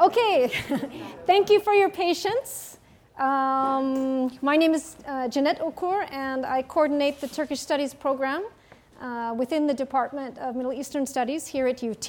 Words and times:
Okay, 0.00 0.46
thank 1.26 1.50
you 1.50 1.58
for 1.58 1.74
your 1.74 1.90
patience. 1.90 2.78
Um, 3.18 4.30
my 4.42 4.56
name 4.56 4.72
is 4.72 4.94
uh, 5.08 5.26
Jeanette 5.26 5.58
Okur, 5.58 6.08
and 6.12 6.46
I 6.46 6.62
coordinate 6.62 7.20
the 7.20 7.26
Turkish 7.26 7.58
Studies 7.58 7.94
program 7.94 8.44
uh, 9.00 9.34
within 9.36 9.66
the 9.66 9.74
Department 9.74 10.38
of 10.38 10.54
Middle 10.54 10.72
Eastern 10.72 11.04
Studies 11.04 11.48
here 11.48 11.66
at 11.66 11.82
UT. 11.82 12.08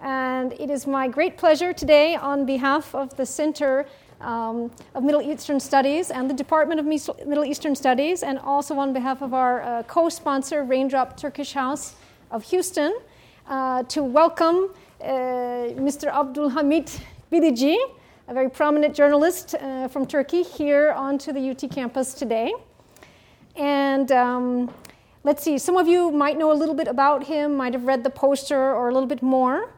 And 0.00 0.52
it 0.52 0.70
is 0.70 0.86
my 0.86 1.08
great 1.08 1.36
pleasure 1.36 1.72
today, 1.72 2.14
on 2.14 2.46
behalf 2.46 2.94
of 2.94 3.16
the 3.16 3.26
Center 3.26 3.84
um, 4.20 4.70
of 4.94 5.02
Middle 5.02 5.22
Eastern 5.22 5.58
Studies 5.58 6.12
and 6.12 6.30
the 6.30 6.34
Department 6.34 6.78
of 6.78 6.86
Middle 6.86 7.44
Eastern 7.44 7.74
Studies, 7.74 8.22
and 8.22 8.38
also 8.38 8.76
on 8.78 8.92
behalf 8.92 9.22
of 9.22 9.34
our 9.34 9.60
uh, 9.62 9.82
co 9.88 10.08
sponsor, 10.08 10.62
Raindrop 10.62 11.16
Turkish 11.16 11.52
House 11.52 11.96
of 12.30 12.44
Houston, 12.44 12.96
uh, 13.48 13.82
to 13.84 14.04
welcome 14.04 14.70
Mr. 15.02 16.10
Abdülhamit 16.12 17.00
Bilici, 17.30 17.76
a 18.28 18.34
very 18.34 18.48
prominent 18.48 18.94
journalist 18.94 19.54
uh, 19.54 19.88
from 19.88 20.06
Turkey, 20.06 20.42
here 20.42 20.92
onto 20.92 21.32
the 21.32 21.50
UT 21.50 21.70
campus 21.70 22.14
today. 22.14 22.52
And 23.56 24.12
um, 24.12 24.70
let's 25.24 25.42
see, 25.42 25.58
some 25.58 25.76
of 25.76 25.88
you 25.88 26.10
might 26.10 26.38
know 26.38 26.52
a 26.52 26.54
little 26.54 26.74
bit 26.74 26.88
about 26.88 27.24
him, 27.24 27.56
might 27.56 27.72
have 27.72 27.84
read 27.84 28.04
the 28.04 28.10
poster 28.10 28.74
or 28.74 28.88
a 28.88 28.94
little 28.94 29.08
bit 29.08 29.22
more. 29.22 29.74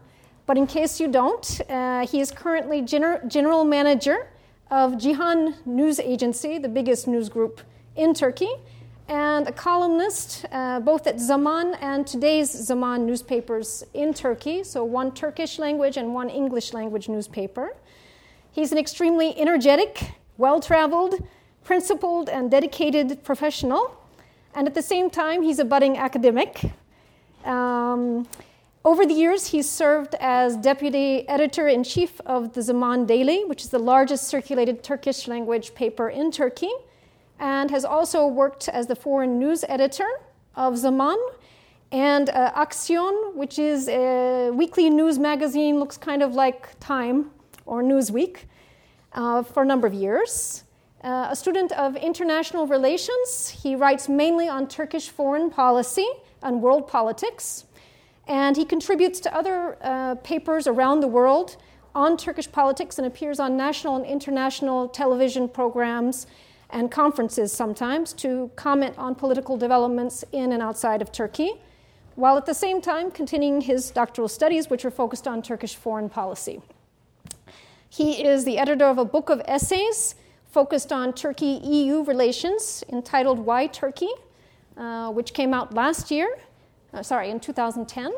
But 0.47 0.59
in 0.59 0.67
case 0.67 1.01
you 1.01 1.09
don't, 1.09 1.61
uh, 1.71 2.07
he 2.07 2.21
is 2.21 2.31
currently 2.31 2.83
gener- 2.83 3.27
general 3.27 3.65
manager 3.65 4.29
of 4.71 4.93
Cihan 4.93 5.55
News 5.65 5.99
Agency, 6.01 6.59
the 6.59 6.69
biggest 6.69 7.07
news 7.07 7.29
group 7.29 7.61
in 7.97 8.13
Turkey, 8.13 8.51
and 9.09 9.47
a 9.47 9.53
columnist 9.53 10.47
uh, 10.51 10.81
both 10.81 11.07
at 11.07 11.21
Zaman 11.21 11.75
and 11.81 12.07
today's 12.07 12.51
Zaman 12.51 13.05
newspapers 13.07 13.85
in 13.93 14.15
Turkey, 14.15 14.65
so 14.65 14.85
one 14.85 15.13
Turkish 15.13 15.59
language 15.59 15.97
and 15.97 16.15
one 16.15 16.31
English 16.31 16.73
language 16.73 17.09
newspaper. 17.09 17.75
He's 18.53 18.73
an 18.73 18.79
extremely 18.79 19.39
energetic, 19.39 20.13
well 20.39 20.61
traveled, 20.61 21.23
principled, 21.65 22.29
and 22.29 22.51
dedicated 22.51 23.23
professional, 23.25 23.95
and 24.55 24.67
at 24.67 24.75
the 24.75 24.83
same 24.83 25.11
time, 25.11 25.43
he's 25.43 25.59
a 25.59 25.65
budding 25.65 25.99
academic. 25.99 26.61
Um, 27.45 28.27
over 28.85 29.05
the 29.05 29.15
years, 29.15 29.49
he's 29.49 29.69
served 29.69 30.15
as 30.21 30.57
deputy 30.57 31.29
editor 31.29 31.69
in 31.69 31.85
chief 31.85 32.21
of 32.27 32.53
the 32.53 32.63
Zaman 32.63 33.07
Daily, 33.07 33.45
which 33.45 33.63
is 33.63 33.71
the 33.71 33.79
largest 33.79 34.29
circulated 34.29 34.83
Turkish 34.83 35.27
language 35.27 35.75
paper 35.75 36.09
in 36.09 36.31
Turkey 36.31 36.71
and 37.45 37.71
has 37.71 37.85
also 37.85 38.27
worked 38.27 38.71
as 38.71 38.87
the 38.87 38.97
foreign 38.97 39.39
news 39.39 39.67
editor 39.69 40.09
of 40.57 40.79
Zaman 40.79 41.19
and 41.93 42.31
uh, 42.31 42.53
Aksiyon, 42.57 43.35
which 43.35 43.59
is 43.59 43.87
a 43.87 44.51
weekly 44.51 44.89
news 44.89 45.19
magazine, 45.19 45.79
looks 45.79 45.99
kind 45.99 46.23
of 46.23 46.35
like 46.35 46.71
Time 46.81 47.31
or 47.67 47.83
Newsweek, 47.83 48.37
uh, 49.13 49.43
for 49.43 49.63
a 49.63 49.67
number 49.67 49.87
of 49.87 49.93
years. 49.93 50.65
Uh, 51.03 51.29
a 51.31 51.37
student 51.37 51.71
of 51.73 51.97
international 51.97 52.67
relations, 52.67 53.51
he 53.51 53.77
writes 53.77 54.09
mainly 54.09 54.49
on 54.49 54.67
Turkish 54.67 55.11
foreign 55.11 55.51
policy 55.51 56.09
and 56.43 56.63
world 56.63 56.89
politics, 56.89 57.67
and 58.27 58.57
he 58.57 58.65
contributes 58.65 59.21
to 59.21 59.37
other 59.37 59.77
uh, 59.83 60.15
papers 60.15 60.67
around 60.67 61.01
the 61.01 61.09
world 61.09 61.59
on 61.95 62.17
Turkish 62.17 62.51
politics 62.51 62.97
and 62.97 63.07
appears 63.07 63.39
on 63.39 63.55
national 63.55 63.97
and 63.97 64.07
international 64.07 64.89
television 64.89 65.47
programs 65.47 66.27
and 66.75 66.91
conferences 66.91 67.53
sometimes 67.53 68.13
to 68.13 68.51
comment 68.57 68.99
on 68.99 69.15
political 69.15 69.57
developments 69.57 70.25
in 70.33 70.53
and 70.53 70.61
outside 70.61 71.01
of 71.01 71.13
Turkey, 71.13 71.53
while 72.17 72.37
at 72.37 72.47
the 72.47 72.53
same 72.53 72.83
time 72.83 73.13
continuing 73.13 73.61
his 73.61 73.93
doctoral 73.93 74.29
studies, 74.29 74.69
which 74.69 74.85
are 74.85 74.91
focused 74.91 75.29
on 75.29 75.41
Turkish 75.41 75.77
foreign 75.77 76.11
policy. 76.11 76.61
He 77.89 78.25
is 78.27 78.45
the 78.45 78.59
editor 78.59 78.87
of 78.87 78.99
a 78.99 79.05
book 79.05 79.31
of 79.31 79.41
essays 79.45 80.17
focused 80.51 80.93
on 80.93 81.13
Turkey 81.13 81.61
EU 81.63 82.03
relations 82.03 82.83
entitled 82.93 83.39
Why 83.39 83.69
Turkey, 83.69 84.11
uh, 84.77 85.13
which 85.13 85.33
came 85.33 85.55
out 85.55 85.75
last 85.75 86.11
year, 86.11 86.29
uh, 86.93 87.05
sorry, 87.05 87.31
in 87.31 87.39
2010. 87.39 88.13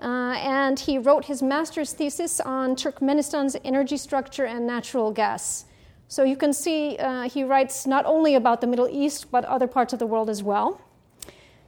Uh, 0.00 0.34
and 0.38 0.80
he 0.80 0.98
wrote 0.98 1.24
his 1.26 1.40
master's 1.40 1.92
thesis 1.92 2.40
on 2.40 2.74
Turkmenistan's 2.74 3.56
energy 3.64 3.96
structure 3.96 4.44
and 4.44 4.66
natural 4.66 5.12
gas. 5.12 5.66
So 6.12 6.24
you 6.24 6.36
can 6.36 6.52
see 6.52 6.98
uh, 6.98 7.22
he 7.22 7.42
writes 7.42 7.86
not 7.86 8.04
only 8.04 8.34
about 8.34 8.60
the 8.60 8.66
Middle 8.66 8.86
East, 8.86 9.30
but 9.30 9.46
other 9.46 9.66
parts 9.66 9.94
of 9.94 9.98
the 9.98 10.04
world 10.04 10.28
as 10.28 10.42
well. 10.42 10.78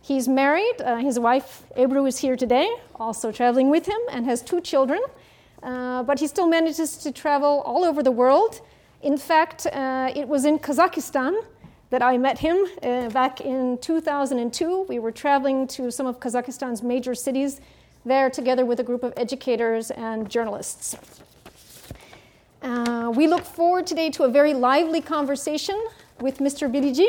He's 0.03 0.29
married. 0.29 0.83
Uh, 0.83 0.99
his 0.99 1.19
wife, 1.19 1.63
Ebru, 1.79 2.07
is 2.07 2.19
here 2.19 2.37
today, 2.37 2.69
also 2.97 3.33
traveling 3.33 3.71
with 3.71 3.87
him, 3.87 3.99
and 4.11 4.27
has 4.27 4.43
two 4.43 4.61
children. 4.61 5.01
Uh, 5.63 6.03
but 6.03 6.21
he 6.21 6.27
still 6.27 6.47
manages 6.47 6.99
to 6.99 7.11
travel 7.11 7.63
all 7.65 7.87
over 7.87 8.03
the 8.03 8.11
world. 8.11 8.61
In 9.01 9.17
fact, 9.17 9.65
uh, 9.65 10.13
it 10.15 10.29
was 10.29 10.45
in 10.45 10.59
Kazakhstan 10.59 11.43
that 11.89 12.03
I 12.03 12.19
met 12.19 12.41
him 12.41 12.67
uh, 12.83 13.09
back 13.09 13.41
in 13.41 13.79
2002. 13.79 14.85
We 14.91 14.99
were 14.99 15.11
traveling 15.11 15.67
to 15.69 15.91
some 15.91 16.05
of 16.07 16.21
Kazakhstan's 16.21 16.83
major 16.83 17.15
cities 17.15 17.63
there 18.05 18.29
together 18.29 18.67
with 18.67 18.79
a 18.79 18.85
group 18.85 19.05
of 19.05 19.15
educators 19.17 19.91
and 19.91 20.29
journalists. 20.29 21.24
Uh, 22.65 23.13
we 23.15 23.27
look 23.27 23.45
forward 23.45 23.87
today 23.87 24.09
to 24.09 24.23
a 24.23 24.29
very 24.29 24.55
lively 24.55 25.03
conversation 25.03 25.79
with 26.21 26.39
Mr. 26.39 26.67
Bilici, 26.67 27.07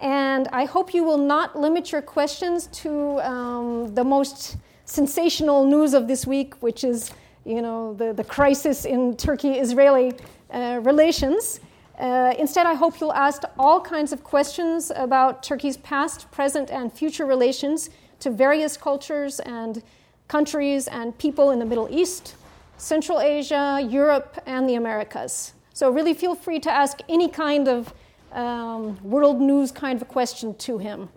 and 0.00 0.46
I 0.52 0.66
hope 0.66 0.94
you 0.94 1.02
will 1.02 1.18
not 1.18 1.58
limit 1.58 1.90
your 1.90 2.00
questions 2.00 2.68
to 2.84 3.20
um, 3.22 3.92
the 3.96 4.04
most 4.04 4.56
sensational 4.84 5.64
news 5.64 5.94
of 5.94 6.06
this 6.06 6.28
week, 6.28 6.54
which 6.62 6.84
is, 6.84 7.10
you 7.44 7.60
know, 7.60 7.94
the, 7.94 8.12
the 8.12 8.22
crisis 8.22 8.84
in 8.84 9.16
Turkey-Israeli 9.16 10.12
uh, 10.52 10.78
relations. 10.84 11.58
Uh, 11.98 12.32
instead, 12.38 12.64
I 12.64 12.74
hope 12.74 13.00
you'll 13.00 13.12
ask 13.12 13.42
all 13.58 13.80
kinds 13.80 14.12
of 14.12 14.22
questions 14.22 14.92
about 14.94 15.42
Turkey's 15.42 15.78
past, 15.78 16.30
present, 16.30 16.70
and 16.70 16.92
future 16.92 17.26
relations 17.26 17.90
to 18.20 18.30
various 18.30 18.76
cultures 18.76 19.40
and 19.40 19.82
countries 20.28 20.86
and 20.86 21.18
people 21.18 21.50
in 21.50 21.58
the 21.58 21.66
Middle 21.66 21.88
East, 21.90 22.36
Central 22.78 23.20
Asia, 23.20 23.84
Europe, 23.90 24.40
and 24.46 24.68
the 24.68 24.76
Americas. 24.76 25.52
So 25.74 25.90
really 25.90 26.14
feel 26.14 26.34
free 26.34 26.60
to 26.60 26.70
ask 26.70 27.00
any 27.08 27.28
kind 27.28 27.68
of 27.68 27.92
um, 28.32 28.98
world 29.02 29.40
news 29.40 29.72
kind 29.72 30.00
of 30.00 30.08
question 30.08 30.54
to 30.54 30.78
him. 30.78 31.08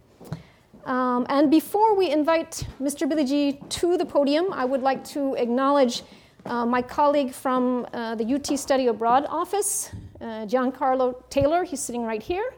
Um, 0.86 1.28
and 1.30 1.52
before 1.52 1.96
we 1.96 2.10
invite 2.10 2.68
Mr. 2.82 3.08
Bilici 3.08 3.58
to 3.70 3.98
the 3.98 4.06
podium, 4.06 4.52
I 4.52 4.66
would 4.66 4.82
like 4.82 5.04
to 5.10 5.36
acknowledge 5.36 6.02
uh, 6.48 6.66
my 6.66 6.82
colleague 6.82 7.32
from 7.32 7.86
uh, 7.94 8.16
the 8.16 8.26
UT 8.34 8.58
Study 8.58 8.88
Abroad 8.88 9.26
office, 9.30 9.92
uh, 10.20 10.46
Giancarlo 10.48 11.22
Taylor. 11.30 11.64
He's 11.64 11.80
sitting 11.80 12.04
right 12.04 12.24
here. 12.24 12.54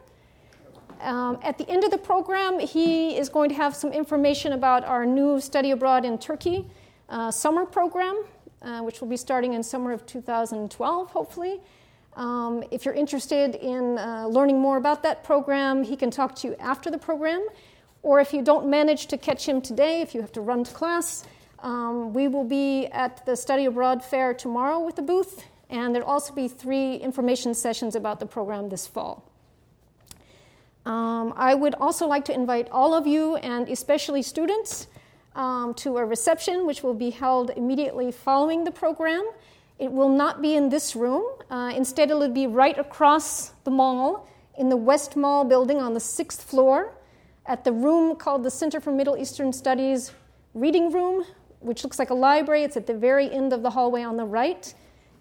Um, 1.02 1.38
at 1.42 1.58
the 1.58 1.68
end 1.68 1.84
of 1.84 1.90
the 1.90 1.98
program, 1.98 2.58
he 2.58 3.18
is 3.18 3.28
going 3.28 3.50
to 3.50 3.54
have 3.54 3.76
some 3.76 3.92
information 3.92 4.54
about 4.54 4.84
our 4.84 5.04
new 5.04 5.38
Study 5.38 5.72
Abroad 5.72 6.06
in 6.06 6.16
Turkey 6.16 6.66
uh, 7.10 7.30
summer 7.30 7.66
program 7.66 8.24
uh, 8.64 8.80
which 8.80 9.00
will 9.00 9.08
be 9.08 9.16
starting 9.16 9.52
in 9.52 9.62
summer 9.62 9.92
of 9.92 10.06
2012, 10.06 11.10
hopefully. 11.10 11.60
Um, 12.16 12.64
if 12.70 12.84
you're 12.84 12.94
interested 12.94 13.54
in 13.56 13.98
uh, 13.98 14.26
learning 14.26 14.60
more 14.60 14.76
about 14.76 15.02
that 15.02 15.24
program, 15.24 15.84
he 15.84 15.96
can 15.96 16.10
talk 16.10 16.34
to 16.36 16.48
you 16.48 16.56
after 16.58 16.90
the 16.90 16.98
program. 16.98 17.46
Or 18.02 18.20
if 18.20 18.32
you 18.32 18.42
don't 18.42 18.68
manage 18.68 19.06
to 19.08 19.18
catch 19.18 19.48
him 19.48 19.60
today, 19.60 20.00
if 20.00 20.14
you 20.14 20.20
have 20.20 20.32
to 20.32 20.40
run 20.40 20.64
to 20.64 20.72
class, 20.72 21.24
um, 21.60 22.12
we 22.12 22.28
will 22.28 22.44
be 22.44 22.86
at 22.86 23.24
the 23.24 23.36
Study 23.36 23.64
Abroad 23.64 24.04
Fair 24.04 24.34
tomorrow 24.34 24.78
with 24.78 24.96
the 24.96 25.02
booth, 25.02 25.44
and 25.70 25.94
there'll 25.94 26.08
also 26.08 26.34
be 26.34 26.46
three 26.46 26.96
information 26.96 27.54
sessions 27.54 27.96
about 27.96 28.20
the 28.20 28.26
program 28.26 28.68
this 28.68 28.86
fall. 28.86 29.24
Um, 30.84 31.32
I 31.36 31.54
would 31.54 31.74
also 31.76 32.06
like 32.06 32.26
to 32.26 32.34
invite 32.34 32.68
all 32.70 32.92
of 32.94 33.06
you, 33.06 33.36
and 33.36 33.68
especially 33.70 34.20
students, 34.20 34.86
um, 35.34 35.74
to 35.74 35.98
a 35.98 36.04
reception 36.04 36.66
which 36.66 36.82
will 36.82 36.94
be 36.94 37.10
held 37.10 37.50
immediately 37.50 38.12
following 38.12 38.64
the 38.64 38.70
program. 38.70 39.24
It 39.78 39.90
will 39.90 40.08
not 40.08 40.40
be 40.40 40.54
in 40.54 40.68
this 40.68 40.94
room. 40.94 41.24
Uh, 41.50 41.72
instead, 41.74 42.10
it 42.10 42.14
will 42.14 42.28
be 42.28 42.46
right 42.46 42.78
across 42.78 43.50
the 43.64 43.70
mall 43.70 44.28
in 44.56 44.68
the 44.68 44.76
West 44.76 45.16
Mall 45.16 45.44
building 45.44 45.78
on 45.78 45.94
the 45.94 46.00
sixth 46.00 46.44
floor 46.44 46.92
at 47.46 47.64
the 47.64 47.72
room 47.72 48.16
called 48.16 48.42
the 48.42 48.50
Center 48.50 48.80
for 48.80 48.92
Middle 48.92 49.16
Eastern 49.16 49.52
Studies 49.52 50.12
Reading 50.54 50.92
Room, 50.92 51.24
which 51.60 51.82
looks 51.82 51.98
like 51.98 52.10
a 52.10 52.14
library. 52.14 52.62
It's 52.62 52.76
at 52.76 52.86
the 52.86 52.94
very 52.94 53.30
end 53.30 53.52
of 53.52 53.62
the 53.62 53.70
hallway 53.70 54.02
on 54.02 54.16
the 54.16 54.24
right. 54.24 54.72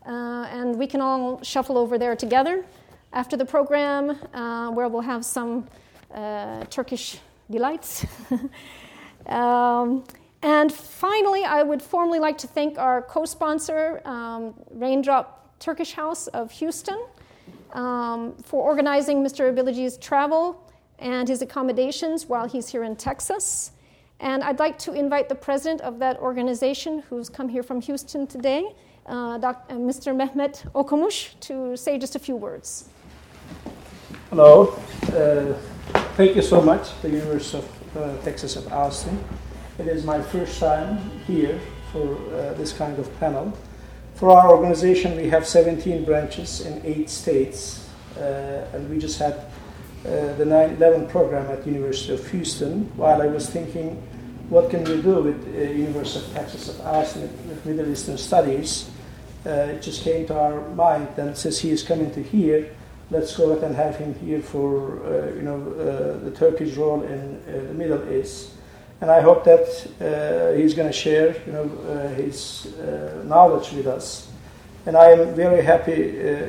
Uh, 0.06 0.48
and 0.52 0.78
we 0.78 0.86
can 0.86 1.02
all 1.02 1.42
shuffle 1.44 1.78
over 1.78 1.98
there 1.98 2.16
together 2.16 2.66
after 3.14 3.38
the 3.38 3.46
program, 3.46 4.12
uh, 4.34 4.70
where 4.72 4.88
we'll 4.88 5.02
have 5.02 5.26
some 5.26 5.68
uh, 6.14 6.64
Turkish 6.66 7.18
delights. 7.50 8.06
Um, 9.28 10.04
and 10.42 10.72
finally, 10.72 11.46
I 11.46 11.64
would 11.64 11.82
formally 11.82 12.20
like 12.20 12.38
to 12.40 12.48
thank 12.48 12.78
our 12.78 13.02
co 13.02 13.26
sponsor, 13.26 14.02
um, 14.06 14.54
Raindrop 14.72 15.58
Turkish 15.60 15.94
House 15.94 16.28
of 16.28 16.52
Houston, 16.52 17.00
um, 17.72 18.34
for 18.44 18.62
organizing 18.62 19.24
Mr. 19.24 19.56
Bilici's 19.56 19.98
travel 19.98 20.60
and 21.00 21.28
his 21.28 21.42
accommodations 21.42 22.28
while 22.28 22.48
he's 22.48 22.68
here 22.68 22.84
in 22.84 22.96
Texas. 22.96 23.72
And 24.20 24.44
I'd 24.44 24.60
like 24.60 24.78
to 24.80 24.94
invite 24.94 25.30
the 25.30 25.36
president 25.36 25.82
of 25.82 26.00
that 26.00 26.18
organization, 26.20 27.04
who's 27.10 27.30
come 27.30 27.50
here 27.50 27.64
from 27.64 27.82
Houston 27.82 28.28
today, 28.28 28.74
uh, 29.06 29.38
Dr. 29.38 29.74
Uh, 29.74 29.78
Mr. 29.78 30.16
Mehmet 30.16 30.64
Okumuş 30.74 31.40
to 31.42 31.76
say 31.76 31.98
just 31.98 32.16
a 32.16 32.20
few 32.20 32.36
words. 32.36 32.90
Hello. 34.30 34.80
Uh, 35.04 35.54
thank 36.16 36.36
you 36.36 36.42
so 36.42 36.62
much, 36.62 36.90
the 37.02 37.10
University 37.10 37.58
of 37.58 37.83
uh, 37.96 38.18
Texas 38.24 38.58
at 38.58 38.72
Austin. 38.72 39.24
It 39.78 39.88
is 39.88 40.04
my 40.04 40.22
first 40.22 40.60
time 40.60 40.98
here 41.28 41.60
for 41.92 42.16
uh, 42.16 42.54
this 42.54 42.74
kind 42.74 42.98
of 43.00 43.08
panel. 43.20 43.54
For 44.16 44.30
our 44.32 44.52
organization, 44.52 45.18
we 45.18 45.30
have 45.30 45.48
17 45.48 46.06
branches 46.06 46.62
in 46.62 46.82
eight 46.86 47.10
states, 47.10 47.90
uh, 48.18 48.68
and 48.74 48.90
we 48.90 48.98
just 49.00 49.20
had 49.20 49.34
uh, 49.34 50.34
the 50.38 50.46
9/11 50.46 51.10
program 51.10 51.50
at 51.52 51.66
University 51.66 52.14
of 52.14 52.32
Houston. 52.32 52.92
While 52.96 53.22
I 53.22 53.28
was 53.28 53.50
thinking, 53.50 54.02
what 54.50 54.70
can 54.70 54.84
we 54.84 55.02
do 55.02 55.24
with 55.24 55.40
uh, 55.56 55.60
University 55.60 56.26
of 56.26 56.34
Texas 56.34 56.70
at 56.70 56.86
Austin 56.86 57.22
with 57.48 57.66
Middle 57.66 57.92
Eastern 57.92 58.18
Studies? 58.18 58.90
It 59.46 59.82
just 59.82 60.04
came 60.04 60.26
to 60.28 60.40
our 60.40 60.70
mind, 60.70 61.10
and 61.18 61.36
since 61.36 61.60
he 61.60 61.70
is 61.72 61.84
coming 61.84 62.12
to 62.12 62.24
here, 62.24 62.70
let's 63.12 63.36
go 63.36 63.52
ahead 63.52 63.64
and 63.64 63.76
have 63.76 63.96
him 63.98 64.14
here 64.16 64.42
for 64.42 65.04
uh, 65.06 65.36
you 65.36 65.42
know 65.42 65.60
uh, 65.74 66.24
the 66.24 66.32
Turkish 66.32 66.76
role 66.76 67.04
in 67.04 67.42
uh, 67.48 67.68
the 67.68 67.74
Middle 67.74 68.12
East. 68.14 68.52
And 69.02 69.12
I 69.12 69.22
hope 69.22 69.44
that 69.44 69.68
uh, 70.00 70.58
he's 70.58 70.74
going 70.74 70.88
to 70.88 70.94
share 70.94 71.36
you 71.46 71.52
know 71.52 71.70
uh, 71.88 72.08
his 72.16 72.68
uh, 72.78 73.24
knowledge 73.26 73.72
with 73.74 73.88
us. 73.88 74.30
And 74.86 74.98
I 74.98 75.12
am 75.12 75.34
very 75.34 75.64
happy 75.64 75.96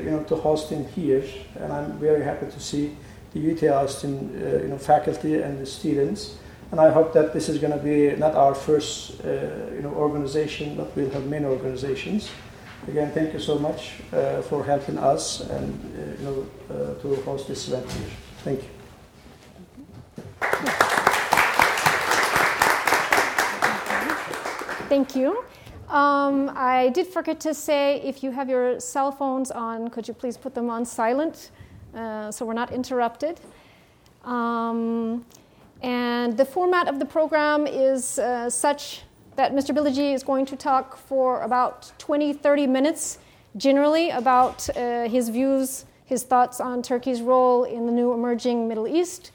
you 0.05 0.11
know 0.11 0.25
to 0.29 0.37
host 0.37 0.71
him 0.71 0.85
here, 0.89 1.25
and 1.57 1.73
I'm 1.73 1.99
very 1.99 2.25
happy 2.25 2.47
to 2.51 2.61
see 2.61 2.97
the 3.33 3.53
UT 3.53 3.63
Austin 3.65 4.31
you 4.63 4.69
know 4.69 4.79
faculty 4.79 5.43
and 5.43 5.59
the 5.61 5.67
students. 5.67 6.37
And 6.73 6.81
I 6.81 6.91
hope 6.91 7.13
that 7.13 7.33
this 7.33 7.49
is 7.49 7.59
going 7.59 7.73
to 7.73 7.85
be 7.85 8.17
not 8.17 8.35
our 8.35 8.55
first 8.55 9.23
you 9.25 9.83
know 9.83 9.93
organization, 9.95 10.77
but 10.77 10.95
we'll 10.97 11.11
have 11.11 11.27
many 11.27 11.45
organizations. 11.45 12.31
Again, 12.87 13.13
thank 13.13 13.33
you 13.33 13.41
so 13.41 13.59
much 13.59 13.95
uh, 14.13 14.43
for 14.43 14.63
helping 14.63 14.99
us 14.99 15.41
and 15.41 15.73
uh, 15.73 16.21
you 16.21 16.25
know 16.25 16.47
uh, 16.71 16.95
to 17.01 17.23
host 17.23 17.49
this 17.49 17.67
event 17.69 17.91
here. 17.91 18.11
Thank 18.45 18.63
you. 18.63 18.69
Thank 24.89 25.17
you. 25.17 25.45
Um, 25.89 26.51
I 26.55 26.91
did 26.91 27.07
forget 27.07 27.41
to 27.41 27.55
say 27.55 28.03
if 28.03 28.23
you 28.23 28.31
have 28.31 28.51
your 28.51 28.79
cell 28.81 29.11
phones 29.11 29.51
on, 29.51 29.89
could 29.89 30.07
you 30.07 30.15
please 30.15 30.37
put 30.37 30.55
them 30.55 30.69
on 30.69 30.85
silent 30.85 31.51
uh, 31.95 32.31
so 32.31 32.45
we're 32.45 32.53
not 32.53 32.71
interrupted? 32.71 33.41
Um, 34.25 35.25
and 35.83 36.37
the 36.37 36.45
format 36.45 36.89
of 36.89 36.99
the 36.99 37.05
program 37.07 37.67
is 37.67 38.19
uh, 38.19 38.51
such 38.51 39.03
that 39.37 39.53
Mr. 39.53 39.75
Bilici 39.75 40.15
is 40.15 40.23
going 40.23 40.47
to 40.47 40.57
talk 40.57 40.97
for 40.97 41.43
about 41.43 41.93
20, 41.99 42.33
30 42.33 42.67
minutes, 42.67 43.19
generally 43.57 44.11
about 44.11 44.69
uh, 44.77 45.09
his 45.09 45.29
views, 45.29 45.87
his 46.05 46.23
thoughts 46.23 46.61
on 46.61 46.83
Turkey's 46.83 47.21
role 47.21 47.65
in 47.65 47.87
the 47.87 47.93
new 47.93 48.13
emerging 48.13 48.69
Middle 48.69 48.87
East. 48.87 49.33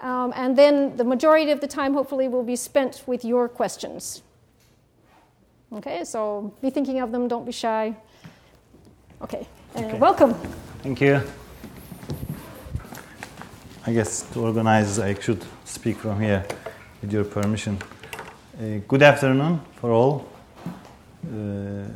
Um, 0.00 0.32
and 0.36 0.56
then 0.56 0.96
the 0.96 1.04
majority 1.04 1.50
of 1.50 1.60
the 1.60 1.66
time, 1.66 1.94
hopefully, 1.94 2.28
will 2.28 2.42
be 2.42 2.56
spent 2.56 3.02
with 3.06 3.24
your 3.24 3.48
questions. 3.48 4.22
Okay, 5.72 6.04
so 6.04 6.52
be 6.60 6.70
thinking 6.70 7.00
of 7.00 7.12
them, 7.12 7.28
don't 7.28 7.44
be 7.44 7.52
shy. 7.52 7.94
Okay, 9.22 9.46
uh, 9.76 9.80
okay. 9.80 9.98
welcome. 9.98 10.34
Thank 10.82 11.00
you. 11.00 11.20
I 13.86 13.92
guess 13.92 14.22
to 14.32 14.40
organize, 14.40 14.98
I 14.98 15.14
should 15.14 15.44
speak 15.64 15.96
from 15.98 16.20
here 16.20 16.44
with 17.00 17.12
your 17.12 17.24
permission. 17.24 17.78
Uh, 18.60 18.78
good 18.86 19.02
afternoon 19.02 19.58
for 19.76 19.90
all. 19.90 20.26
Uh, 21.24 21.86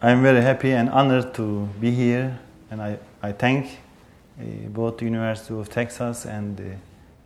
I'm 0.00 0.22
very 0.22 0.40
happy 0.40 0.70
and 0.70 0.88
honored 0.88 1.34
to 1.34 1.68
be 1.80 1.90
here, 1.90 2.38
and 2.70 2.80
I, 2.80 2.98
I 3.20 3.32
thank 3.32 3.66
uh, 4.38 4.44
both 4.68 4.98
the 4.98 5.06
University 5.06 5.52
of 5.52 5.68
Texas 5.68 6.24
and 6.24 6.56
the 6.56 6.76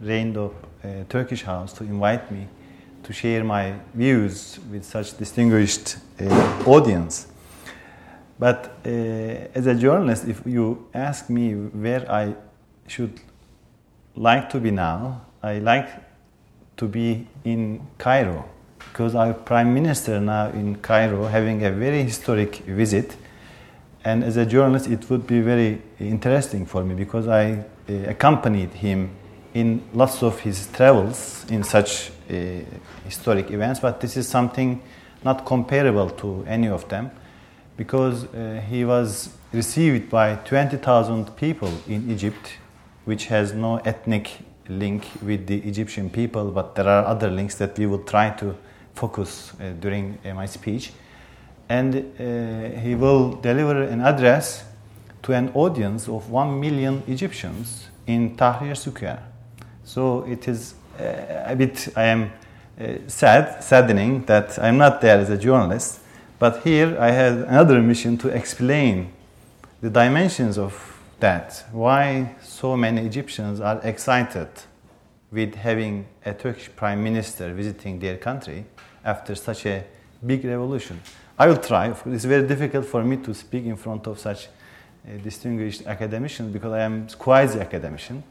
Raindrop 0.00 0.54
uh, 0.82 1.04
Turkish 1.10 1.42
House 1.42 1.74
to 1.74 1.84
invite 1.84 2.32
me 2.32 2.46
to 3.02 3.12
share 3.12 3.44
my 3.44 3.74
views 3.92 4.58
with 4.72 4.82
such 4.82 5.18
distinguished 5.18 5.98
uh, 6.18 6.64
audience. 6.66 7.26
But 8.38 8.78
uh, 8.82 8.88
as 8.88 9.66
a 9.66 9.74
journalist, 9.74 10.26
if 10.26 10.40
you 10.46 10.88
ask 10.94 11.28
me 11.28 11.52
where 11.52 12.10
I 12.10 12.34
should 12.86 13.20
like 14.14 14.48
to 14.50 14.58
be 14.58 14.70
now, 14.70 15.20
I 15.42 15.58
like 15.58 15.90
to 16.78 16.88
be 16.88 17.26
in 17.44 17.86
Cairo 17.98 18.55
because 18.88 19.14
our 19.14 19.34
prime 19.34 19.74
minister 19.74 20.20
now 20.20 20.48
in 20.48 20.76
Cairo 20.76 21.26
having 21.26 21.64
a 21.64 21.70
very 21.70 22.02
historic 22.02 22.56
visit. 22.56 23.16
And 24.04 24.22
as 24.22 24.36
a 24.36 24.46
journalist, 24.46 24.88
it 24.88 25.10
would 25.10 25.26
be 25.26 25.40
very 25.40 25.82
interesting 25.98 26.64
for 26.66 26.84
me 26.84 26.94
because 26.94 27.28
I 27.28 27.64
uh, 27.88 27.92
accompanied 28.06 28.72
him 28.72 29.10
in 29.54 29.82
lots 29.92 30.22
of 30.22 30.40
his 30.40 30.68
travels 30.68 31.44
in 31.48 31.64
such 31.64 32.10
uh, 32.30 32.34
historic 33.04 33.50
events. 33.50 33.80
But 33.80 34.00
this 34.00 34.16
is 34.16 34.28
something 34.28 34.80
not 35.24 35.44
comparable 35.44 36.10
to 36.10 36.44
any 36.46 36.68
of 36.68 36.88
them 36.88 37.10
because 37.76 38.24
uh, 38.24 38.62
he 38.68 38.84
was 38.84 39.30
received 39.52 40.08
by 40.10 40.36
20,000 40.36 41.36
people 41.36 41.72
in 41.86 42.10
Egypt, 42.10 42.58
which 43.04 43.26
has 43.26 43.52
no 43.52 43.76
ethnic 43.78 44.38
link 44.68 45.06
with 45.22 45.46
the 45.46 45.58
Egyptian 45.58 46.10
people, 46.10 46.50
but 46.50 46.74
there 46.74 46.88
are 46.88 47.04
other 47.04 47.30
links 47.30 47.56
that 47.56 47.78
we 47.78 47.86
will 47.86 48.02
try 48.02 48.30
to 48.30 48.56
focus 48.96 49.52
uh, 49.60 49.70
during 49.80 50.18
uh, 50.24 50.34
my 50.34 50.46
speech. 50.46 50.92
And 51.68 51.94
uh, 51.94 52.80
he 52.80 52.94
will 52.94 53.32
deliver 53.34 53.82
an 53.82 54.00
address 54.00 54.64
to 55.22 55.32
an 55.32 55.50
audience 55.54 56.08
of 56.08 56.30
1 56.30 56.60
million 56.60 57.02
Egyptians 57.06 57.88
in 58.06 58.36
Tahrir 58.36 58.76
Square. 58.76 59.22
So 59.84 60.24
it 60.24 60.48
is 60.48 60.74
a 60.98 61.54
bit, 61.56 61.88
I 61.96 62.04
am 62.04 62.30
sad, 63.08 63.62
saddening 63.62 64.24
that 64.26 64.58
I'm 64.58 64.78
not 64.78 65.00
there 65.00 65.18
as 65.18 65.28
a 65.28 65.36
journalist, 65.36 66.00
but 66.38 66.62
here 66.62 66.96
I 67.00 67.10
had 67.10 67.32
another 67.32 67.82
mission 67.82 68.16
to 68.18 68.28
explain 68.28 69.12
the 69.80 69.90
dimensions 69.90 70.58
of 70.58 70.72
that. 71.20 71.64
Why 71.72 72.36
so 72.42 72.76
many 72.76 73.04
Egyptians 73.04 73.60
are 73.60 73.80
excited 73.82 74.48
with 75.32 75.54
having 75.54 76.06
a 76.24 76.32
Turkish 76.32 76.70
prime 76.76 77.02
minister 77.02 77.52
visiting 77.52 77.98
their 77.98 78.16
country 78.16 78.64
after 79.06 79.34
such 79.34 79.64
a 79.66 79.84
big 80.26 80.44
revolution. 80.44 81.00
I 81.38 81.46
will 81.46 81.56
try. 81.58 81.94
It's 82.06 82.24
very 82.24 82.46
difficult 82.46 82.84
for 82.84 83.04
me 83.04 83.16
to 83.18 83.32
speak 83.32 83.64
in 83.64 83.76
front 83.76 84.06
of 84.06 84.18
such 84.18 84.48
distinguished 85.22 85.86
academicians 85.86 86.52
because 86.52 86.72
I 86.72 86.80
am 86.80 87.06
quasi 87.18 87.60
academician. 87.60 88.22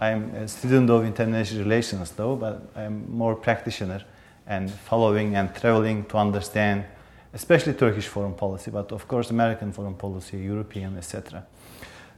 I 0.00 0.10
am 0.10 0.34
a 0.34 0.48
student 0.48 0.90
of 0.90 1.04
international 1.04 1.62
relations, 1.62 2.10
though, 2.12 2.36
but 2.36 2.62
I 2.76 2.82
am 2.82 3.10
more 3.10 3.34
practitioner 3.34 4.02
and 4.46 4.70
following 4.70 5.36
and 5.36 5.54
traveling 5.54 6.04
to 6.06 6.16
understand, 6.16 6.84
especially 7.32 7.74
Turkish 7.74 8.06
foreign 8.08 8.34
policy, 8.34 8.70
but 8.70 8.92
of 8.92 9.06
course 9.08 9.30
American 9.30 9.72
foreign 9.72 9.94
policy, 9.94 10.38
European, 10.38 10.96
etc. 10.96 11.46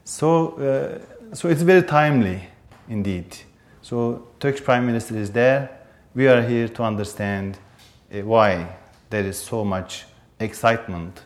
So, 0.04 0.52
uh, 0.58 1.34
so 1.34 1.48
it's 1.48 1.62
very 1.62 1.82
timely, 1.82 2.48
indeed. 2.88 3.36
So 3.82 4.28
Turkish 4.40 4.64
Prime 4.64 4.86
Minister 4.86 5.16
is 5.16 5.30
there. 5.30 5.68
We 6.14 6.26
are 6.28 6.42
here 6.42 6.68
to 6.68 6.82
understand 6.82 7.58
why 8.22 8.68
there 9.10 9.24
is 9.24 9.38
so 9.38 9.64
much 9.64 10.04
excitement 10.38 11.22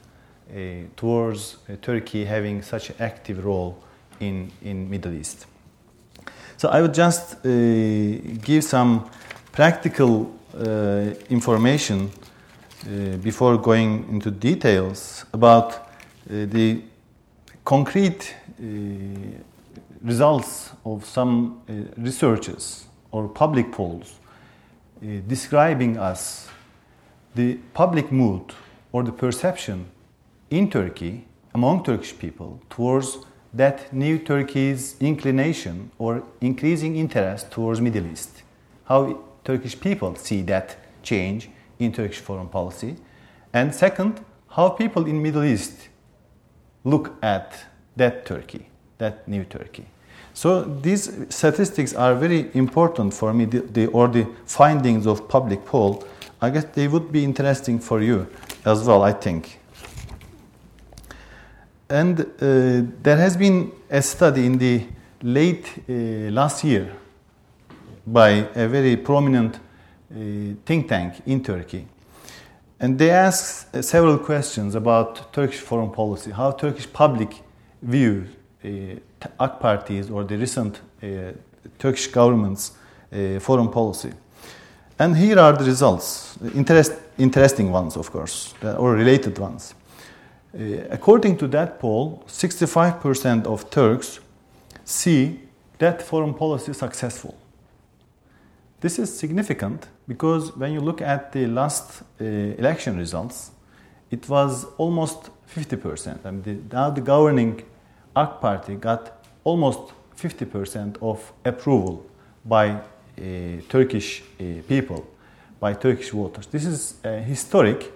uh, 0.50 0.87
towards 0.97 1.57
uh, 1.68 1.76
Turkey 1.83 2.25
having 2.25 2.62
such 2.62 2.90
an 2.90 2.97
active 3.00 3.45
role 3.45 3.76
in 4.21 4.50
in 4.62 4.88
Middle 4.88 5.12
East. 5.12 5.47
So 6.57 6.68
I 6.68 6.80
would 6.80 6.95
just 6.95 7.35
uh, 7.35 7.49
give 8.42 8.64
some 8.64 9.04
practical 9.52 10.35
uh, 10.54 11.14
information 11.30 12.11
uh, 12.11 13.16
before 13.23 13.59
going 13.59 14.09
into 14.11 14.30
details 14.30 15.25
about 15.33 15.87
the 16.26 16.83
concrete 17.64 18.35
results 20.02 20.71
of 20.85 21.04
some 21.04 21.62
researches 21.97 22.87
or 23.12 23.28
public 23.28 23.73
polls 23.73 24.18
describing 25.26 25.97
us 25.99 26.49
the 27.38 27.54
public 27.73 28.11
mood 28.11 28.42
or 28.90 29.04
the 29.04 29.12
perception 29.12 29.87
in 30.50 30.68
Turkey 30.68 31.25
among 31.54 31.85
Turkish 31.85 32.18
people 32.18 32.61
towards 32.68 33.18
that 33.54 33.92
new 33.92 34.18
Turkey's 34.18 34.97
inclination 35.00 35.90
or 35.99 36.25
increasing 36.40 36.97
interest 36.97 37.50
towards 37.52 37.80
Middle 37.80 38.07
East. 38.07 38.42
How 38.87 39.21
Turkish 39.45 39.78
people 39.78 40.16
see 40.16 40.42
that 40.42 40.76
change 41.02 41.49
in 41.78 41.92
Turkish 41.92 42.18
foreign 42.18 42.49
policy. 42.49 42.97
And 43.52 43.73
second, 43.73 44.21
how 44.49 44.71
people 44.71 45.07
in 45.07 45.23
Middle 45.23 45.45
East 45.45 45.88
look 46.83 47.14
at 47.23 47.64
that 47.97 48.26
Turkey, 48.26 48.66
that 48.99 49.28
new 49.28 49.45
Turkey. 49.45 49.87
So 50.35 50.64
these 50.64 51.04
statistics 51.28 51.95
are 51.95 52.14
very 52.14 52.50
important 52.54 53.14
for 53.14 53.33
me, 53.33 53.45
the, 53.45 53.61
the, 53.61 53.87
or 53.87 54.09
the 54.09 54.26
findings 54.45 55.07
of 55.07 55.28
public 55.28 55.64
poll 55.64 56.04
I 56.40 56.50
guess 56.50 56.64
they 56.73 56.87
would 56.87 57.11
be 57.11 57.25
interesting 57.25 57.80
for 57.80 58.00
you 58.00 58.28
as 58.64 58.85
well, 58.85 59.02
I 59.02 59.12
think. 59.12 59.59
And 61.90 62.21
uh, 62.21 62.26
there 63.02 63.16
has 63.16 63.37
been 63.37 63.73
a 63.90 64.02
study 64.02 64.47
in 64.47 64.59
the 64.59 64.85
late 65.23 65.66
uh, 65.88 66.30
last 66.30 66.62
year 66.62 66.92
by 68.07 68.47
a 68.54 68.68
very 68.68 68.97
prominent 68.97 69.57
uh, 69.57 70.54
think 70.64 70.88
tank 70.88 71.14
in 71.26 71.42
Turkey. 71.42 71.87
And 72.78 72.99
they 72.99 73.11
asked 73.11 73.75
uh, 73.75 73.83
several 73.83 74.18
questions 74.18 74.75
about 74.75 75.33
Turkish 75.33 75.59
foreign 75.59 75.90
policy, 75.90 76.30
how 76.30 76.52
Turkish 76.52 76.90
public 76.92 77.42
view 77.83 78.26
uh, 78.64 78.68
AK 79.40 79.61
parties 79.61 80.11
or 80.11 80.25
the 80.25 80.37
recent 80.37 80.80
uh, 81.02 81.33
Turkish 81.78 82.07
government's 82.09 82.73
foreign 83.40 83.71
policy. 83.71 84.12
And 84.99 85.17
here 85.17 85.38
are 85.38 85.52
the 85.52 85.64
results, 85.64 86.37
interest, 86.55 86.93
interesting 87.19 87.71
ones, 87.71 87.97
of 87.97 88.11
course, 88.11 88.52
or 88.62 88.95
related 88.95 89.38
ones. 89.38 89.75
Uh, 90.52 90.88
according 90.90 91.37
to 91.37 91.47
that 91.49 91.78
poll, 91.78 92.25
65% 92.26 93.47
of 93.47 93.71
Turks 93.71 94.19
see 94.85 95.40
that 95.78 96.02
foreign 96.02 96.35
policy 96.35 96.73
successful. 96.73 97.37
This 98.81 98.99
is 98.99 99.17
significant 99.17 99.87
because 100.09 100.57
when 100.57 100.73
you 100.73 100.81
look 100.81 101.00
at 101.00 101.33
the 101.33 101.47
last 101.47 102.02
uh, 102.21 102.25
election 102.25 102.97
results, 102.97 103.52
it 104.11 104.28
was 104.28 104.67
almost 104.78 105.31
50%. 105.55 106.25
I 106.25 106.31
mean, 106.31 106.43
the, 106.43 106.75
now 106.75 106.90
the 106.90 107.02
governing 107.02 107.62
AK 108.17 108.40
party 108.40 108.75
got 108.75 109.25
almost 109.45 109.93
50% 110.17 110.97
of 111.00 111.33
approval 111.45 112.05
by 112.45 112.81
Turkish 113.69 114.23
uh, 114.23 114.63
people, 114.69 115.07
by 115.61 115.75
Turkish 115.75 116.11
voters. 116.11 116.47
This 116.47 116.65
is 116.65 116.95
uh, 117.05 117.19
historic 117.19 117.93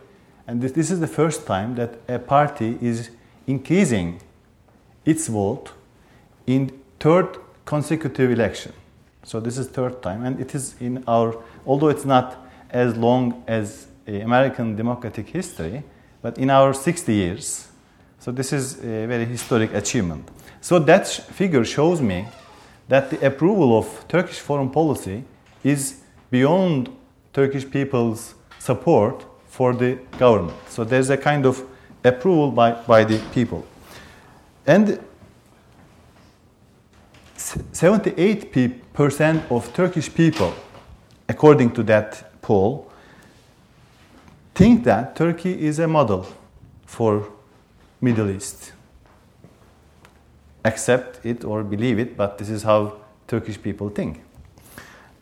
and 0.47 0.61
this, 0.61 0.73
this 0.73 0.91
is 0.91 1.01
the 1.01 1.07
first 1.07 1.47
time 1.47 1.75
that 1.77 2.01
a 2.09 2.19
party 2.19 2.79
is 2.81 3.11
increasing 3.47 4.21
its 5.05 5.29
vote 5.29 5.73
in 6.47 6.71
third 6.99 7.39
consecutive 7.65 8.31
election. 8.31 8.73
So 9.25 9.39
this 9.39 9.57
is 9.57 9.69
third 9.69 10.03
time, 10.03 10.25
and 10.25 10.41
it 10.41 10.55
is 10.55 10.75
in 10.81 11.05
our, 11.07 11.43
although 11.65 11.89
it's 11.89 12.05
not 12.05 12.45
as 12.71 12.97
long 12.97 13.45
as 13.47 13.87
American 14.07 14.75
democratic 14.75 15.29
history, 15.29 15.85
but 16.23 16.39
in 16.39 16.51
our 16.51 16.75
60 16.75 17.15
years. 17.15 17.69
So 18.19 18.33
this 18.33 18.53
is 18.53 18.79
a 18.79 19.07
very 19.07 19.25
historic 19.25 19.73
achievement. 19.75 20.29
So 20.61 20.79
that 20.81 21.07
figure 21.07 21.65
shows 21.65 22.01
me 22.01 22.27
that 22.93 23.09
the 23.09 23.27
approval 23.27 23.79
of 23.79 24.05
Turkish 24.07 24.39
foreign 24.39 24.69
policy 24.69 25.25
is 25.65 26.03
beyond 26.31 26.91
Turkish 27.33 27.65
people's 27.71 28.35
support 28.59 29.25
for 29.47 29.73
the 29.73 29.99
government. 30.19 30.59
So 30.69 30.85
there's 30.85 31.09
a 31.09 31.17
kind 31.17 31.47
of 31.47 31.65
approval 32.05 32.51
by, 32.51 32.73
by 32.73 33.05
the 33.05 33.19
people. 33.33 33.65
And 34.67 35.01
78% 37.35 39.51
of 39.51 39.73
Turkish 39.73 40.13
people, 40.13 40.53
according 41.31 41.73
to 41.73 41.83
that 41.85 42.43
poll, 42.43 42.93
think 44.55 44.85
that 44.85 45.17
Turkey 45.17 45.65
is 45.65 45.79
a 45.79 45.89
model 45.89 46.27
for 46.85 47.27
Middle 48.03 48.29
East. 48.29 48.72
Accept 50.65 51.25
it 51.25 51.45
or 51.45 51.63
believe 51.63 51.99
it, 51.99 52.17
but 52.17 52.39
this 52.39 52.49
is 52.49 52.63
how 52.63 52.97
Turkish 53.27 53.61
people 53.61 53.89
think. 53.89 54.23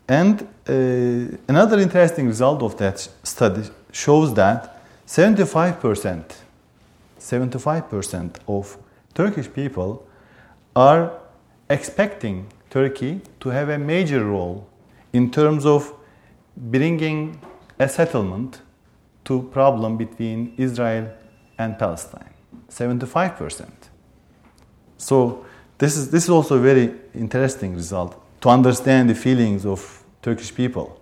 And 0.07 0.41
uh, 0.67 1.37
another 1.47 1.79
interesting 1.79 2.27
result 2.27 2.61
of 2.61 2.77
that 2.77 3.07
study 3.23 3.63
shows 3.91 4.33
that 4.33 4.81
75%, 5.07 6.35
75% 7.19 8.35
of 8.47 8.77
Turkish 9.13 9.51
people 9.53 10.05
are 10.75 11.11
expecting 11.69 12.47
Turkey 12.69 13.21
to 13.39 13.49
have 13.49 13.69
a 13.69 13.77
major 13.77 14.25
role 14.25 14.67
in 15.13 15.31
terms 15.31 15.65
of 15.65 15.93
bringing 16.55 17.41
a 17.79 17.87
settlement 17.87 18.61
to 19.25 19.43
problem 19.51 19.97
between 19.97 20.53
Israel 20.57 21.09
and 21.57 21.77
Palestine. 21.77 22.33
75%. 22.69 23.80
So 25.01 25.43
this 25.79 25.97
is, 25.97 26.11
this 26.11 26.25
is 26.25 26.29
also 26.29 26.57
a 26.57 26.59
very 26.59 26.93
interesting 27.15 27.75
result 27.75 28.15
to 28.41 28.49
understand 28.49 29.09
the 29.09 29.15
feelings 29.15 29.65
of 29.65 30.03
Turkish 30.21 30.53
people. 30.53 31.01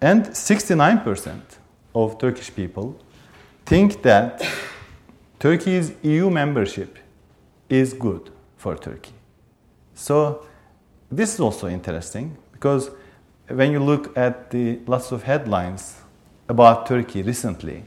And 0.00 0.24
69% 0.24 1.40
of 1.94 2.18
Turkish 2.18 2.54
people 2.54 2.98
think 3.66 4.00
that 4.02 4.42
Turkey's 5.38 5.92
EU 6.02 6.30
membership 6.30 6.98
is 7.68 7.92
good 7.92 8.30
for 8.56 8.76
Turkey. 8.76 9.12
So 9.94 10.46
this 11.12 11.34
is 11.34 11.40
also 11.40 11.68
interesting 11.68 12.38
because 12.52 12.90
when 13.48 13.72
you 13.72 13.80
look 13.80 14.16
at 14.16 14.50
the 14.50 14.80
lots 14.86 15.12
of 15.12 15.24
headlines 15.24 15.96
about 16.48 16.86
Turkey 16.86 17.22
recently, 17.22 17.84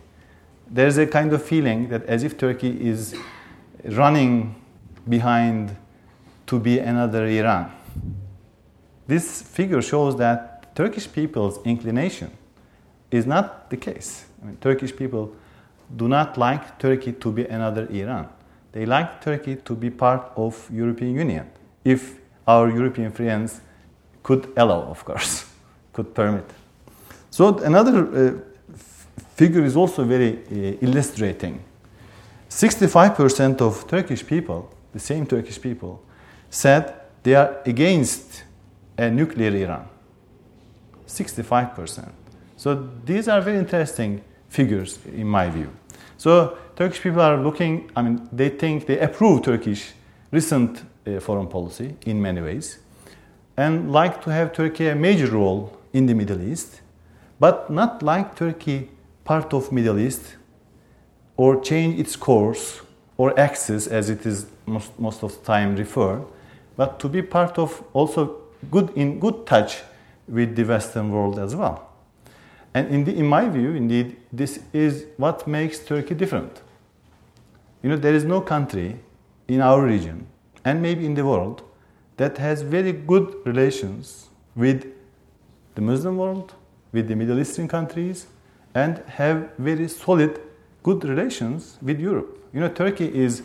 there's 0.70 1.00
a 1.00 1.08
kind 1.08 1.34
of 1.34 1.44
feeling 1.44 1.90
that 1.90 2.06
as 2.06 2.24
if 2.24 2.38
Turkey 2.38 2.88
is 2.88 3.16
running 3.86 4.59
behind 5.10 5.76
to 6.48 6.60
be 6.60 6.80
another 6.80 7.26
Iran. 7.26 7.72
This 9.08 9.42
figure 9.42 9.82
shows 9.82 10.16
that 10.18 10.76
Turkish 10.76 11.12
people's 11.12 11.60
inclination 11.66 12.32
is 13.12 13.26
not 13.26 13.70
the 13.70 13.78
case. 13.78 14.26
I 14.42 14.46
mean, 14.46 14.58
Turkish 14.62 14.96
people 14.96 15.34
do 15.96 16.08
not 16.08 16.38
like 16.38 16.78
Turkey 16.80 17.14
to 17.14 17.32
be 17.32 17.46
another 17.46 17.88
Iran. 17.90 18.30
They 18.72 18.86
like 18.86 19.22
Turkey 19.22 19.56
to 19.56 19.76
be 19.76 19.90
part 19.90 20.32
of 20.36 20.70
European 20.72 21.16
Union, 21.16 21.50
if 21.84 22.20
our 22.48 22.70
European 22.70 23.12
friends 23.12 23.62
could 24.22 24.54
allow, 24.56 24.84
of 24.84 25.04
course, 25.04 25.46
could 25.94 26.14
permit. 26.14 26.46
So 27.32 27.58
another 27.58 27.98
uh, 27.98 28.76
figure 29.36 29.64
is 29.64 29.76
also 29.76 30.04
very 30.04 30.38
uh, 30.38 30.78
illustrating. 30.82 31.64
65% 32.50 33.62
of 33.62 33.88
Turkish 33.88 34.26
people, 34.26 34.70
the 35.00 35.06
same 35.06 35.26
Turkish 35.26 35.62
people, 35.62 36.02
said 36.50 36.94
they 37.24 37.36
are 37.36 37.58
against 37.66 38.44
a 38.98 39.10
nuclear 39.10 39.56
Iran. 39.56 39.88
65%. 41.08 42.12
So 42.58 42.90
these 43.06 43.28
are 43.28 43.42
very 43.42 43.58
interesting 43.58 44.22
figures 44.50 45.00
in 45.06 45.28
my 45.28 45.50
view. 45.50 45.70
So 46.18 46.58
Turkish 46.76 47.02
people 47.02 47.22
are 47.22 47.38
looking, 47.38 47.90
I 47.96 48.02
mean, 48.02 48.28
they 48.32 48.50
think 48.50 48.86
they 48.86 49.00
approve 49.00 49.44
Turkish 49.44 49.94
recent 50.32 50.84
uh, 51.08 51.20
foreign 51.20 51.48
policy 51.48 51.96
in 52.06 52.22
many 52.22 52.42
ways 52.42 52.80
and 53.58 53.92
like 53.92 54.22
to 54.24 54.30
have 54.30 54.54
Turkey 54.54 54.88
a 54.88 54.96
major 54.96 55.28
role 55.28 55.78
in 55.92 56.06
the 56.06 56.14
Middle 56.14 56.42
East, 56.42 56.82
but 57.40 57.70
not 57.70 58.04
like 58.04 58.36
Turkey 58.36 58.90
part 59.24 59.54
of 59.54 59.72
Middle 59.72 60.00
East 60.00 60.36
or 61.36 61.62
change 61.62 62.00
its 62.00 62.16
course 62.16 62.82
or 63.18 63.38
axis 63.40 63.88
as 63.88 64.10
it 64.10 64.26
is 64.26 64.46
most, 64.70 64.98
most 65.00 65.24
of 65.24 65.38
the 65.38 65.46
time 65.46 65.76
refer, 65.76 66.22
but 66.78 67.00
to 67.00 67.10
be 67.10 67.22
part 67.22 67.58
of 67.58 67.84
also 67.94 68.42
good 68.72 68.92
in 68.96 69.20
good 69.20 69.46
touch 69.46 69.82
with 70.28 70.56
the 70.56 70.64
Western 70.64 71.12
world 71.12 71.40
as 71.40 71.56
well. 71.56 71.90
And 72.74 72.88
in, 72.90 73.04
the, 73.04 73.16
in 73.16 73.26
my 73.26 73.50
view, 73.50 73.74
indeed, 73.74 74.18
this 74.32 74.60
is 74.74 75.06
what 75.18 75.48
makes 75.48 75.80
Turkey 75.80 76.14
different. 76.16 76.62
You 77.82 77.90
know, 77.90 77.98
there 77.98 78.14
is 78.14 78.24
no 78.24 78.42
country 78.42 79.00
in 79.48 79.62
our 79.62 79.82
region 79.82 80.28
and 80.64 80.82
maybe 80.82 81.06
in 81.06 81.16
the 81.16 81.26
world 81.26 81.64
that 82.18 82.38
has 82.38 82.62
very 82.62 82.92
good 82.92 83.36
relations 83.46 84.28
with 84.56 84.86
the 85.76 85.82
Muslim 85.82 86.18
world, 86.18 86.54
with 86.92 87.08
the 87.08 87.16
Middle 87.16 87.40
Eastern 87.40 87.68
countries, 87.68 88.28
and 88.76 88.98
have 89.08 89.50
very 89.58 89.88
solid, 89.88 90.40
good 90.84 91.04
relations 91.06 91.78
with 91.82 92.00
Europe. 92.00 92.38
You 92.54 92.60
know, 92.60 92.70
Turkey 92.70 93.08
is, 93.08 93.44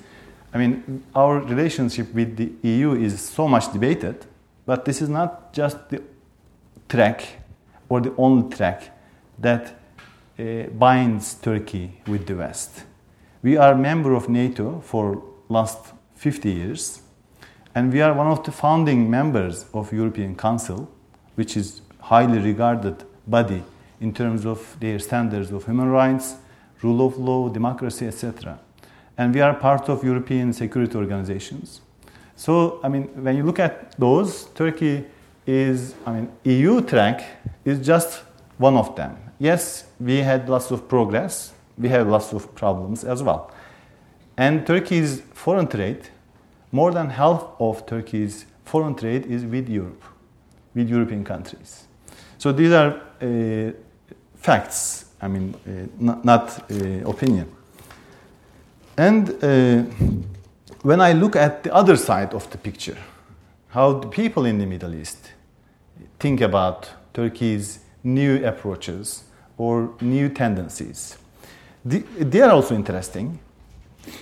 I 0.54 0.58
mean, 0.58 1.02
our 1.16 1.40
relationship 1.40 2.14
with 2.14 2.36
the 2.36 2.52
EU 2.62 2.92
is 2.92 3.20
so 3.20 3.48
much 3.48 3.72
debated, 3.72 4.24
but 4.64 4.84
this 4.84 5.02
is 5.02 5.08
not 5.08 5.52
just 5.52 5.88
the 5.90 6.00
track 6.88 7.26
or 7.88 8.00
the 8.00 8.14
only 8.16 8.54
track 8.54 8.96
that 9.40 9.74
uh, 10.38 10.68
binds 10.78 11.34
Turkey 11.34 12.00
with 12.06 12.26
the 12.26 12.36
West. 12.36 12.84
We 13.42 13.56
are 13.56 13.72
a 13.72 13.76
member 13.76 14.14
of 14.14 14.28
NATO 14.28 14.80
for 14.80 15.24
last 15.48 15.92
50 16.14 16.50
years, 16.50 17.02
and 17.74 17.92
we 17.92 18.00
are 18.00 18.14
one 18.14 18.28
of 18.28 18.44
the 18.44 18.52
founding 18.52 19.10
members 19.10 19.66
of 19.74 19.92
European 19.92 20.36
Council, 20.36 20.88
which 21.34 21.56
is 21.56 21.82
highly 21.98 22.38
regarded 22.38 23.04
body 23.26 23.64
in 24.00 24.14
terms 24.14 24.46
of 24.46 24.76
their 24.78 25.00
standards 25.00 25.50
of 25.50 25.64
human 25.64 25.88
rights, 25.88 26.36
rule 26.80 27.04
of 27.04 27.18
law, 27.18 27.48
democracy, 27.48 28.06
etc. 28.06 28.60
And 29.16 29.34
we 29.34 29.40
are 29.40 29.54
part 29.54 29.88
of 29.88 30.02
European 30.02 30.52
security 30.52 30.96
organizations. 30.96 31.80
So, 32.36 32.80
I 32.82 32.88
mean, 32.88 33.04
when 33.22 33.36
you 33.36 33.44
look 33.44 33.58
at 33.58 33.98
those, 33.98 34.46
Turkey 34.54 35.04
is, 35.46 35.94
I 36.04 36.12
mean, 36.12 36.32
EU 36.44 36.80
track 36.80 37.22
is 37.64 37.84
just 37.86 38.22
one 38.58 38.76
of 38.76 38.96
them 38.96 39.16
yes, 39.38 39.84
we 40.00 40.18
had 40.18 40.48
lots 40.48 40.70
of 40.70 40.88
progress, 40.88 41.52
we 41.78 41.88
have 41.88 42.08
lots 42.08 42.32
of 42.32 42.54
problems 42.54 43.04
as 43.04 43.22
well. 43.22 43.50
And 44.36 44.66
Turkey's 44.66 45.22
foreign 45.32 45.66
trade, 45.66 46.08
more 46.72 46.90
than 46.92 47.10
half 47.10 47.44
of 47.60 47.86
Turkey's 47.86 48.46
foreign 48.64 48.94
trade 48.94 49.26
is 49.26 49.44
with 49.44 49.68
Europe, 49.68 50.02
with 50.74 50.88
European 50.88 51.24
countries. 51.24 51.86
So 52.38 52.52
these 52.52 52.72
are 52.72 53.00
uh, 53.22 53.72
facts, 54.36 55.06
I 55.20 55.28
mean, 55.28 55.54
uh, 55.54 55.86
not, 55.98 56.24
not 56.24 56.70
uh, 56.70 57.08
opinion. 57.08 57.53
And 58.96 59.30
uh, 59.42 59.82
when 60.82 61.00
I 61.00 61.12
look 61.12 61.34
at 61.36 61.64
the 61.64 61.74
other 61.74 61.96
side 61.96 62.32
of 62.32 62.48
the 62.50 62.58
picture, 62.58 62.96
how 63.68 63.94
the 63.94 64.08
people 64.08 64.44
in 64.44 64.58
the 64.58 64.66
Middle 64.66 64.94
East 64.94 65.32
think 66.20 66.40
about 66.40 66.90
Turkey's 67.12 67.80
new 68.04 68.44
approaches 68.44 69.24
or 69.58 69.90
new 70.00 70.28
tendencies, 70.28 71.18
they 71.84 72.40
are 72.40 72.50
also 72.50 72.74
interesting. 72.74 73.40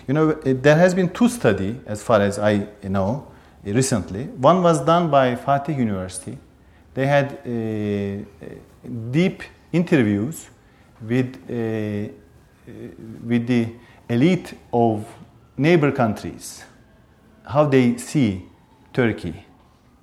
You 0.08 0.14
know, 0.14 0.32
there 0.32 0.76
has 0.76 0.94
been 0.94 1.10
two 1.10 1.28
studies, 1.28 1.76
as 1.86 2.02
far 2.02 2.20
as 2.20 2.38
I 2.38 2.66
know, 2.82 3.26
recently. 3.64 4.24
One 4.24 4.62
was 4.62 4.84
done 4.84 5.10
by 5.10 5.36
Fatih 5.36 5.76
University. 5.76 6.38
They 6.94 7.06
had 7.06 7.38
uh, 7.46 8.24
deep 9.10 9.42
interviews 9.72 10.48
with, 11.00 11.36
uh, 11.48 12.12
with 13.24 13.46
the 13.46 13.68
elite 14.12 14.54
of 14.72 15.06
neighbor 15.56 15.90
countries, 15.90 16.64
how 17.44 17.64
they 17.64 17.96
see 17.96 18.44
Turkey 18.92 19.46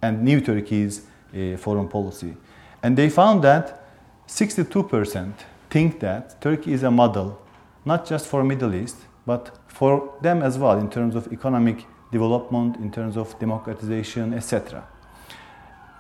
and 0.02 0.24
new 0.24 0.42
Turkey's 0.42 1.02
uh, 1.34 1.58
foreign 1.58 1.88
policy. 1.88 2.36
And 2.82 2.98
they 2.98 3.10
found 3.10 3.44
that 3.44 3.84
62% 4.28 5.34
think 5.70 6.00
that 6.00 6.42
Turkey 6.42 6.74
is 6.74 6.84
a 6.84 6.92
model, 6.92 7.40
not 7.86 8.06
just 8.06 8.26
for 8.28 8.44
Middle 8.44 8.74
East, 8.74 8.98
but 9.26 9.60
for 9.68 10.14
them 10.22 10.42
as 10.42 10.58
well 10.58 10.80
in 10.80 10.90
terms 10.90 11.16
of 11.16 11.32
economic 11.32 11.86
development, 12.12 12.78
in 12.78 12.92
terms 12.92 13.16
of 13.18 13.38
democratization, 13.40 14.34
etc. 14.34 14.88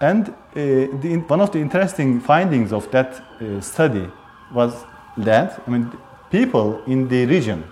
And 0.01 0.29
uh, 0.29 0.33
the, 0.53 1.23
one 1.27 1.41
of 1.41 1.51
the 1.51 1.59
interesting 1.59 2.19
findings 2.21 2.71
of 2.71 2.89
that 2.91 3.21
uh, 3.41 3.61
study 3.61 4.09
was 4.53 4.73
that, 5.17 5.61
I 5.67 5.69
mean, 5.69 5.91
people 6.31 6.81
in 6.85 7.07
the 7.07 7.25
region, 7.25 7.63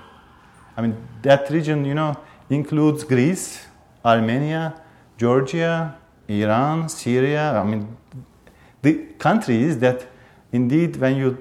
I 0.78 0.82
mean, 0.82 0.96
that 1.24 1.50
region, 1.50 1.84
you 1.84 1.96
know, 1.96 2.16
includes 2.50 3.04
Greece, 3.04 3.66
Armenia, 4.06 4.80
Georgia, 5.18 5.98
Iran, 6.28 6.88
Syria. 6.88 7.60
I 7.60 7.64
mean, 7.64 7.98
the 8.82 8.94
countries 9.18 9.80
that 9.80 10.08
indeed, 10.52 10.96
when 10.98 11.16
you 11.16 11.38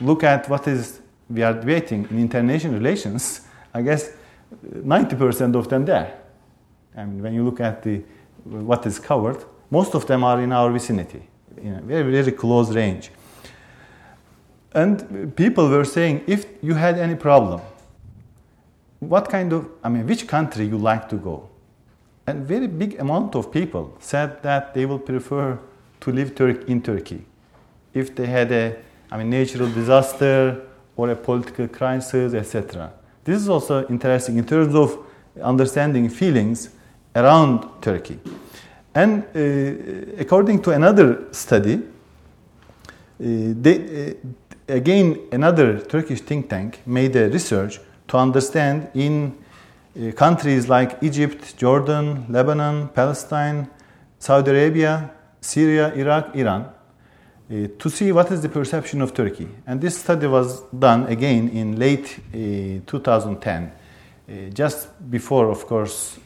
look 0.00 0.24
at 0.24 0.48
what 0.48 0.66
is 0.66 1.00
we 1.28 1.42
are 1.42 1.52
debating 1.52 2.06
in 2.10 2.18
international 2.18 2.74
relations, 2.74 3.42
I 3.72 3.82
guess 3.82 4.10
90% 4.74 5.54
of 5.54 5.68
them 5.68 5.84
there. 5.84 6.18
I 6.96 7.04
mean, 7.04 7.22
when 7.22 7.34
you 7.34 7.44
look 7.44 7.60
at 7.60 7.82
the 7.82 8.02
what 8.44 8.86
is 8.86 8.98
covered, 8.98 9.44
most 9.70 9.94
of 9.94 10.06
them 10.06 10.24
are 10.24 10.40
in 10.40 10.52
our 10.52 10.70
vicinity, 10.70 11.22
in 11.62 11.74
a 11.74 11.80
very, 11.80 12.10
very 12.10 12.32
close 12.32 12.70
range. 12.74 13.10
And 14.74 15.34
people 15.36 15.68
were 15.68 15.84
saying, 15.84 16.24
if 16.26 16.46
you 16.62 16.74
had 16.74 16.98
any 16.98 17.14
problem, 17.14 17.60
what 19.08 19.28
kind 19.28 19.52
of, 19.52 19.68
I 19.82 19.88
mean, 19.88 20.06
which 20.06 20.28
country 20.28 20.64
you 20.66 20.78
like 20.78 21.08
to 21.08 21.16
go? 21.16 21.48
And 22.26 22.46
very 22.46 22.68
big 22.68 23.00
amount 23.00 23.34
of 23.34 23.50
people 23.50 23.96
said 23.98 24.42
that 24.44 24.74
they 24.74 24.86
will 24.86 25.00
prefer 25.00 25.58
to 26.00 26.12
live 26.12 26.34
Tur- 26.36 26.62
in 26.68 26.80
Turkey 26.82 27.24
if 27.92 28.14
they 28.14 28.26
had 28.26 28.52
a, 28.52 28.76
I 29.10 29.16
mean, 29.18 29.30
natural 29.30 29.68
disaster 29.68 30.62
or 30.96 31.10
a 31.10 31.16
political 31.16 31.66
crisis, 31.66 32.32
etc. 32.32 32.92
This 33.24 33.40
is 33.40 33.48
also 33.48 33.86
interesting 33.88 34.38
in 34.38 34.46
terms 34.46 34.74
of 34.74 34.96
understanding 35.42 36.08
feelings 36.08 36.70
around 37.16 37.82
Turkey. 37.82 38.20
And 38.94 39.24
uh, 39.34 40.20
according 40.20 40.62
to 40.62 40.70
another 40.70 41.24
study, 41.32 41.74
uh, 41.74 41.80
they, 43.18 44.10
uh, 44.10 44.74
again, 44.74 45.18
another 45.32 45.80
Turkish 45.80 46.20
think 46.20 46.48
tank 46.48 46.80
made 46.86 47.16
a 47.16 47.28
research 47.28 47.80
to 48.12 48.18
understand 48.18 48.90
in 48.92 49.32
uh, 49.96 50.12
countries 50.12 50.68
like 50.68 50.98
Egypt, 51.00 51.56
Jordan, 51.56 52.26
Lebanon, 52.28 52.88
Palestine, 52.88 53.66
Saudi 54.18 54.50
Arabia, 54.50 55.10
Syria, 55.40 55.94
Iraq, 55.94 56.36
Iran, 56.36 56.60
uh, 56.60 57.68
to 57.78 57.88
see 57.88 58.12
what 58.12 58.30
is 58.30 58.42
the 58.42 58.50
perception 58.50 59.00
of 59.00 59.14
Turkey. 59.14 59.48
And 59.66 59.80
this 59.80 59.98
study 59.98 60.26
was 60.26 60.60
done 60.78 61.06
again 61.06 61.48
in 61.48 61.78
late 61.78 62.18
uh, 62.34 62.84
2010, 62.86 63.72
uh, 64.28 64.32
just 64.52 64.88
before, 65.10 65.50
of 65.50 65.66
course, 65.66 66.18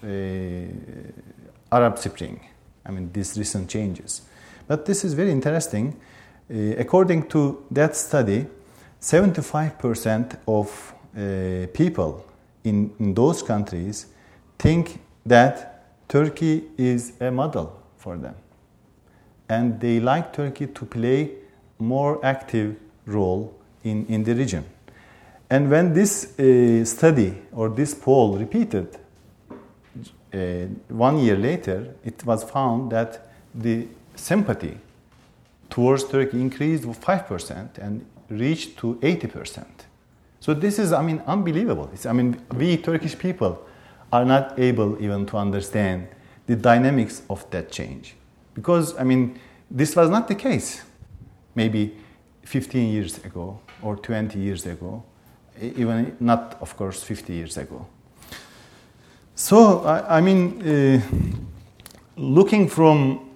Arab 1.71 1.99
Spring. 1.99 2.41
I 2.85 2.91
mean, 2.91 3.13
these 3.13 3.39
recent 3.39 3.71
changes. 3.71 4.23
But 4.67 4.87
this 4.87 5.05
is 5.05 5.15
very 5.15 5.31
interesting. 5.31 5.97
According 6.51 7.29
to 7.29 7.65
that 7.71 7.95
study, 7.95 8.47
75% 9.01 10.37
of 10.49 10.96
uh, 11.17 11.67
people 11.73 12.25
in, 12.65 12.93
in 12.99 13.15
those 13.15 13.43
countries 13.43 14.07
think 14.59 15.01
that 15.25 15.85
Turkey 16.09 16.65
is 16.77 17.13
a 17.21 17.31
model 17.31 17.81
for 17.97 18.17
them. 18.17 18.35
And 19.49 19.81
they 19.81 20.01
like 20.01 20.33
Turkey 20.33 20.67
to 20.67 20.85
play 20.85 21.31
more 21.79 22.25
active 22.25 22.77
role 23.07 23.55
in, 23.85 24.07
in 24.07 24.25
the 24.25 24.35
region. 24.35 24.65
And 25.49 25.71
when 25.71 25.93
this 25.93 26.39
uh, 26.39 26.85
study 26.85 27.35
or 27.53 27.69
this 27.69 27.95
poll 27.95 28.37
repeated 28.39 28.99
uh, 30.35 30.39
one 30.89 31.19
year 31.19 31.37
later, 31.37 31.95
it 32.05 32.25
was 32.25 32.43
found 32.45 32.91
that 32.91 33.29
the 33.55 33.87
sympathy 34.17 34.77
towards 35.71 36.05
Turkey 36.05 36.41
increased 36.41 36.85
5% 36.85 37.79
and 37.79 38.05
reached 38.29 38.77
to 38.79 38.97
80%. 38.97 39.65
So 40.47 40.55
this 40.55 40.79
is, 40.79 40.93
I 40.93 41.03
mean, 41.03 41.21
unbelievable. 41.27 41.91
It's, 41.93 42.07
I 42.07 42.13
mean, 42.13 42.41
we 42.55 42.77
Turkish 42.77 43.19
people 43.19 43.67
are 44.13 44.25
not 44.25 44.57
able 44.61 44.97
even 45.03 45.27
to 45.27 45.39
understand 45.39 46.07
the 46.47 46.55
dynamics 46.55 47.23
of 47.29 47.45
that 47.51 47.73
change. 47.73 48.15
Because, 48.55 48.97
I 48.97 49.03
mean, 49.03 49.41
this 49.69 49.97
was 49.97 50.09
not 50.09 50.29
the 50.29 50.37
case 50.37 50.85
maybe 51.57 51.97
15 52.45 52.93
years 52.93 53.19
ago 53.25 53.59
or 53.83 53.97
20 53.97 54.39
years 54.39 54.65
ago, 54.67 55.03
even 55.61 56.17
not, 56.21 56.57
of 56.61 56.77
course, 56.77 57.03
50 57.03 57.33
years 57.33 57.57
ago. 57.57 57.85
So, 59.35 59.81
I, 59.81 60.19
I 60.19 60.21
mean, 60.21 60.63
uh, 60.63 61.01
looking 62.17 62.69
from 62.69 63.31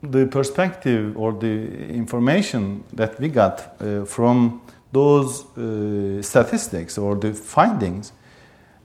the 0.00 0.26
perspective 0.26 1.16
or 1.16 1.32
the 1.32 1.88
information 1.88 2.84
that 2.92 3.18
we 3.18 3.30
got 3.30 3.74
uh, 3.80 4.04
from 4.04 4.62
those 4.92 5.44
uh, 5.56 6.22
statistics 6.22 6.98
or 6.98 7.16
the 7.16 7.32
findings, 7.32 8.12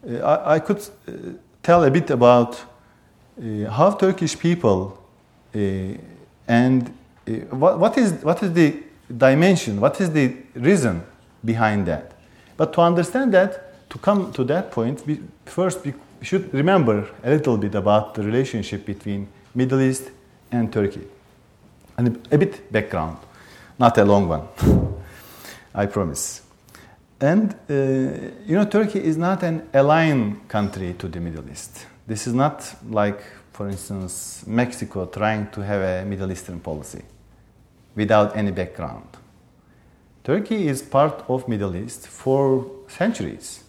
uh, 0.10 0.18
I, 0.20 0.56
I, 0.56 0.60
could 0.60 0.80
uh, 0.80 1.12
tell 1.62 1.84
a 1.84 1.92
bit 1.92 2.10
about 2.10 2.56
uh, 3.40 3.70
how 3.70 3.92
Turkish 3.92 4.40
people 4.40 5.04
and 6.48 6.94
what, 7.50 7.80
what, 7.80 7.98
is, 7.98 8.14
what 8.24 8.42
is 8.42 8.54
the 8.54 8.84
dimension, 9.16 9.82
what 9.82 10.00
is 10.00 10.12
the 10.12 10.34
reason 10.56 11.04
behind 11.44 11.86
that. 11.88 12.14
But 12.56 12.74
to 12.74 12.82
understand 12.82 13.34
that, 13.34 13.90
to 13.90 13.98
come 13.98 14.32
to 14.34 14.44
that 14.46 14.72
point, 14.72 15.06
we, 15.06 15.20
first 15.46 15.84
we 15.84 15.94
should 16.22 16.54
remember 16.54 17.08
a 17.24 17.30
little 17.30 17.58
bit 17.58 17.76
about 17.76 18.16
the 18.16 18.24
relationship 18.24 18.86
between 18.86 19.28
Middle 19.56 19.82
East 19.82 20.12
and 20.52 20.72
Turkey. 20.72 21.08
And 21.98 22.28
a 22.32 22.38
bit 22.38 22.72
background, 22.72 23.18
not 23.80 23.98
a 23.98 24.06
long 24.06 24.28
one, 24.28 24.48
I 25.78 25.86
promise. 25.86 26.42
And 27.22 27.54
uh, 27.70 27.74
you 28.46 28.56
know, 28.58 28.66
Turkey 28.66 29.00
is 29.00 29.16
not 29.16 29.44
an 29.44 29.70
aligned 29.74 30.50
country 30.50 30.94
to 31.00 31.08
the 31.08 31.22
Middle 31.22 31.50
East. 31.50 31.86
This 32.06 32.28
is 32.28 32.34
not 32.34 32.76
like, 32.90 33.24
for 33.54 33.70
instance, 33.70 34.44
Mexico 34.46 35.06
trying 35.06 35.50
to 35.52 35.62
have 35.62 35.82
a 35.82 36.06
Middle 36.06 36.32
Eastern 36.32 36.60
policy 36.60 37.04
without 37.96 38.36
any 38.36 38.52
background. 38.52 39.08
Turkey 40.26 40.68
is 40.68 40.82
part 40.82 41.24
of 41.30 41.48
Middle 41.48 41.76
East 41.76 42.08
for 42.08 42.70
centuries 42.88 43.64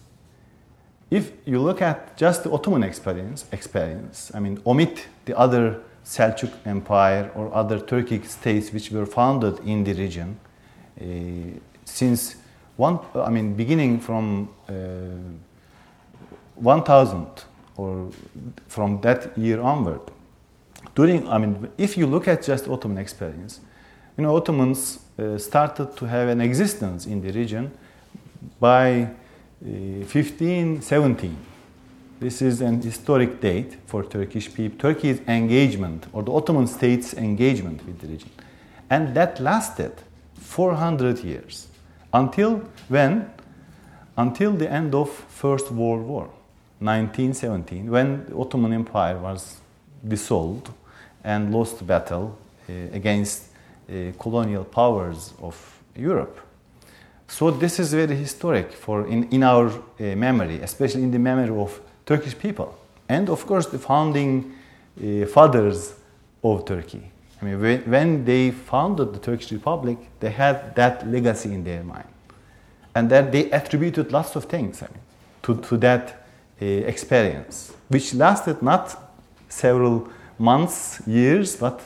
if 1.11 1.31
you 1.45 1.59
look 1.59 1.81
at 1.81 2.15
just 2.17 2.43
the 2.43 2.51
Ottoman 2.51 2.83
experience, 2.83 3.45
experience, 3.51 4.31
I 4.33 4.39
mean, 4.39 4.61
omit 4.65 5.07
the 5.25 5.37
other 5.37 5.81
Seljuk 6.05 6.53
Empire 6.65 7.31
or 7.35 7.53
other 7.53 7.79
Turkic 7.79 8.25
states 8.25 8.71
which 8.71 8.91
were 8.91 9.05
founded 9.05 9.59
in 9.65 9.83
the 9.83 9.93
region, 9.93 10.39
uh, 11.01 11.05
since 11.89 12.35
one, 12.77 12.99
I 13.13 13.29
mean, 13.29 13.55
beginning 13.55 13.99
from 13.99 14.49
uh, 14.69 14.73
1000 16.55 17.27
or 17.75 18.09
from 18.67 19.01
that 19.01 19.37
year 19.37 19.59
onward. 19.61 20.01
During, 20.95 21.27
I 21.27 21.37
mean, 21.37 21.69
if 21.77 21.97
you 21.97 22.07
look 22.07 22.27
at 22.27 22.43
just 22.43 22.67
Ottoman 22.67 22.97
experience, 22.97 23.59
you 24.17 24.23
know, 24.23 24.35
Ottomans 24.35 24.99
uh, 25.17 25.37
started 25.37 25.95
to 25.97 26.05
have 26.05 26.29
an 26.29 26.41
existence 26.41 27.05
in 27.05 27.21
the 27.21 27.31
region 27.31 27.71
by 28.59 29.09
1517. 29.61 31.37
This 32.19 32.41
is 32.41 32.61
an 32.61 32.81
historic 32.81 33.39
date 33.39 33.77
for 33.85 34.03
Turkish 34.03 34.53
people, 34.53 34.77
Turkey's 34.77 35.21
engagement 35.27 36.07
or 36.11 36.23
the 36.23 36.33
Ottoman 36.33 36.67
state's 36.67 37.13
engagement 37.13 37.85
with 37.85 37.99
the 37.99 38.07
region. 38.07 38.29
And 38.89 39.15
that 39.15 39.39
lasted 39.39 39.93
400 40.35 41.19
years 41.23 41.68
until 42.13 42.61
when? 42.87 43.29
Until 44.17 44.51
the 44.51 44.69
end 44.69 44.93
of 44.95 45.09
First 45.09 45.71
World 45.71 46.05
War, 46.05 46.29
1917, 46.79 47.89
when 47.89 48.25
the 48.25 48.35
Ottoman 48.35 48.73
Empire 48.73 49.17
was 49.17 49.61
dissolved 50.05 50.69
and 51.23 51.53
lost 51.53 51.85
battle 51.85 52.37
uh, 52.69 52.73
against 52.91 53.43
uh, 53.89 54.11
colonial 54.19 54.63
powers 54.63 55.33
of 55.41 55.55
Europe. 55.95 56.39
So 57.27 57.51
this 57.51 57.79
is 57.79 57.93
very 57.93 58.15
historic 58.15 58.73
for 58.73 59.07
in, 59.07 59.29
in 59.29 59.43
our 59.43 59.67
uh, 59.67 59.71
memory, 60.15 60.61
especially 60.61 61.03
in 61.03 61.11
the 61.11 61.19
memory 61.19 61.55
of 61.57 61.79
Turkish 62.05 62.37
people, 62.37 62.77
and 63.07 63.29
of 63.29 63.45
course 63.45 63.67
the 63.67 63.79
founding 63.79 64.53
fathers 65.31 65.93
of 66.43 66.65
Turkey. 66.65 67.09
I 67.41 67.45
mean, 67.45 67.85
when, 67.89 68.25
they 68.25 68.51
founded 68.51 69.13
the 69.13 69.19
Turkish 69.19 69.51
Republic, 69.51 69.97
they 70.19 70.31
had 70.31 70.75
that 70.75 71.07
legacy 71.07 71.53
in 71.53 71.63
their 71.63 71.83
mind, 71.83 72.07
and 72.93 73.09
then 73.09 73.31
they 73.31 73.49
attributed 73.51 74.11
lots 74.11 74.35
of 74.35 74.45
things 74.45 74.83
I 74.83 74.87
mean, 74.87 75.01
to, 75.43 75.61
to 75.69 75.77
that 75.77 76.25
uh, 76.61 76.65
experience, 76.65 77.73
which 77.87 78.13
lasted 78.13 78.61
not 78.61 79.13
several 79.47 80.09
months, 80.37 81.01
years, 81.07 81.55
but 81.55 81.81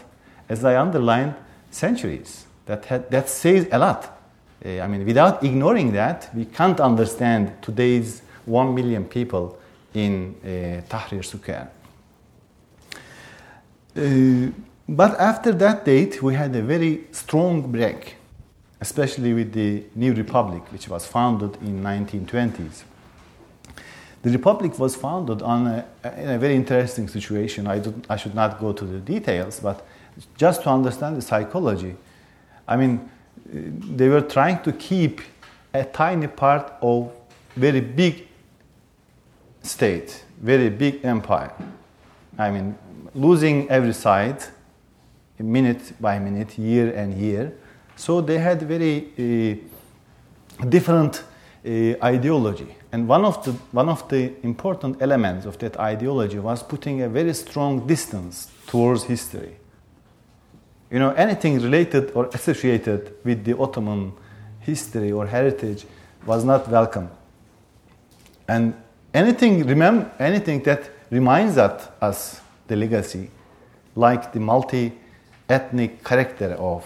as 0.50 0.66
I 0.66 0.80
underlined, 0.80 1.36
centuries. 1.72 2.46
That, 2.66 2.86
had, 2.86 3.12
that 3.12 3.30
says 3.30 3.68
a 3.72 3.78
lot. 3.78 4.20
Uh, 4.66 4.80
I 4.80 4.88
mean, 4.88 5.06
without 5.06 5.44
ignoring 5.44 5.92
that, 5.94 6.30
we 6.34 6.46
can't 6.46 6.80
understand 6.80 7.52
today's 7.62 8.22
1 8.46 8.74
million 8.74 9.06
people 9.06 9.60
in 9.94 10.36
uh, 10.44 10.82
Tahrir 10.89 11.26
Square. 11.26 11.70
Uh, 13.96 14.52
but 14.88 15.19
after 15.19 15.52
that 15.54 15.86
date, 15.86 16.22
we 16.22 16.36
had 16.36 16.56
a 16.56 16.62
very 16.62 17.06
strong 17.12 17.72
break, 17.72 18.15
especially 18.82 19.34
with 19.34 19.54
the 19.54 19.84
New 19.96 20.13
Republic, 20.13 20.63
which 20.72 20.88
was 20.89 21.06
founded 21.06 21.56
in 21.62 21.82
1920s. 21.82 22.84
The 24.24 24.30
Republic 24.32 24.80
was 24.80 24.96
founded 24.96 25.41
on 25.41 25.67
a, 25.67 25.86
in 26.17 26.30
a 26.30 26.38
very 26.38 26.56
interesting 26.56 27.08
situation. 27.08 27.67
I, 27.67 27.82
I 28.10 28.15
should 28.15 28.36
not 28.36 28.60
go 28.60 28.72
to 28.72 28.86
the 28.86 29.00
details, 29.00 29.60
but 29.60 29.86
just 30.38 30.63
to 30.63 30.69
understand 30.69 31.17
the 31.17 31.22
psychology, 31.22 31.96
I 32.67 32.78
mean, 32.78 33.10
they 33.46 34.08
were 34.10 34.22
trying 34.22 34.62
to 34.63 34.72
keep 34.72 35.22
a 35.74 35.84
tiny 35.84 36.28
part 36.28 36.74
of 36.82 37.12
very 37.56 37.82
big 37.82 38.28
state, 39.62 40.24
very 40.41 40.69
big 40.69 41.04
empire. 41.04 41.52
I 42.38 42.52
mean, 42.52 42.78
losing 43.13 43.69
every 43.69 43.93
side, 43.93 44.43
minute 45.39 45.93
by 46.00 46.19
minute, 46.19 46.58
year 46.58 46.93
and 46.96 47.13
year. 47.13 47.54
So 47.96 48.22
they 48.22 48.38
had 48.38 48.62
very 48.62 49.10
uh, 49.17 50.65
different 50.67 51.24
uh, 51.65 51.69
ideology. 52.04 52.76
And 52.91 53.08
one 53.08 53.26
of, 53.26 53.43
the, 53.43 53.54
one 53.72 53.89
of 53.89 54.08
the 54.10 54.34
important 54.43 55.02
elements 55.02 55.46
of 55.46 55.58
that 55.60 55.80
ideology 55.80 56.39
was 56.39 56.62
putting 56.62 57.02
a 57.02 57.10
very 57.10 57.34
strong 57.34 57.88
distance 57.88 58.52
towards 58.67 59.04
history 59.06 59.58
you 60.93 61.00
know, 61.00 61.10
anything 61.13 61.60
related 61.60 62.12
or 62.13 62.28
associated 62.36 63.15
with 63.24 63.43
the 63.43 63.58
Ottoman 63.58 64.13
history 64.60 65.12
or 65.12 65.26
heritage 65.26 65.88
was 66.24 66.46
not 66.46 66.67
welcome. 66.67 67.10
And 68.48 68.76
anything, 69.12 69.65
remember, 69.65 70.12
anything 70.19 70.62
that 70.63 70.91
reminds 71.10 71.58
us 71.58 72.41
the 72.67 72.76
legacy, 72.76 73.32
like 73.96 74.34
the 74.34 74.39
multi-ethnic 75.54 76.04
character 76.04 76.56
of 76.60 76.84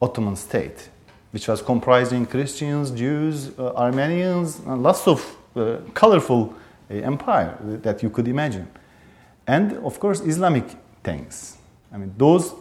Ottoman 0.00 0.36
state, 0.36 0.90
which 1.32 1.48
was 1.48 1.62
comprising 1.62 2.26
Christians, 2.26 2.90
Jews, 2.90 3.50
uh, 3.58 3.72
Armenians, 3.76 4.60
and 4.66 4.82
lots 4.82 5.06
of 5.06 5.36
uh, 5.54 5.78
colorful 5.94 6.54
uh, 6.90 6.94
empire 6.94 7.56
that 7.82 8.02
you 8.02 8.10
could 8.10 8.28
imagine. 8.28 8.66
And 9.46 9.72
of 9.84 9.98
course, 10.00 10.20
Islamic 10.20 10.64
things. 11.02 11.56
I 11.92 11.98
mean, 11.98 12.12
those 12.16 12.54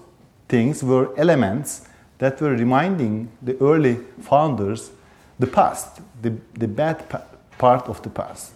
things 0.48 0.84
were 0.84 1.10
elements 1.18 1.88
that 2.18 2.42
were 2.42 2.56
reminding 2.56 3.28
the 3.42 3.56
early 3.62 3.98
founders 4.22 4.92
the 5.40 5.48
past, 5.48 6.02
the, 6.22 6.32
the 6.54 6.68
bad 6.68 7.10
pa- 7.10 7.24
part 7.58 7.90
of 7.90 8.02
the 8.02 8.10
past. 8.10 8.54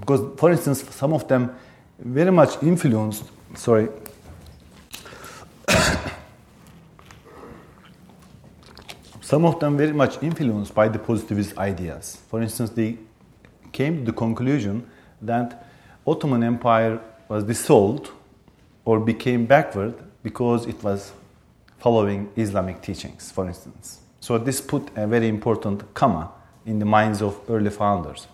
Because, 0.00 0.20
for 0.36 0.50
instance, 0.50 0.84
some 0.90 1.14
of 1.14 1.26
them 1.26 1.50
very 1.98 2.30
much 2.30 2.62
influenced, 2.62 3.24
sorry, 3.54 3.88
some 9.26 9.44
of 9.44 9.58
them 9.58 9.76
very 9.76 9.92
much 9.92 10.22
influenced 10.22 10.72
by 10.72 10.86
the 10.86 11.00
positivist 11.00 11.58
ideas. 11.58 12.22
For 12.30 12.40
instance, 12.40 12.70
they 12.70 12.96
came 13.72 13.98
to 13.98 14.12
the 14.12 14.16
conclusion 14.16 14.88
that 15.20 15.66
Ottoman 16.06 16.44
Empire 16.44 17.00
was 17.28 17.42
dissolved 17.42 18.10
or 18.84 19.00
became 19.00 19.44
backward 19.44 19.94
because 20.22 20.66
it 20.66 20.80
was 20.84 21.10
following 21.78 22.30
Islamic 22.36 22.80
teachings, 22.82 23.32
for 23.32 23.48
instance. 23.48 23.98
So 24.20 24.38
this 24.38 24.60
put 24.60 24.90
a 24.94 25.08
very 25.08 25.26
important 25.26 25.92
comma 25.92 26.30
in 26.64 26.78
the 26.78 26.84
minds 26.84 27.20
of 27.20 27.40
early 27.48 27.70
founders. 27.70 28.28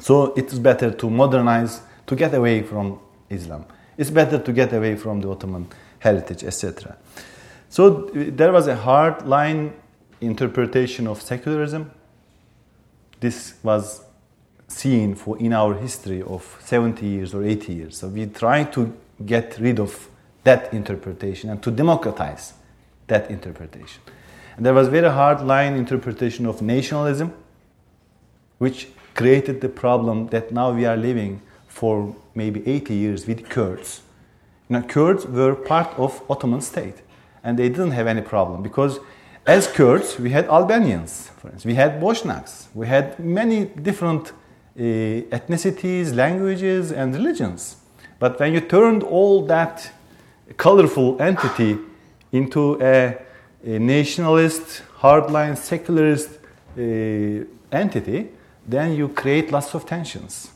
So 0.00 0.34
it 0.34 0.52
is 0.52 0.58
better 0.58 0.90
to 0.90 1.08
modernize, 1.08 1.82
to 2.08 2.16
get 2.16 2.34
away 2.34 2.64
from 2.64 2.98
Islam. 3.28 3.64
It's 3.96 4.10
better 4.10 4.40
to 4.40 4.52
get 4.52 4.72
away 4.72 4.96
from 4.96 5.20
the 5.20 5.30
Ottoman 5.30 5.68
heritage, 6.00 6.42
etc. 6.42 6.96
So 7.68 8.10
there 8.12 8.50
was 8.50 8.66
a 8.66 8.74
hard 8.74 9.24
line 9.24 9.72
interpretation 10.20 11.06
of 11.06 11.20
secularism. 11.22 11.90
This 13.20 13.54
was 13.62 14.02
seen 14.68 15.14
for 15.14 15.38
in 15.38 15.52
our 15.52 15.74
history 15.74 16.22
of 16.22 16.56
70 16.60 17.06
years 17.06 17.34
or 17.34 17.44
80 17.44 17.72
years. 17.72 17.98
So 17.98 18.08
we 18.08 18.26
try 18.26 18.64
to 18.64 18.96
get 19.24 19.58
rid 19.58 19.80
of 19.80 20.08
that 20.44 20.72
interpretation 20.72 21.50
and 21.50 21.62
to 21.62 21.70
democratize 21.70 22.54
that 23.08 23.30
interpretation. 23.30 24.02
And 24.56 24.64
there 24.64 24.74
was 24.74 24.88
very 24.88 25.10
hard 25.10 25.42
line 25.42 25.74
interpretation 25.74 26.46
of 26.46 26.62
nationalism, 26.62 27.32
which 28.58 28.88
created 29.14 29.60
the 29.60 29.68
problem 29.68 30.28
that 30.28 30.52
now 30.52 30.72
we 30.72 30.86
are 30.86 30.96
living 30.96 31.42
for 31.66 32.14
maybe 32.34 32.66
80 32.66 32.94
years 32.94 33.26
with 33.26 33.48
Kurds. 33.48 34.02
Now, 34.68 34.82
Kurds 34.82 35.26
were 35.26 35.54
part 35.54 35.98
of 35.98 36.22
Ottoman 36.30 36.60
state, 36.60 36.96
and 37.42 37.58
they 37.58 37.68
didn't 37.68 37.90
have 37.90 38.06
any 38.06 38.22
problem 38.22 38.62
because 38.62 38.98
as 39.46 39.66
Kurds, 39.66 40.18
we 40.18 40.30
had 40.30 40.46
Albanians, 40.48 41.30
for 41.38 41.48
instance, 41.48 41.64
we 41.64 41.74
had 41.74 42.00
Bosniaks, 42.00 42.66
we 42.74 42.86
had 42.86 43.18
many 43.18 43.64
different 43.64 44.32
uh, 44.78 44.82
ethnicities, 45.32 46.14
languages, 46.14 46.92
and 46.92 47.14
religions. 47.14 47.76
But 48.18 48.38
when 48.38 48.52
you 48.52 48.60
turned 48.60 49.02
all 49.02 49.46
that 49.46 49.90
colorful 50.56 51.20
entity 51.20 51.78
into 52.32 52.80
a, 52.80 53.16
a 53.64 53.78
nationalist, 53.78 54.82
hardline, 54.98 55.56
secularist 55.56 56.38
uh, 56.78 57.44
entity, 57.72 58.28
then 58.66 58.94
you 58.94 59.08
create 59.08 59.50
lots 59.50 59.74
of 59.74 59.86
tensions. 59.86 60.50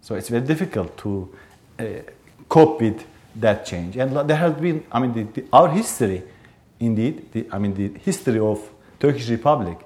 So 0.00 0.16
it's 0.16 0.28
very 0.28 0.44
difficult 0.44 0.96
to 0.98 1.34
uh, 1.78 1.84
cope 2.48 2.80
with 2.80 3.04
that 3.36 3.64
change. 3.64 3.96
And 3.96 4.28
there 4.28 4.36
has 4.36 4.54
been, 4.54 4.84
I 4.90 5.00
mean, 5.00 5.12
the, 5.14 5.22
the, 5.40 5.48
our 5.52 5.68
history, 5.68 6.22
indeed, 6.80 7.32
the, 7.32 7.46
I 7.52 7.58
mean, 7.58 7.74
the 7.74 7.98
history 7.98 8.38
of 8.38 8.58
Turkish 9.00 9.28
Republic 9.28 9.78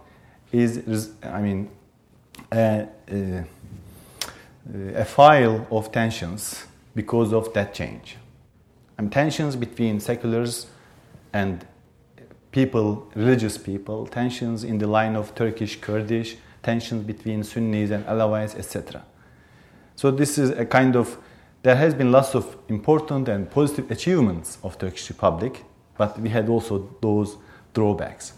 is, 0.52 1.10
I 1.22 1.40
mean, 1.40 1.70
a, 2.52 2.86
a, 3.10 3.44
a 4.94 5.04
file 5.04 5.66
of 5.70 5.90
tensions 5.92 6.64
because 6.94 7.32
of 7.32 7.52
that 7.54 7.74
change 7.74 8.16
and 9.02 9.10
tensions 9.10 9.56
between 9.56 9.98
seculars 9.98 10.66
and 11.32 11.66
people, 12.52 13.10
religious 13.14 13.58
people, 13.58 14.06
tensions 14.06 14.62
in 14.62 14.78
the 14.78 14.86
line 14.86 15.16
of 15.16 15.34
Turkish 15.34 15.80
Kurdish, 15.80 16.36
tensions 16.62 17.02
between 17.04 17.42
Sunnis 17.42 17.90
and 17.90 18.04
Alawites, 18.06 18.54
etc. 18.54 19.04
So 19.96 20.10
this 20.10 20.38
is 20.38 20.50
a 20.50 20.64
kind 20.64 20.94
of 20.94 21.18
there 21.62 21.76
has 21.76 21.94
been 21.94 22.10
lots 22.10 22.34
of 22.34 22.56
important 22.68 23.28
and 23.28 23.50
positive 23.50 23.90
achievements 23.90 24.58
of 24.62 24.78
Turkish 24.78 25.08
Republic, 25.08 25.64
but 25.96 26.18
we 26.20 26.28
had 26.28 26.48
also 26.48 26.88
those 27.00 27.36
drawbacks. 27.74 28.32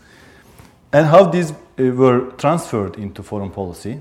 And 0.92 1.06
how 1.06 1.24
these 1.24 1.50
uh, 1.50 1.54
were 1.76 2.30
transferred 2.38 2.96
into 2.96 3.22
foreign 3.22 3.50
policy, 3.50 4.00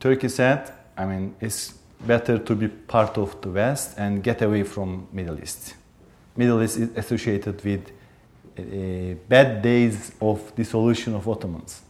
Turkey 0.00 0.28
said, 0.28 0.72
I 0.96 1.04
mean, 1.06 1.34
it's 1.40 1.74
better 2.00 2.38
to 2.38 2.54
be 2.54 2.68
part 2.68 3.16
of 3.18 3.40
the 3.40 3.50
West 3.50 3.98
and 3.98 4.22
get 4.22 4.42
away 4.42 4.62
from 4.62 5.08
Middle 5.12 5.38
East. 5.40 5.74
Middle 6.36 6.62
East 6.62 6.76
is 6.78 6.90
associated 6.96 7.64
with 7.64 7.90
uh, 8.58 9.14
bad 9.28 9.62
days 9.62 10.12
of 10.20 10.54
dissolution 10.54 11.14
of 11.14 11.28
Ottomans. 11.28 11.82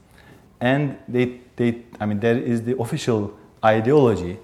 And 0.60 0.98
they, 1.08 1.40
they, 1.56 1.82
I 2.00 2.06
mean, 2.06 2.20
there 2.20 2.38
is 2.38 2.62
the 2.62 2.78
official 2.78 3.36
ideology 3.64 4.38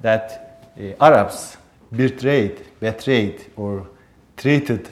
that 0.00 0.72
uh, 0.78 1.04
Arabs 1.04 1.56
betrayed, 1.94 2.62
betrayed 2.80 3.46
or 3.56 3.86
treated 4.36 4.88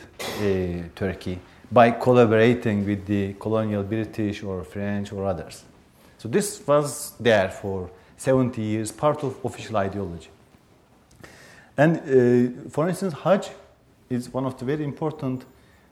Turkey 0.94 1.38
by 1.70 1.90
collaborating 1.90 2.84
with 2.86 3.06
the 3.06 3.34
colonial 3.34 3.82
British 3.82 4.42
or 4.42 4.62
French 4.64 5.12
or 5.12 5.24
others. 5.24 5.64
So 6.18 6.28
this 6.28 6.66
was 6.66 7.12
there 7.18 7.50
for 7.50 7.90
70 8.16 8.62
years, 8.62 8.92
part 8.92 9.22
of 9.22 9.44
official 9.44 9.76
ideology. 9.76 10.28
And 11.76 11.96
uh, 11.96 12.70
for 12.70 12.88
instance, 12.88 13.12
Hajj 13.12 13.50
is 14.08 14.32
one 14.32 14.46
of 14.46 14.58
the 14.58 14.64
very 14.64 14.84
important, 14.84 15.44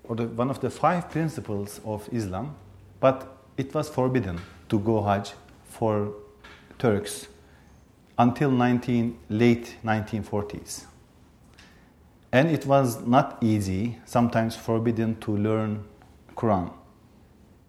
or 0.05 0.17
the, 0.17 0.27
one 0.27 0.51
of 0.51 0.61
the 0.61 0.71
five 0.71 1.11
principles 1.11 1.81
of 1.85 2.09
Islam, 2.13 2.55
but 3.01 3.37
it 3.57 3.75
was 3.75 3.89
forbidden 3.89 4.41
to 4.69 4.79
go 4.79 5.03
Hajj 5.03 5.33
for 5.65 6.15
Turks 6.79 7.27
until 8.19 8.51
19, 8.51 9.19
late 9.29 9.77
1940s. 9.85 10.85
And 12.35 12.51
it 12.51 12.67
was 12.67 13.07
not 13.07 13.39
easy, 13.41 13.97
sometimes 14.07 14.57
forbidden 14.57 15.15
to 15.21 15.37
learn 15.37 15.85
Quran. 16.35 16.69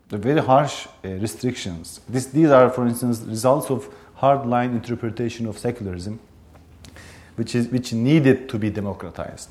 The 0.10 0.18
very 0.18 0.42
harsh 0.42 0.88
uh, 0.88 1.10
restrictions. 1.26 2.02
This, 2.10 2.26
these 2.26 2.50
are, 2.50 2.72
for 2.72 2.88
instance, 2.88 3.20
results 3.20 3.70
of 3.70 3.88
hardline 4.18 4.72
interpretation 4.72 5.46
of 5.46 5.60
secularism, 5.60 6.20
which, 7.36 7.54
is, 7.54 7.68
which 7.68 7.94
needed 7.94 8.50
to 8.50 8.58
be 8.58 8.72
democratized. 8.72 9.50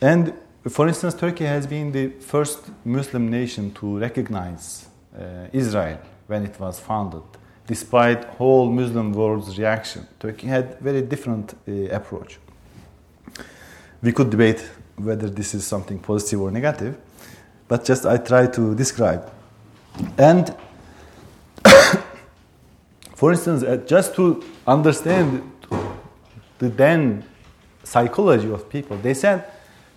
And 0.00 0.34
for 0.68 0.88
instance, 0.88 1.14
Turkey 1.14 1.44
has 1.44 1.68
been 1.68 1.92
the 1.92 2.08
first 2.18 2.70
Muslim 2.84 3.30
nation 3.30 3.72
to 3.74 3.98
recognize 4.00 4.88
uh, 5.16 5.46
Israel 5.52 6.00
when 6.26 6.44
it 6.44 6.58
was 6.58 6.80
founded, 6.80 7.22
despite 7.68 8.24
whole 8.24 8.68
Muslim 8.68 9.12
world's 9.12 9.56
reaction. 9.56 10.08
Turkey 10.18 10.48
had 10.48 10.80
very 10.80 11.02
different 11.02 11.54
uh, 11.68 11.94
approach. 11.94 12.40
We 14.02 14.12
could 14.12 14.30
debate 14.30 14.60
whether 14.96 15.28
this 15.28 15.54
is 15.54 15.66
something 15.66 15.98
positive 15.98 16.40
or 16.40 16.50
negative, 16.50 16.96
but 17.66 17.84
just 17.84 18.06
I 18.06 18.16
try 18.16 18.46
to 18.46 18.74
describe. 18.74 19.30
And 20.16 20.54
for 23.14 23.32
instance, 23.32 23.62
uh, 23.62 23.76
just 23.86 24.14
to 24.16 24.44
understand 24.66 25.42
the 26.58 26.68
then 26.68 27.24
psychology 27.82 28.50
of 28.50 28.68
people, 28.68 28.96
they 28.98 29.14
said 29.14 29.44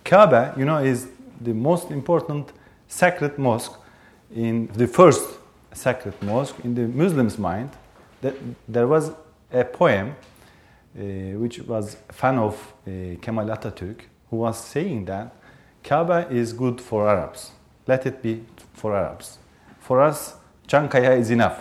Kaaba, 0.03 0.53
you 0.57 0.65
know, 0.65 0.77
is 0.77 1.07
the 1.39 1.53
most 1.53 1.91
important 1.91 2.51
sacred 2.87 3.37
mosque 3.37 3.73
in 4.33 4.67
the 4.73 4.87
first 4.87 5.37
sacred 5.73 6.21
mosque 6.21 6.55
in 6.63 6.75
the 6.75 6.87
Muslims' 6.87 7.37
mind. 7.37 7.69
That 8.21 8.35
there 8.67 8.87
was 8.87 9.11
a 9.51 9.63
poem 9.63 10.15
which 10.93 11.59
was 11.59 11.97
a 12.09 12.13
fan 12.13 12.37
of 12.37 12.55
uh, 12.85 13.15
Kemal 13.21 13.47
Atatürk 13.47 14.01
who 14.29 14.37
was 14.37 14.57
saying 14.63 15.05
that 15.05 15.33
Kaaba 15.83 16.27
is 16.29 16.53
good 16.53 16.79
for 16.81 17.07
Arabs. 17.07 17.51
Let 17.87 18.05
it 18.05 18.21
be 18.21 18.43
for 18.73 18.95
Arabs. 18.95 19.37
For 19.79 20.01
us, 20.01 20.35
Çankaya 20.67 21.17
is 21.17 21.31
enough. 21.31 21.59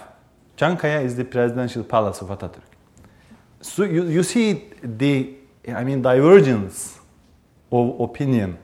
Çankaya 0.57 1.03
is 1.03 1.17
the 1.17 1.25
presidential 1.25 1.85
palace 1.85 2.21
of 2.23 2.29
Atatürk. 2.29 2.63
So 3.61 3.85
you, 3.85 4.05
you 4.09 4.23
see 4.23 4.65
the, 4.83 5.35
I 5.69 5.85
mean, 5.85 6.03
divergence 6.03 6.99
of 7.71 8.01
opinion 8.01 8.59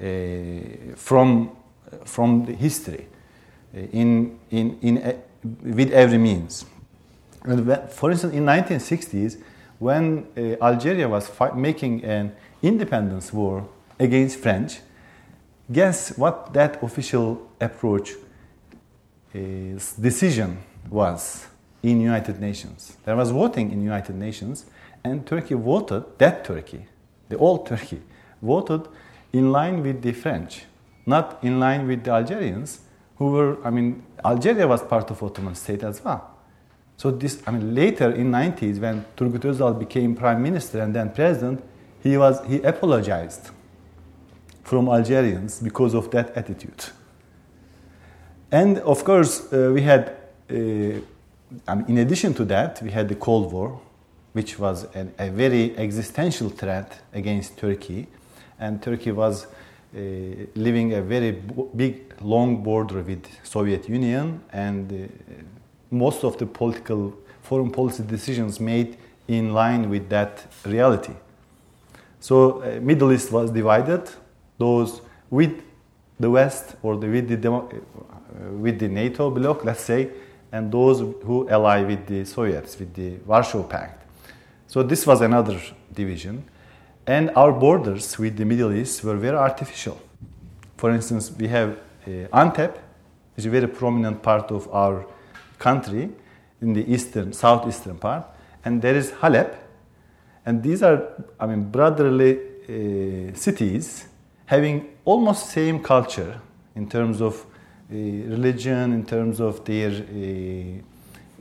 uh, 0.00 0.94
from, 0.96 1.50
from 2.04 2.44
the 2.44 2.52
history 2.52 3.06
in, 3.72 4.38
in, 4.50 4.78
in, 4.80 5.22
with 5.62 5.92
every 5.92 6.18
means. 6.18 6.64
And 7.44 7.90
for 7.90 8.10
instance, 8.10 8.34
in 8.34 8.44
1960s, 8.44 9.40
when 9.78 10.26
uh, 10.36 10.64
Algeria 10.64 11.08
was 11.08 11.30
making 11.54 12.04
an 12.04 12.34
independence 12.62 13.32
war 13.32 13.68
against 13.98 14.38
French, 14.38 14.80
guess 15.70 16.16
what 16.16 16.52
that 16.52 16.82
official 16.82 17.50
approach 17.60 18.12
is, 19.34 19.92
decision 19.92 20.58
was 20.90 21.46
in 21.82 22.00
United 22.00 22.40
Nations. 22.40 22.96
There 23.04 23.16
was 23.16 23.30
voting 23.30 23.70
in 23.70 23.82
United 23.82 24.16
Nations, 24.16 24.66
and 25.04 25.26
Turkey 25.26 25.54
voted, 25.54 26.04
that 26.18 26.44
Turkey, 26.44 26.86
the 27.28 27.36
old 27.36 27.66
Turkey, 27.66 28.00
voted 28.42 28.88
in 29.32 29.52
line 29.52 29.82
with 29.82 30.02
the 30.02 30.12
French, 30.12 30.64
not 31.06 31.38
in 31.42 31.60
line 31.60 31.86
with 31.86 32.04
the 32.04 32.10
Algerians, 32.10 32.80
who 33.16 33.32
were, 33.32 33.64
I 33.64 33.70
mean, 33.70 34.02
Algeria 34.24 34.66
was 34.66 34.82
part 34.82 35.10
of 35.10 35.22
Ottoman 35.22 35.54
state 35.54 35.82
as 35.82 36.02
well. 36.04 36.37
So 36.98 37.10
this, 37.10 37.42
I 37.46 37.52
mean, 37.52 37.74
later 37.74 38.10
in 38.10 38.30
90s, 38.30 38.78
when 38.78 39.06
Turgut 39.16 39.44
Özal 39.44 39.78
became 39.78 40.14
prime 40.14 40.42
minister 40.42 40.80
and 40.82 40.94
then 40.94 41.10
president, 41.14 41.64
he 42.02 42.18
was 42.18 42.44
he 42.46 42.60
apologized 42.62 43.50
from 44.64 44.88
Algerians 44.88 45.60
because 45.60 45.94
of 45.94 46.10
that 46.10 46.36
attitude. 46.36 46.84
And 48.52 48.78
of 48.80 49.02
course, 49.04 49.50
uh, 49.50 49.70
we 49.72 49.80
had, 49.80 50.10
uh, 50.50 51.00
I 51.66 51.74
mean, 51.74 51.86
in 51.88 51.98
addition 51.98 52.34
to 52.34 52.44
that, 52.44 52.82
we 52.82 52.90
had 52.90 53.08
the 53.08 53.14
Cold 53.14 53.52
War, 53.52 53.80
which 54.34 54.58
was 54.58 54.84
an, 54.94 55.14
a 55.18 55.30
very 55.30 55.74
existential 55.78 56.50
threat 56.50 57.00
against 57.14 57.56
Turkey 57.56 58.08
and 58.58 58.82
Turkey 58.82 59.12
was 59.12 59.46
uh, 59.46 60.00
living 60.54 60.94
a 60.94 61.02
very 61.02 61.32
big, 61.76 62.14
long 62.20 62.62
border 62.62 63.02
with 63.02 63.24
Soviet 63.44 63.88
Union, 63.88 64.40
and 64.52 64.92
uh, 64.92 65.06
most 65.90 66.24
of 66.24 66.36
the 66.38 66.46
political 66.46 67.14
foreign 67.42 67.70
policy 67.70 68.02
decisions 68.02 68.60
made 68.60 68.96
in 69.26 69.52
line 69.52 69.88
with 69.88 70.08
that 70.08 70.46
reality. 70.64 71.14
So, 72.20 72.62
uh, 72.62 72.80
Middle 72.80 73.12
East 73.12 73.30
was 73.30 73.50
divided. 73.50 74.08
Those 74.58 75.00
with 75.30 75.62
the 76.18 76.30
West 76.30 76.74
or 76.82 76.96
the, 76.96 77.06
with 77.08 77.28
the 77.28 77.36
demo, 77.36 77.68
uh, 77.68 78.52
with 78.52 78.78
the 78.78 78.88
NATO 78.88 79.30
bloc, 79.30 79.64
let's 79.64 79.82
say, 79.82 80.10
and 80.50 80.72
those 80.72 81.00
who 81.00 81.48
ally 81.48 81.82
with 81.82 82.06
the 82.06 82.24
Soviets, 82.24 82.78
with 82.78 82.94
the 82.94 83.16
Warsaw 83.26 83.62
Pact. 83.62 84.04
So 84.66 84.82
this 84.82 85.06
was 85.06 85.20
another 85.20 85.60
division. 85.92 86.44
And 87.06 87.30
our 87.36 87.52
borders 87.52 88.18
with 88.18 88.36
the 88.36 88.44
Middle 88.44 88.72
East 88.72 89.02
were 89.04 89.16
very 89.16 89.36
artificial. 89.36 90.00
For 90.76 90.90
instance, 90.90 91.30
we 91.30 91.48
have 91.48 91.78
uh, 92.06 92.10
Antep, 92.32 92.72
which 92.72 93.38
is 93.38 93.46
a 93.46 93.50
very 93.50 93.66
prominent 93.66 94.22
part 94.22 94.50
of 94.50 94.68
our 94.72 95.06
country 95.58 96.10
in 96.60 96.72
the 96.72 96.92
eastern, 96.92 97.32
southeastern 97.32 97.98
part, 97.98 98.24
and 98.64 98.82
there 98.82 98.96
is 98.96 99.12
Halep, 99.12 99.54
and 100.44 100.62
these 100.62 100.82
are, 100.82 101.08
I 101.38 101.46
mean, 101.46 101.70
brotherly 101.70 102.38
uh, 102.68 103.34
cities 103.34 104.06
having 104.46 104.88
almost 105.04 105.50
same 105.50 105.82
culture 105.82 106.40
in 106.74 106.88
terms 106.88 107.20
of 107.20 107.44
uh, 107.90 107.94
religion, 107.94 108.92
in 108.92 109.04
terms 109.04 109.40
of 109.40 109.64
their 109.64 109.90
uh, 109.90 110.82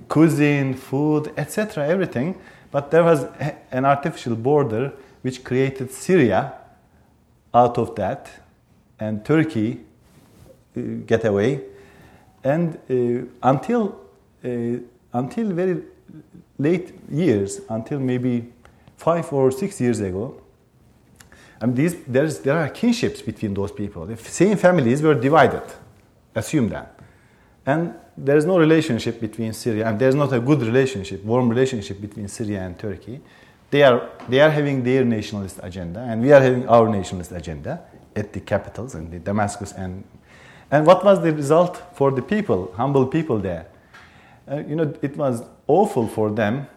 cuisine, 0.08 0.74
food, 0.74 1.32
etc., 1.38 1.88
everything. 1.88 2.36
But 2.72 2.92
there 2.92 3.04
was 3.04 3.26
an 3.72 3.86
artificial 3.86 4.36
border 4.36 4.94
which 5.22 5.44
created 5.44 5.92
Syria 5.92 6.54
out 7.54 7.78
of 7.78 7.96
that, 7.96 8.30
and 9.00 9.24
Turkey 9.26 9.80
uh, 10.76 10.82
get 11.06 11.24
away, 11.26 11.62
and 12.44 12.78
uh, 12.90 13.26
until 13.42 13.96
Uh, 14.48 14.80
until 15.14 15.52
very 15.52 15.82
late 16.58 16.94
years, 17.12 17.62
until 17.70 18.00
maybe 18.00 18.54
five 18.98 19.32
or 19.34 19.52
six 19.52 19.82
years 19.82 20.00
ago, 20.00 20.42
I 21.62 21.66
mean, 21.66 21.76
these, 21.76 21.96
there's, 22.06 22.40
there 22.40 22.58
are 22.58 22.70
kinships 22.70 23.22
between 23.22 23.54
those 23.54 23.72
people. 23.72 24.06
The 24.06 24.18
same 24.18 24.58
families 24.58 25.02
were 25.02 25.16
divided. 25.16 25.64
Assume 26.36 26.70
that. 26.70 27.00
And 27.66 27.94
there 28.16 28.38
is 28.38 28.46
no 28.46 28.58
relationship 28.58 29.20
between 29.20 29.54
Syria, 29.54 29.88
and 29.88 30.00
there's 30.00 30.16
not 30.16 30.32
a 30.34 30.40
good 30.40 30.62
relationship, 30.62 31.24
warm 31.24 31.50
relationship 31.50 32.00
between 32.00 32.28
Syria 32.28 32.62
and 32.62 32.78
Turkey. 32.78 33.20
They 33.70 33.84
are, 33.84 34.10
they 34.30 34.40
are 34.40 34.50
having 34.50 34.84
their 34.84 35.04
nationalist 35.04 35.60
agenda, 35.62 36.00
and 36.00 36.22
we 36.22 36.32
are 36.32 36.40
having 36.42 36.68
our 36.70 36.88
nationalist 36.88 37.32
agenda 37.32 37.82
at 38.16 38.32
the 38.34 38.40
capitals 38.40 38.96
in 38.96 39.10
the 39.10 39.20
Damascus. 39.20 39.74
And, 39.74 40.04
and 40.72 40.86
what 40.86 41.04
was 41.04 41.22
the 41.22 41.34
result 41.34 41.82
for 41.94 42.12
the 42.12 42.22
people, 42.22 42.72
humble 42.78 43.08
people 43.08 43.40
there? 43.40 43.66
Uh, 44.50 44.58
you 44.68 44.76
know, 44.76 44.94
it 45.02 45.18
was 45.18 45.44
awful 45.68 46.08
for 46.08 46.32
them 46.32 46.68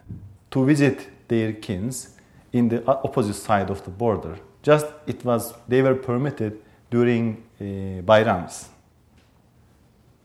to 0.51 0.65
visit 0.65 1.29
their 1.29 1.53
kins 1.53 2.17
in 2.53 2.69
the 2.69 2.85
opposite 2.87 3.35
side 3.35 3.71
of 3.71 3.85
the 3.85 3.91
border. 3.91 4.37
Just 4.63 4.87
it 5.07 5.25
was 5.25 5.55
they 5.69 5.81
were 5.83 5.95
permitted 5.95 6.61
during 6.91 7.43
uh, 7.61 7.65
Bayrams. 8.03 8.69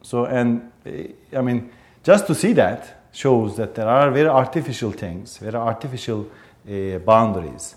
So 0.02 0.26
and 0.26 0.72
uh, 0.86 1.38
I 1.38 1.42
mean, 1.42 1.70
just 2.04 2.28
to 2.28 2.36
see 2.36 2.54
that 2.54 3.08
shows 3.12 3.56
that 3.58 3.76
there 3.76 3.88
are 3.88 4.12
very 4.12 4.28
artificial 4.28 4.92
things, 4.92 5.38
very 5.38 5.56
artificial 5.56 6.28
uh, 6.68 6.98
boundaries. 7.00 7.76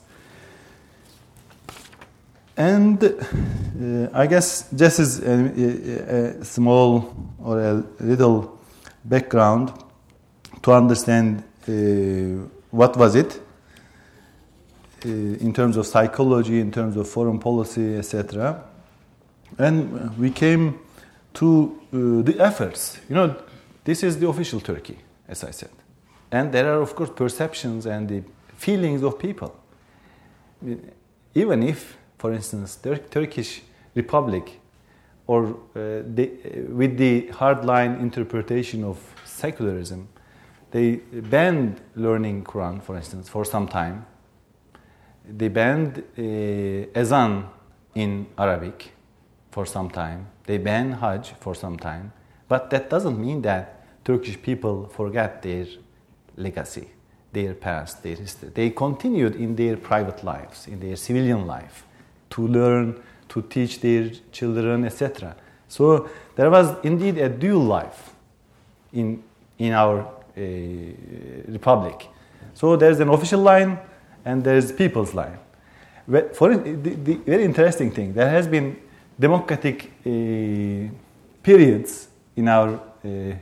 And 2.56 3.02
uh, 3.04 4.08
I 4.12 4.26
guess 4.26 4.68
just 4.74 4.98
as 4.98 5.20
a, 5.20 6.40
a, 6.40 6.44
small 6.44 7.14
or 7.38 7.60
a 7.60 7.84
little 8.00 8.57
background 9.08 9.72
to 10.62 10.72
understand 10.72 11.42
uh, 11.68 11.72
what 12.70 12.96
was 12.96 13.14
it. 13.14 13.40
in 15.04 15.52
terms 15.52 15.76
of 15.76 15.86
psychology, 15.86 16.58
in 16.60 16.72
terms 16.72 16.96
of 16.96 17.08
foreign 17.08 17.38
policy, 17.38 17.96
etc. 17.96 18.64
And 19.56 20.18
we 20.18 20.30
came 20.30 20.80
to 21.34 21.78
uh, 21.92 22.22
the 22.22 22.36
efforts. 22.40 22.98
You 23.08 23.14
know, 23.14 23.36
this 23.84 24.02
is 24.02 24.18
the 24.18 24.28
official 24.28 24.60
Turkey, 24.60 24.98
as 25.28 25.44
I 25.44 25.52
said. 25.52 25.70
And 26.30 26.52
there 26.52 26.72
are, 26.72 26.82
of 26.82 26.94
course, 26.94 27.10
perceptions 27.10 27.86
and 27.86 28.08
the 28.08 28.22
feelings 28.56 29.02
of 29.02 29.18
people. 29.18 29.54
Even 31.34 31.62
if, 31.62 31.96
for 32.18 32.32
instance, 32.32 32.74
the 32.74 32.98
Turkish 32.98 33.62
Republic, 33.94 34.57
or 35.28 35.46
uh, 35.46 36.02
the, 36.14 36.30
with 36.70 36.96
the 36.96 37.28
hardline 37.32 38.00
interpretation 38.00 38.82
of 38.82 38.98
secularism, 39.24 40.08
they 40.70 40.96
banned 40.96 41.80
learning 41.94 42.44
Quran, 42.44 42.82
for 42.82 42.96
instance, 42.96 43.28
for 43.28 43.44
some 43.44 43.68
time. 43.68 44.06
They 45.28 45.48
banned 45.48 46.02
uh, 46.18 46.98
Azan 46.98 47.44
in 47.94 48.26
Arabic 48.36 48.92
for 49.50 49.66
some 49.66 49.90
time. 49.90 50.26
They 50.46 50.58
banned 50.58 50.94
Hajj 50.94 51.34
for 51.40 51.54
some 51.54 51.76
time. 51.76 52.12
But 52.48 52.70
that 52.70 52.88
doesn't 52.88 53.20
mean 53.20 53.42
that 53.42 53.84
Turkish 54.04 54.40
people 54.40 54.88
forget 54.88 55.42
their 55.42 55.66
legacy, 56.36 56.88
their 57.32 57.52
past, 57.52 58.02
their 58.02 58.16
history. 58.16 58.50
They 58.54 58.70
continued 58.70 59.36
in 59.36 59.56
their 59.56 59.76
private 59.76 60.24
lives, 60.24 60.66
in 60.66 60.80
their 60.80 60.96
civilian 60.96 61.46
life, 61.46 61.84
to 62.30 62.46
learn, 62.46 63.02
to 63.28 63.42
teach 63.42 63.80
their 63.80 64.10
children, 64.32 64.84
etc. 64.84 65.36
So 65.68 66.08
there 66.34 66.50
was 66.50 66.74
indeed 66.82 67.18
a 67.18 67.28
dual 67.28 67.62
life 67.62 68.14
in, 68.92 69.22
in 69.58 69.72
our 69.72 70.00
uh, 70.00 70.40
republic. 71.48 72.08
So 72.54 72.76
there's 72.76 73.00
an 73.00 73.08
official 73.08 73.40
line 73.40 73.78
and 74.24 74.42
there's 74.42 74.72
people's 74.72 75.14
line. 75.14 75.38
For 76.32 76.56
the, 76.56 76.72
the 76.74 77.14
very 77.16 77.44
interesting 77.44 77.90
thing, 77.90 78.14
there 78.14 78.30
has 78.30 78.46
been 78.46 78.76
democratic 79.18 79.92
uh, 80.06 80.88
periods 81.42 82.08
in 82.36 82.48
our, 82.48 82.80
uh, 83.04 83.34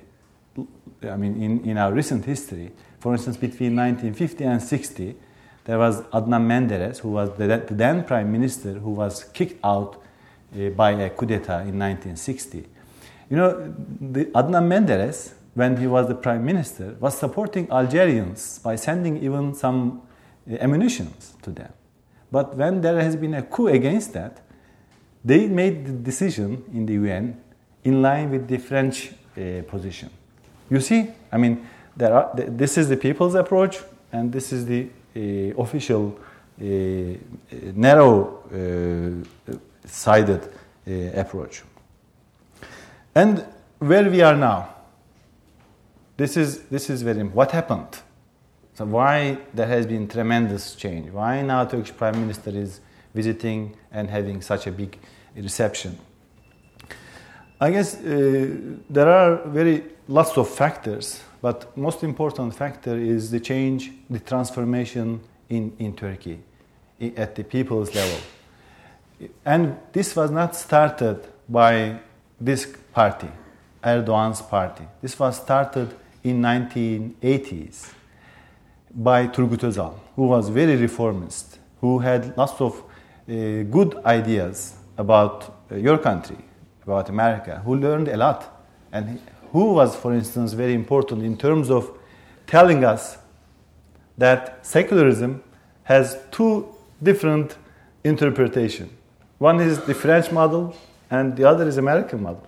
I 1.09 1.17
mean, 1.17 1.43
in, 1.43 1.65
in 1.71 1.79
our 1.79 1.93
recent 1.93 2.25
history. 2.25 2.73
For 2.99 3.13
instance, 3.13 3.37
between 3.37 3.77
1950 3.77 4.45
and 4.45 4.63
60, 4.63 5.17
there 5.67 5.79
was 5.79 6.01
Adnan 6.13 6.47
Menderes, 6.47 6.99
who 6.99 7.11
was 7.11 7.37
the, 7.37 7.47
the 7.47 7.75
then 7.75 8.05
prime 8.05 8.31
minister, 8.31 8.75
who 8.75 8.91
was 8.91 9.25
kicked 9.25 9.59
out 9.65 10.01
uh, 10.57 10.69
by 10.71 10.93
a 10.93 11.11
coup 11.11 11.27
d'etat 11.27 11.63
in 11.63 11.79
1960. 11.79 12.65
You 13.29 13.37
know, 13.37 13.75
the 14.01 14.27
Adnan 14.27 14.69
Menderes, 14.69 15.33
when 15.55 15.77
he 15.77 15.89
was 15.89 16.07
the 16.07 16.15
prime 16.15 16.45
minister, 16.45 16.97
was 17.01 17.19
supporting 17.19 17.69
Algerians 17.71 18.61
by 18.61 18.77
sending 18.77 19.21
even 19.23 19.55
some 19.55 20.03
uh, 20.49 20.55
ammunition 20.61 21.13
to 21.43 21.51
them. 21.51 21.73
But 22.31 22.57
when 22.57 22.81
there 22.81 23.01
has 23.01 23.17
been 23.17 23.35
a 23.35 23.43
coup 23.43 23.67
against 23.67 24.13
that, 24.13 24.43
they 25.25 25.49
made 25.49 25.85
the 25.85 25.93
decision 25.93 26.63
in 26.73 26.87
the 26.87 26.93
UN 26.95 27.41
in 27.83 28.03
line 28.03 28.31
with 28.31 28.47
the 28.47 28.59
French 28.59 29.11
uh, 29.37 29.63
position. 29.67 30.11
You 30.71 30.81
see, 30.81 31.09
I 31.33 31.39
mean, 31.39 31.67
there 31.97 32.15
are, 32.15 32.31
this 32.37 32.79
is 32.79 32.89
the 32.89 32.97
people's 32.97 33.35
approach, 33.35 33.81
and 34.13 34.33
this 34.33 34.53
is 34.53 34.67
the 34.67 34.89
official 35.57 36.19
uh, 36.61 36.65
narrow 37.75 38.43
uh, 38.53 39.51
uh, 40.89 41.21
approach. 41.21 41.63
And 43.15 43.45
where 43.79 44.11
we 44.11 44.23
are 44.23 44.37
now, 44.37 44.75
this 46.17 46.37
is, 46.37 46.63
this 46.65 46.91
is 46.91 47.03
very 47.03 47.23
What 47.23 47.51
happened? 47.53 47.99
So 48.75 48.85
why 48.85 49.39
there 49.55 49.67
has 49.67 49.87
been 49.87 50.07
tremendous 50.09 50.75
change? 50.75 51.11
Why 51.11 51.43
now 51.43 51.65
Turkish 51.65 51.97
Prime 51.97 52.21
Minister 52.21 52.51
is 52.51 52.81
visiting 53.17 53.75
and 53.91 54.11
having 54.11 54.43
such 54.43 54.67
a 54.67 54.71
big 54.71 54.99
reception. 55.35 55.99
I 57.61 57.71
guess 57.71 57.97
uh, 57.97 58.55
there 58.91 59.09
are 59.09 59.49
very 59.49 59.83
lots 60.09 60.37
of 60.37 60.49
factors, 60.49 61.23
but 61.47 61.77
most 61.77 62.03
important 62.03 62.53
factor 62.57 62.97
is 62.97 63.31
the 63.31 63.39
change, 63.39 63.93
the 64.11 64.19
transformation 64.19 65.21
in, 65.49 65.73
in 65.79 65.95
Turkey 65.95 66.41
at 67.17 67.37
the 67.37 67.45
people's 67.45 67.95
level. 67.95 68.19
And 69.45 69.77
this 69.93 70.17
was 70.17 70.33
not 70.33 70.57
started 70.57 71.21
by 71.49 72.01
this 72.41 72.67
party, 72.93 73.29
Erdogan's 73.81 74.43
party. 74.43 74.83
This 75.01 75.17
was 75.21 75.37
started 75.37 75.95
in 76.25 76.43
1980s 76.43 77.93
by 78.93 79.29
Turgut 79.29 79.63
Özal, 79.69 79.95
who 80.17 80.25
was 80.25 80.49
very 80.49 80.75
reformist, 80.75 81.61
who 81.81 82.01
had 82.01 82.37
lots 82.37 82.61
of 82.61 82.73
uh, 82.81 83.63
good 83.77 83.95
ideas 84.05 84.75
about 84.99 85.55
uh, 85.71 85.77
your 85.77 85.99
country, 85.99 86.39
about 86.83 87.09
America, 87.09 87.63
who 87.65 87.77
learned 87.77 88.09
a 88.09 88.17
lot, 88.17 88.53
and 88.91 89.21
who 89.57 89.73
was, 89.73 89.97
for 89.97 90.13
instance, 90.13 90.53
very 90.53 90.75
important 90.75 91.23
in 91.23 91.35
terms 91.35 91.71
of 91.71 91.91
telling 92.47 92.85
us 92.85 93.17
that 94.19 94.59
secularism 94.61 95.43
has 95.85 96.19
two 96.31 96.53
different 97.03 97.57
interpretations. 98.05 98.93
One 99.39 99.59
is 99.61 99.81
the 99.91 99.95
French 99.95 100.31
model, 100.31 100.77
and 101.11 101.35
the 101.39 101.45
other 101.45 101.67
is 101.67 101.79
American 101.79 102.23
model. 102.23 102.47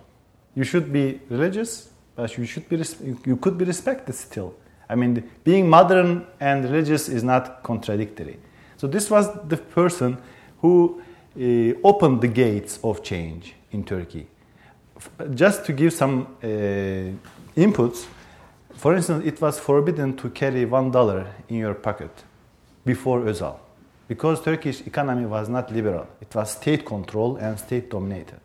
You 0.53 0.63
should 0.63 0.93
be 0.93 1.19
religious, 1.29 1.89
but 2.15 2.37
you 2.37 2.45
should 2.45 2.69
be 2.69 2.77
you 3.25 3.37
could 3.37 3.57
be 3.57 3.65
respected 3.65 4.13
still. 4.13 4.53
I 4.87 4.93
mean, 4.93 5.11
being 5.43 5.67
modern 5.67 6.27
and 6.39 6.63
religious 6.63 7.09
is 7.09 7.23
not 7.23 7.63
contradictory. 7.63 8.37
So 8.77 8.85
this 8.85 9.09
was 9.09 9.25
the 9.47 9.57
person 9.57 10.17
who 10.61 11.01
uh, 11.01 11.87
opened 11.91 12.21
the 12.21 12.27
gates 12.43 12.79
of 12.83 13.01
change 13.01 13.55
in 13.71 13.83
Turkey. 13.83 14.27
Just 15.33 15.65
to 15.65 15.73
give 15.73 15.93
some 15.93 16.27
uh, 16.43 16.47
inputs, 17.55 18.05
for 18.75 18.95
instance, 18.95 19.25
it 19.25 19.41
was 19.41 19.59
forbidden 19.59 20.15
to 20.17 20.29
carry 20.29 20.65
one 20.65 20.91
dollar 20.91 21.25
in 21.47 21.57
your 21.57 21.73
pocket 21.73 22.11
before 22.85 23.21
Özal 23.21 23.59
because 24.07 24.41
Turkish 24.41 24.81
economy 24.87 25.25
was 25.25 25.49
not 25.49 25.71
liberal. 25.71 26.07
It 26.19 26.33
was 26.33 26.51
state 26.51 26.85
controlled 26.85 27.39
and 27.39 27.59
state 27.59 27.89
dominated. 27.89 28.39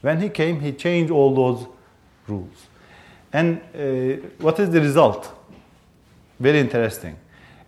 When 0.00 0.20
he 0.20 0.30
came, 0.30 0.60
he 0.60 0.72
changed 0.72 1.12
all 1.12 1.34
those 1.34 1.66
rules. 2.26 2.66
And 3.32 3.60
uh, 3.74 4.28
what 4.38 4.58
is 4.58 4.70
the 4.70 4.80
result? 4.80 5.32
Very 6.38 6.60
interesting. 6.60 7.16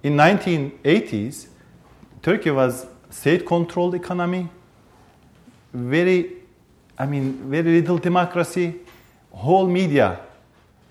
In 0.03 0.17
1980s, 0.17 1.49
Turkey 2.23 2.51
was 2.51 2.87
state-controlled 3.11 3.95
economy, 3.95 4.49
very, 5.73 6.42
I 6.99 7.07
mean, 7.07 7.51
very 7.51 7.81
little 7.81 7.99
democracy, 7.99 8.81
whole 9.33 9.67
media, 9.67 10.21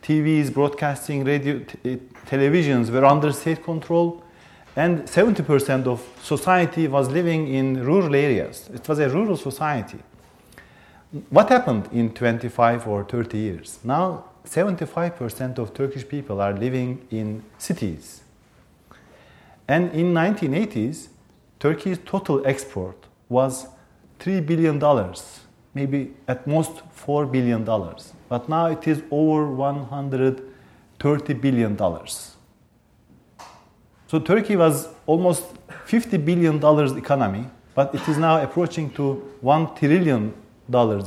TVs, 0.02 0.52
broadcasting, 0.54 1.24
radio, 1.24 1.60
t- 1.60 1.78
eh, 1.86 1.98
televisions 2.26 2.90
were 2.90 3.06
under 3.06 3.32
state 3.32 3.64
control, 3.64 4.24
and 4.76 5.02
70% 5.04 5.86
of 5.86 6.02
society 6.24 6.88
was 6.88 7.10
living 7.10 7.48
in 7.48 7.84
rural 7.86 8.16
areas. 8.16 8.70
It 8.74 8.88
was 8.88 9.00
a 9.00 9.10
rural 9.10 9.38
society. 9.38 10.00
What 11.30 11.50
happened 11.50 11.90
in 11.92 12.14
25 12.14 12.88
or 12.88 13.04
30 13.04 13.38
years? 13.38 13.80
Now, 13.84 14.26
75% 14.46 15.58
of 15.60 15.74
Turkish 15.74 16.08
people 16.08 16.42
are 16.42 16.54
living 16.54 17.06
in 17.12 17.44
cities. 17.58 18.22
And 19.68 19.92
in 19.94 20.14
1980s, 20.14 21.10
Turkey's 21.60 22.00
total 22.06 22.46
export 22.48 22.96
was 23.30 23.68
$3 24.20 24.46
billion, 24.46 24.80
maybe 25.74 26.14
at 26.28 26.46
most 26.48 26.82
$4 27.06 27.32
billion. 27.32 27.64
But 28.30 28.50
now 28.50 28.68
it 28.68 28.88
is 28.88 29.02
over 29.12 29.46
$130 29.46 31.42
billion. 31.42 31.78
So 34.08 34.20
Turkey 34.20 34.56
was 34.56 34.90
almost 35.06 35.44
$50 35.88 36.26
billion 36.26 36.58
economy, 36.98 37.46
but 37.74 37.96
it 37.96 38.08
is 38.08 38.18
now 38.18 38.42
approaching 38.42 38.90
to 38.92 39.24
$1 39.44 39.80
trillion 39.80 40.34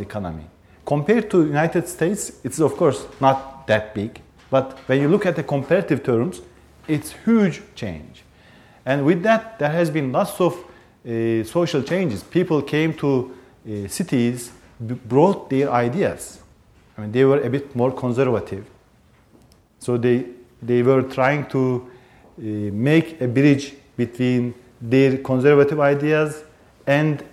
economy. 0.01 0.47
Compared 0.86 1.30
to 1.30 1.47
United 1.47 1.89
States, 1.89 2.41
it's 2.45 2.61
of 2.61 2.76
course 2.76 3.07
not 3.20 3.66
that 3.66 3.95
big, 3.95 4.20
but 4.51 4.78
when 4.86 5.01
you 5.01 5.09
look 5.09 5.26
at 5.26 5.36
the 5.36 5.43
comparative 5.43 6.03
terms, 6.03 6.43
it's 6.86 7.12
huge 7.24 7.62
change. 7.74 8.22
And 8.84 9.05
with 9.07 9.22
that, 9.22 9.59
there 9.59 9.70
has 9.70 9.89
been 9.91 10.12
lots 10.12 10.41
of 10.41 10.53
uh, 10.55 11.45
social 11.45 11.82
changes. 11.82 12.22
People 12.22 12.61
came 12.61 12.93
to 12.95 13.34
uh, 13.67 13.89
cities, 13.89 14.53
brought 14.81 15.49
their 15.51 15.71
ideas. 15.73 16.41
I 16.97 17.03
mean, 17.03 17.12
they 17.12 17.25
were 17.25 17.41
a 17.41 17.51
bit 17.51 17.75
more 17.75 17.93
conservative. 17.93 18.67
So 19.79 19.97
they, 19.97 20.27
they 20.62 20.83
were 20.83 21.03
trying 21.03 21.47
to 21.47 21.91
uh, 22.39 22.43
make 22.43 23.21
a 23.21 23.29
bridge 23.29 23.75
between 23.97 24.55
their 24.81 25.19
conservative 25.19 25.81
ideas 25.81 26.45
and 26.87 27.25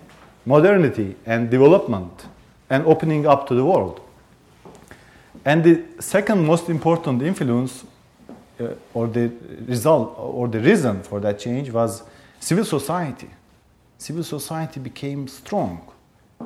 modernity 0.46 1.16
and 1.26 1.50
development 1.50 2.26
and 2.70 2.84
opening 2.86 3.26
up 3.26 3.46
to 3.48 3.54
the 3.54 3.64
world. 3.64 4.00
And 5.44 5.64
the 5.64 5.84
second 6.00 6.46
most 6.46 6.68
important 6.68 7.22
influence, 7.22 7.84
uh, 8.60 8.68
or 8.94 9.08
the 9.08 9.32
result, 9.66 10.14
or 10.18 10.48
the 10.48 10.60
reason 10.60 11.02
for 11.02 11.20
that 11.20 11.38
change 11.38 11.70
was 11.70 12.02
civil 12.38 12.64
society. 12.64 13.30
Civil 13.98 14.24
society 14.24 14.80
became 14.80 15.28
strong 15.28 15.92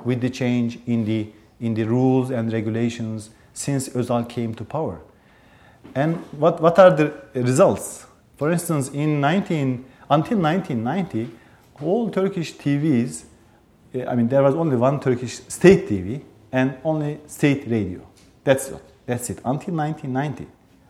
with 0.04 0.20
the 0.20 0.30
change 0.30 0.78
in 0.86 1.04
the, 1.04 1.28
in 1.60 1.74
the 1.74 1.84
rules 1.84 2.30
and 2.30 2.52
regulations 2.52 3.30
since 3.54 3.88
Özal 3.90 4.28
came 4.28 4.54
to 4.54 4.64
power. 4.64 5.00
And 5.94 6.16
what, 6.32 6.60
what 6.60 6.78
are 6.78 6.90
the 6.90 7.12
results? 7.34 8.06
For 8.36 8.52
instance, 8.52 8.90
in 8.90 9.20
19, 9.20 9.84
until 10.10 10.38
1990, 10.38 11.30
all 11.80 12.10
Turkish 12.10 12.54
TVs, 12.54 13.24
eh, 13.94 14.04
I 14.06 14.14
mean, 14.14 14.28
there 14.28 14.42
was 14.42 14.54
only 14.54 14.76
one 14.76 15.00
Turkish 15.00 15.40
state 15.48 15.88
TV 15.88 16.22
and 16.52 16.76
only 16.84 17.20
state 17.26 17.66
radio. 17.66 18.06
That's 18.44 18.68
it. 18.68 18.82
That's 19.06 19.30
it. 19.30 19.38
Until 19.44 19.74
1990. 19.74 20.46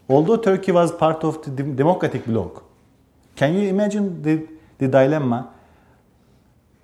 Although 0.09 0.37
Turkey 0.37 0.73
was 0.73 0.93
part 0.93 1.25
of 1.25 1.43
the 1.43 1.63
democratic 1.63 2.25
bloc, 2.27 2.65
can 3.35 3.55
you 3.55 3.69
imagine 3.69 4.23
the, 4.23 4.47
the 4.79 4.89
dilemma? 4.89 5.51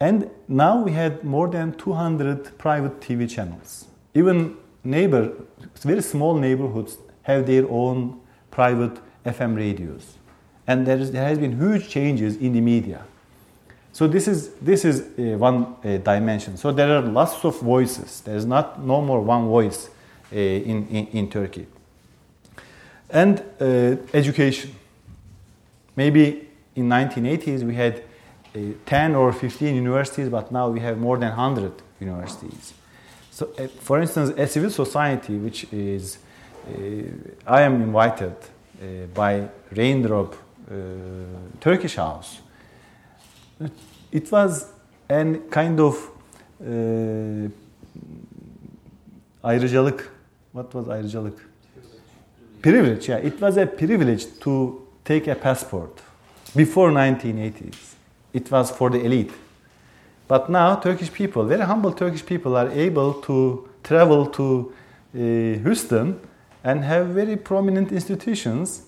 And 0.03 0.28
now 0.48 0.82
we 0.82 0.90
had 0.90 1.22
more 1.22 1.46
than 1.46 1.74
200 1.74 2.59
private 2.59 2.98
TV 2.98 3.30
channels. 3.30 3.86
Even 4.14 4.57
neighbor, 4.82 5.30
very 5.80 6.03
small 6.03 6.34
neighborhoods 6.36 6.96
have 7.22 7.46
their 7.46 7.70
own 7.70 8.18
private 8.50 8.98
FM 9.24 9.57
radios. 9.57 10.18
And 10.66 10.84
there, 10.88 10.98
is, 10.98 11.12
there 11.12 11.22
has 11.22 11.38
been 11.38 11.57
huge 11.57 11.88
changes 11.88 12.34
in 12.36 12.53
the 12.53 12.61
media. 12.61 13.05
So 13.92 14.09
this 14.09 14.26
is, 14.26 14.48
this 14.55 14.84
is 14.84 15.03
uh, 15.03 15.38
one 15.38 15.76
uh, 15.84 15.98
dimension. 15.98 16.57
So 16.57 16.72
there 16.72 16.96
are 16.96 17.03
lots 17.03 17.44
of 17.44 17.61
voices. 17.61 18.22
There 18.22 18.36
is 18.36 18.44
not 18.44 18.82
no 18.82 19.00
more 19.00 19.20
one 19.20 19.46
voice 19.46 19.88
uh, 20.32 20.36
in, 20.36 20.88
in, 20.88 21.07
in, 21.18 21.30
Turkey. 21.30 21.68
And 23.09 23.40
uh, 23.61 23.98
education. 24.12 24.74
Maybe 25.94 26.48
in 26.74 26.88
1980s 26.88 27.62
we 27.62 27.76
had 27.76 28.03
10 28.86 29.14
or 29.14 29.32
15 29.32 29.74
universities, 29.74 30.28
but 30.28 30.53
now 30.53 30.68
we 30.68 30.80
have 30.80 30.98
more 30.98 31.16
than 31.18 31.30
100 31.30 31.72
universities. 32.00 32.74
So, 33.30 33.48
uh, 33.59 33.66
for 33.66 34.00
instance, 34.00 34.30
a 34.36 34.46
civil 34.46 34.70
society, 34.70 35.36
which 35.36 35.64
is, 35.72 36.18
I 37.46 37.62
am 37.62 37.82
invited 37.82 38.34
by 39.14 39.48
Raindrop 39.70 40.36
Turkish 41.61 41.96
House 41.96 42.40
it 44.12 44.30
was 44.30 44.66
an 45.09 45.48
kind 45.50 45.80
of 45.80 46.11
uh, 46.61 47.48
ayrıcalık. 49.42 50.12
What 50.53 50.72
was 50.72 50.88
ayrıcalık? 50.88 51.48
Privilege. 52.62 53.09
Yeah, 53.09 53.18
it 53.18 53.40
was 53.40 53.57
a 53.57 53.66
privilege 53.66 54.26
to 54.40 54.82
take 55.05 55.28
a 55.28 55.34
passport 55.34 56.00
before 56.57 56.90
1980s. 56.92 57.91
It 58.33 58.51
was 58.51 58.70
for 58.70 58.91
the 58.91 59.05
elite. 59.05 59.33
But 60.28 60.49
now 60.49 60.76
Turkish 60.76 61.12
people, 61.12 61.45
very 61.45 61.62
humble 61.62 61.93
Turkish 61.93 62.24
people, 62.24 62.57
are 62.57 62.70
able 62.70 63.14
to 63.22 63.68
travel 63.83 64.26
to 64.26 64.72
uh, 65.14 65.18
Houston 65.18 66.18
and 66.64 66.85
have 66.85 67.09
very 67.09 67.37
prominent 67.37 67.93
institutions 67.93 68.83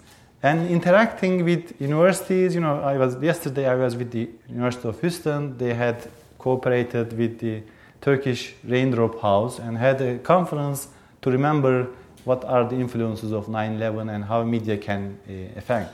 and 0.45 0.69
interacting 0.69 1.43
with 1.43 1.81
universities, 1.81 2.55
you 2.55 2.61
know, 2.61 2.79
I 2.83 2.99
was 2.99 3.17
yesterday 3.17 3.67
I 3.67 3.77
was 3.77 3.97
with 3.97 4.11
the 4.11 4.29
University 4.47 4.89
of 4.89 5.01
Houston. 5.01 5.57
They 5.57 5.73
had 5.73 6.07
cooperated 6.39 7.17
with 7.17 7.39
the 7.39 7.63
Turkish 8.03 8.55
Raindrop 8.63 9.23
House 9.23 9.59
and 9.59 9.79
had 9.79 10.03
a 10.03 10.19
conference 10.19 10.89
to 11.23 11.31
remember 11.31 11.89
what 12.25 12.45
are 12.45 12.69
the 12.69 12.77
influences 12.77 13.33
of 13.33 13.47
9/11 13.47 14.15
and 14.15 14.25
how 14.25 14.45
media 14.45 14.77
can 14.77 15.19
uh, 15.27 15.59
affect. 15.59 15.91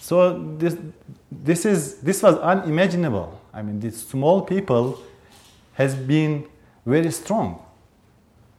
So 0.00 0.38
this 0.56 0.76
this 1.30 1.64
is 1.64 1.96
this 2.00 2.22
was 2.22 2.36
unimaginable. 2.38 3.40
I 3.52 3.62
mean, 3.62 3.80
these 3.80 4.06
small 4.06 4.42
people 4.42 4.98
has 5.74 5.94
been 5.94 6.46
very 6.86 7.10
strong, 7.10 7.62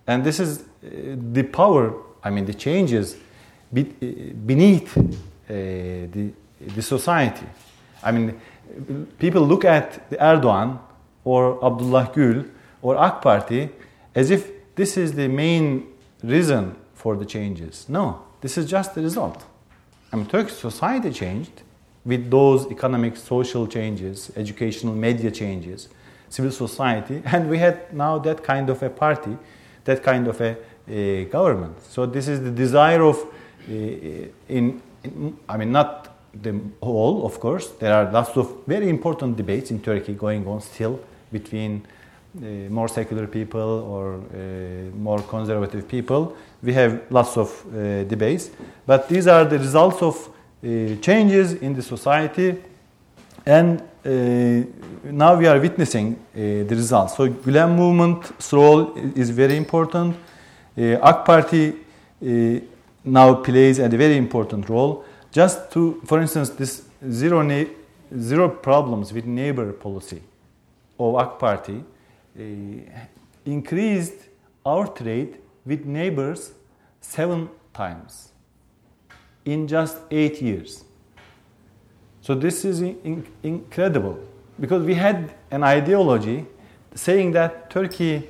and 0.07 0.23
this 0.23 0.39
is 0.39 0.59
uh, 0.59 0.63
the 1.33 1.43
power. 1.43 1.93
I 2.23 2.29
mean, 2.29 2.45
the 2.45 2.53
changes 2.53 3.17
beneath 3.73 4.95
uh, 4.97 5.03
the, 5.47 6.31
the 6.59 6.81
society. 6.81 7.47
I 8.03 8.11
mean, 8.11 8.39
people 9.17 9.41
look 9.41 9.65
at 9.65 10.09
Erdogan 10.11 10.79
or 11.23 11.63
Abdullah 11.65 12.11
Gül 12.13 12.49
or 12.81 12.95
AK 12.95 13.21
Party 13.21 13.69
as 14.13 14.29
if 14.29 14.51
this 14.75 14.97
is 14.97 15.13
the 15.13 15.27
main 15.27 15.87
reason 16.23 16.75
for 16.93 17.15
the 17.15 17.25
changes. 17.25 17.87
No, 17.89 18.21
this 18.41 18.57
is 18.57 18.69
just 18.69 18.93
the 18.93 19.01
result. 19.01 19.43
I 20.12 20.16
mean, 20.18 20.26
Turkish 20.26 20.55
society 20.55 21.12
changed 21.12 21.62
with 22.03 22.30
those 22.30 22.70
economic, 22.72 23.16
social 23.16 23.68
changes, 23.68 24.32
educational, 24.36 24.93
media 24.93 25.32
changes, 25.32 25.88
civil 26.30 26.51
society, 26.51 27.22
and 27.26 27.49
we 27.49 27.57
had 27.57 27.93
now 27.93 28.18
that 28.20 28.43
kind 28.43 28.70
of 28.70 28.82
a 28.84 28.89
party, 28.89 29.38
that 29.86 30.03
kind 30.03 30.28
of 30.28 30.41
a, 30.41 30.57
a 30.88 31.26
government. 31.26 31.82
So 31.84 32.05
this 32.05 32.28
is 32.28 32.41
the 32.41 32.51
desire 32.51 33.03
of 33.03 33.26
in, 33.68 34.82
in, 35.03 35.38
I 35.47 35.57
mean, 35.57 35.72
not 35.72 36.16
the 36.34 36.59
whole, 36.82 37.26
of 37.26 37.39
course. 37.39 37.70
There 37.80 37.93
are 37.93 38.12
lots 38.12 38.38
of 38.38 38.66
very 38.68 38.89
important 38.89 39.38
debates 39.38 39.72
in 39.72 39.82
Turkey 39.82 40.14
going 40.14 40.47
on 40.47 40.62
still 40.62 40.99
between 41.32 41.86
uh, 42.38 42.45
more 42.70 42.88
secular 42.88 43.28
people 43.28 43.59
or 43.62 44.16
uh, 44.16 44.95
more 44.95 45.20
conservative 45.22 45.88
people. 45.88 46.36
We 46.64 46.74
have 46.74 47.01
lots 47.09 47.38
of 47.38 47.66
uh, 47.66 48.03
debates, 48.03 48.51
but 48.86 49.07
these 49.09 49.28
are 49.28 49.45
the 49.45 49.57
results 49.57 50.01
of 50.01 50.30
uh, 50.64 50.95
changes 51.01 51.53
in 51.53 51.74
the 51.74 51.82
society, 51.82 52.55
and 53.45 53.82
uh, 54.05 54.68
now 55.03 55.36
we 55.36 55.47
are 55.47 55.59
witnessing 55.59 56.14
uh, 56.14 56.38
the 56.38 56.76
results. 56.76 57.16
So, 57.16 57.28
Gülen 57.28 57.76
movement's 57.76 58.53
role 58.53 58.95
is 59.16 59.32
very 59.32 59.57
important. 59.57 60.16
AK 60.78 61.26
Party 61.26 61.74
now 63.03 63.34
plays 63.36 63.80
a 63.80 63.89
very 63.89 64.18
important 64.18 64.70
role. 64.70 65.03
Just 65.32 65.72
to, 65.72 66.01
for 66.05 66.22
instance, 66.22 66.49
this 66.49 66.84
zero, 67.09 67.41
na- 67.41 67.66
zero 68.18 68.49
problems 68.49 69.12
with 69.14 69.26
neighbor 69.26 69.72
policy 69.74 70.22
of 70.99 71.16
AK 71.16 71.39
Party 71.39 71.84
uh, 72.39 72.41
increased 73.45 74.28
our 74.66 74.88
trade 74.88 75.38
with 75.66 75.86
neighbors 75.86 76.53
seven 77.01 77.49
times 77.74 78.30
in 79.45 79.68
just 79.68 79.97
eight 80.12 80.41
years. 80.41 80.84
So 82.22 82.36
this 82.36 82.64
is 82.66 82.82
in- 82.82 83.28
incredible 83.43 84.20
because 84.59 84.84
we 84.84 84.93
had 84.93 85.34
an 85.49 85.64
ideology 85.64 86.45
saying 86.93 87.32
that 87.32 87.70
Turkey, 87.70 88.30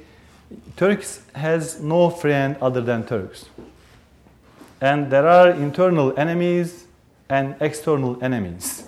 Turks 0.78 1.22
has 1.36 1.82
no 1.82 2.10
friend 2.10 2.56
other 2.62 2.82
than 2.82 3.06
Turks 3.06 3.46
and 4.82 5.12
there 5.12 5.28
are 5.28 5.52
internal 5.52 6.18
enemies 6.18 6.88
and 7.30 7.56
external 7.62 8.22
enemies. 8.24 8.88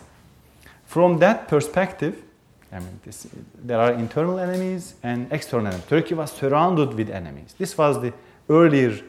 From 0.86 1.20
that 1.20 1.48
perspective, 1.48 2.24
I 2.72 2.80
mean, 2.80 3.00
this, 3.06 3.28
there 3.64 3.80
are 3.80 3.94
internal 3.94 4.40
enemies 4.40 4.96
and 5.04 5.32
external 5.32 5.68
enemies. 5.68 5.86
Turkey 5.88 6.16
was 6.16 6.32
surrounded 6.32 6.96
with 6.96 7.10
enemies. 7.12 7.54
This 7.58 7.78
was 7.78 8.02
the 8.02 8.12
earlier 8.50 9.00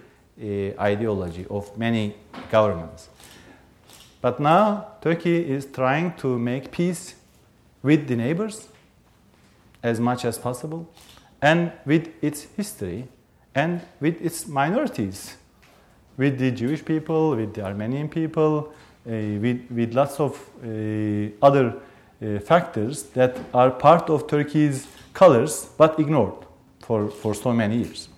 uh, 0.40 0.80
ideology 0.80 1.46
of 1.50 1.76
many 1.76 2.14
governments. 2.50 3.08
But 4.20 4.40
now 4.40 4.88
Turkey 5.00 5.50
is 5.50 5.66
trying 5.66 6.14
to 6.16 6.38
make 6.38 6.70
peace 6.70 7.14
with 7.82 8.08
the 8.08 8.16
neighbors 8.16 8.68
as 9.82 10.00
much 10.00 10.24
as 10.24 10.38
possible 10.38 10.88
and 11.42 11.72
with 11.84 12.08
its 12.22 12.44
history 12.56 13.06
and 13.54 13.82
with 14.00 14.20
its 14.20 14.48
minorities 14.48 15.36
with 16.16 16.38
the 16.38 16.50
Jewish 16.50 16.84
people, 16.84 17.36
with 17.36 17.54
the 17.54 17.64
Armenian 17.64 18.08
people, 18.08 18.72
uh, 19.06 19.10
with, 19.10 19.66
with 19.70 19.94
lots 19.94 20.20
of 20.20 20.32
uh, 20.62 21.28
other 21.44 21.74
uh, 22.22 22.38
factors 22.40 23.02
that 23.14 23.36
are 23.52 23.70
part 23.70 24.08
of 24.08 24.26
Turkey's 24.26 24.86
colors 25.12 25.68
but 25.76 25.98
ignored 25.98 26.46
for, 26.80 27.10
for 27.10 27.34
so 27.34 27.52
many 27.52 27.78
years. 27.78 28.08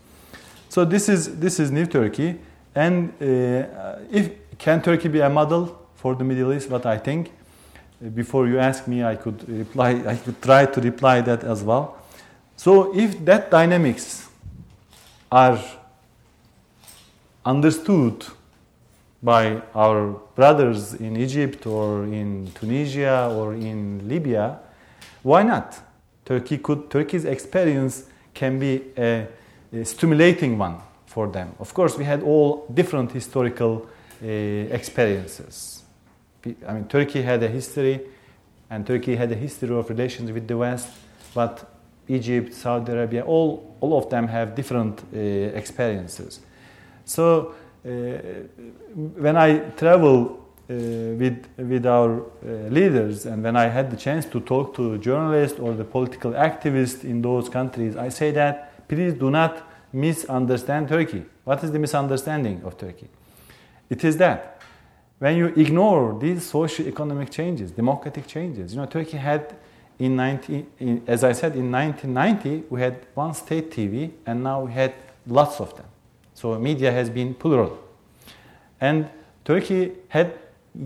So 0.76 0.84
this 0.84 1.08
is, 1.08 1.38
this 1.38 1.58
is 1.58 1.70
New 1.70 1.86
Turkey. 1.86 2.38
And 2.74 3.08
uh, 3.18 3.96
if, 4.12 4.30
can 4.58 4.82
Turkey 4.82 5.08
be 5.08 5.20
a 5.20 5.30
model 5.30 5.74
for 5.94 6.14
the 6.14 6.22
Middle 6.22 6.52
East? 6.52 6.68
What 6.68 6.84
I 6.84 6.98
think. 6.98 7.32
Uh, 8.04 8.10
before 8.10 8.46
you 8.46 8.58
ask 8.58 8.86
me, 8.86 9.02
I 9.02 9.16
could 9.16 9.48
reply. 9.48 9.92
I 10.06 10.16
could 10.16 10.42
try 10.42 10.66
to 10.66 10.80
reply 10.82 11.22
that 11.22 11.44
as 11.44 11.62
well. 11.62 11.96
So 12.58 12.94
if 12.94 13.24
that 13.24 13.50
dynamics 13.50 14.28
are 15.32 15.58
understood 17.42 18.26
by 19.22 19.62
our 19.74 20.10
brothers 20.34 20.92
in 20.92 21.16
Egypt 21.16 21.66
or 21.66 22.04
in 22.04 22.52
Tunisia 22.52 23.32
or 23.34 23.54
in 23.54 24.06
Libya, 24.06 24.58
why 25.22 25.42
not? 25.42 25.80
Turkey 26.26 26.58
could, 26.58 26.90
Turkey's 26.90 27.24
experience 27.24 28.04
can 28.34 28.58
be 28.58 28.82
a, 28.98 29.02
a 29.02 29.26
stimulating 29.84 30.58
one 30.58 30.76
for 31.06 31.28
them. 31.28 31.54
Of 31.58 31.72
course, 31.74 31.96
we 31.96 32.04
had 32.04 32.22
all 32.22 32.66
different 32.72 33.12
historical 33.12 33.86
uh, 34.22 34.26
experiences. 34.26 35.82
I 36.66 36.72
mean, 36.74 36.84
Turkey 36.88 37.22
had 37.22 37.42
a 37.42 37.48
history 37.48 38.00
And 38.68 38.86
Turkey 38.86 39.14
had 39.16 39.30
a 39.30 39.36
history 39.36 39.74
of 39.76 39.88
relations 39.88 40.32
with 40.32 40.48
the 40.48 40.56
West, 40.56 40.88
but 41.34 41.70
Egypt, 42.08 42.52
Saudi 42.52 42.92
Arabia, 42.92 43.22
all, 43.24 43.76
all 43.80 43.96
of 43.96 44.10
them 44.10 44.26
have 44.28 44.54
different 44.54 45.02
uh, 45.14 45.18
experiences. 45.18 46.40
So 47.04 47.54
uh, 47.84 47.88
when 48.96 49.36
I 49.36 49.58
travel 49.76 50.40
uh, 50.68 50.74
with, 50.74 51.46
with 51.56 51.86
our 51.86 52.22
uh, 52.22 52.48
leaders 52.70 53.26
and 53.26 53.42
when 53.42 53.56
I 53.56 53.66
had 53.66 53.90
the 53.90 53.96
chance 53.96 54.26
to 54.26 54.40
talk 54.40 54.74
to 54.76 54.98
journalists 54.98 55.60
or 55.60 55.74
the 55.74 55.84
political 55.84 56.32
activists 56.32 57.04
in 57.04 57.22
those 57.22 57.48
countries, 57.48 57.96
I 57.96 58.08
say 58.08 58.32
that 58.32 58.65
please 58.88 59.14
do 59.14 59.30
not 59.30 59.68
misunderstand 59.92 60.88
Turkey. 60.88 61.24
What 61.44 61.62
is 61.64 61.72
the 61.72 61.78
misunderstanding 61.78 62.62
of 62.64 62.76
Turkey? 62.76 63.08
It 63.88 64.04
is 64.04 64.16
that 64.18 64.60
when 65.18 65.36
you 65.36 65.46
ignore 65.46 66.18
these 66.18 66.44
socio-economic 66.44 67.30
changes, 67.30 67.70
democratic 67.70 68.26
changes, 68.26 68.74
you 68.74 68.80
know, 68.80 68.86
Turkey 68.86 69.16
had 69.16 69.56
in 69.98 70.14
19, 70.16 70.66
in, 70.78 71.02
as 71.06 71.24
I 71.24 71.32
said, 71.32 71.56
in 71.56 71.72
1990 71.72 72.66
we 72.68 72.80
had 72.80 73.06
one 73.14 73.32
state 73.32 73.70
TV, 73.70 74.10
and 74.26 74.42
now 74.42 74.62
we 74.62 74.72
had 74.72 74.92
lots 75.26 75.60
of 75.60 75.74
them. 75.76 75.86
So 76.34 76.58
media 76.58 76.92
has 76.92 77.08
been 77.08 77.34
plural, 77.34 77.78
and 78.78 79.08
Turkey 79.44 79.92
had 80.08 80.38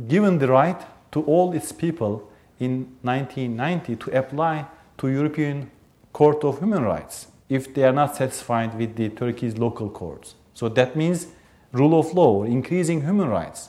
given 0.06 0.38
the 0.38 0.46
right 0.46 0.80
to 1.10 1.22
all 1.22 1.52
its 1.52 1.72
people 1.72 2.30
in 2.60 2.96
1990 3.02 3.96
to 3.96 4.16
apply 4.16 4.66
to 4.98 5.08
European 5.08 5.70
Court 6.12 6.44
of 6.44 6.60
Human 6.60 6.84
Rights 6.84 7.26
if 7.50 7.74
they 7.74 7.82
are 7.82 7.92
not 7.92 8.16
satisfied 8.16 8.78
with 8.78 8.96
the 8.96 9.10
Turkey's 9.10 9.58
local 9.58 9.90
courts. 9.90 10.36
So 10.54 10.68
that 10.70 10.96
means 10.96 11.26
rule 11.72 11.98
of 11.98 12.14
law, 12.14 12.44
increasing 12.44 13.02
human 13.02 13.28
rights. 13.28 13.68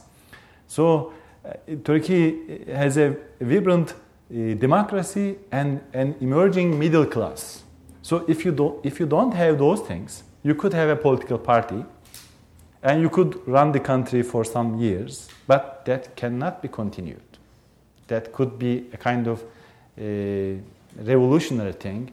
So 0.67 1.13
uh, 1.43 1.53
Turkey 1.84 2.63
has 2.71 2.97
a 2.97 3.17
vibrant 3.41 3.91
uh, 3.91 4.53
democracy 4.53 5.38
and 5.51 5.82
an 5.93 6.15
emerging 6.21 6.77
middle 6.77 7.05
class. 7.05 7.63
So 8.03 8.23
if 8.27 8.45
you, 8.45 8.51
do, 8.51 8.79
if 8.84 8.99
you 8.99 9.07
don't 9.07 9.34
have 9.34 9.57
those 9.57 9.82
things, 9.82 10.23
you 10.43 10.55
could 10.55 10.73
have 10.73 10.89
a 10.89 10.95
political 10.95 11.38
party 11.38 11.84
and 12.84 13.01
you 13.01 13.09
could 13.09 13.47
run 13.47 13.71
the 13.71 13.79
country 13.79 14.23
for 14.23 14.43
some 14.43 14.79
years, 14.79 15.27
but 15.47 15.86
that 15.86 16.15
cannot 16.15 16.61
be 16.61 16.67
continued. 16.67 17.21
That 18.07 18.32
could 18.32 18.57
be 18.57 18.86
a 18.93 18.97
kind 18.97 19.27
of 19.27 19.43
a 19.97 20.59
revolutionary 20.97 21.73
thing, 21.73 22.11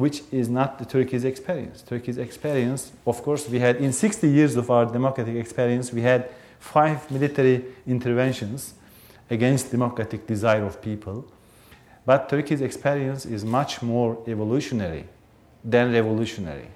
which 0.00 0.22
is 0.32 0.48
not 0.48 0.78
the 0.78 0.84
Turkey's 0.84 1.24
experience. 1.24 1.82
Turkey's 1.82 2.18
experience, 2.18 2.92
of 3.06 3.22
course, 3.22 3.48
we 3.48 3.58
had 3.58 3.76
in 3.76 3.92
60 3.92 4.28
years 4.28 4.56
of 4.56 4.70
our 4.70 4.86
democratic 4.86 5.36
experience, 5.36 5.92
we 5.92 6.00
had 6.00 6.28
five 6.58 7.10
military 7.10 7.64
interventions 7.86 8.74
against 9.28 9.70
democratic 9.70 10.26
desire 10.26 10.64
of 10.64 10.80
people. 10.80 11.24
But 12.06 12.28
Turkey's 12.28 12.62
experience 12.62 13.26
is 13.26 13.44
much 13.44 13.82
more 13.82 14.18
evolutionary 14.26 15.04
than 15.62 15.92
revolutionary. 15.92 16.68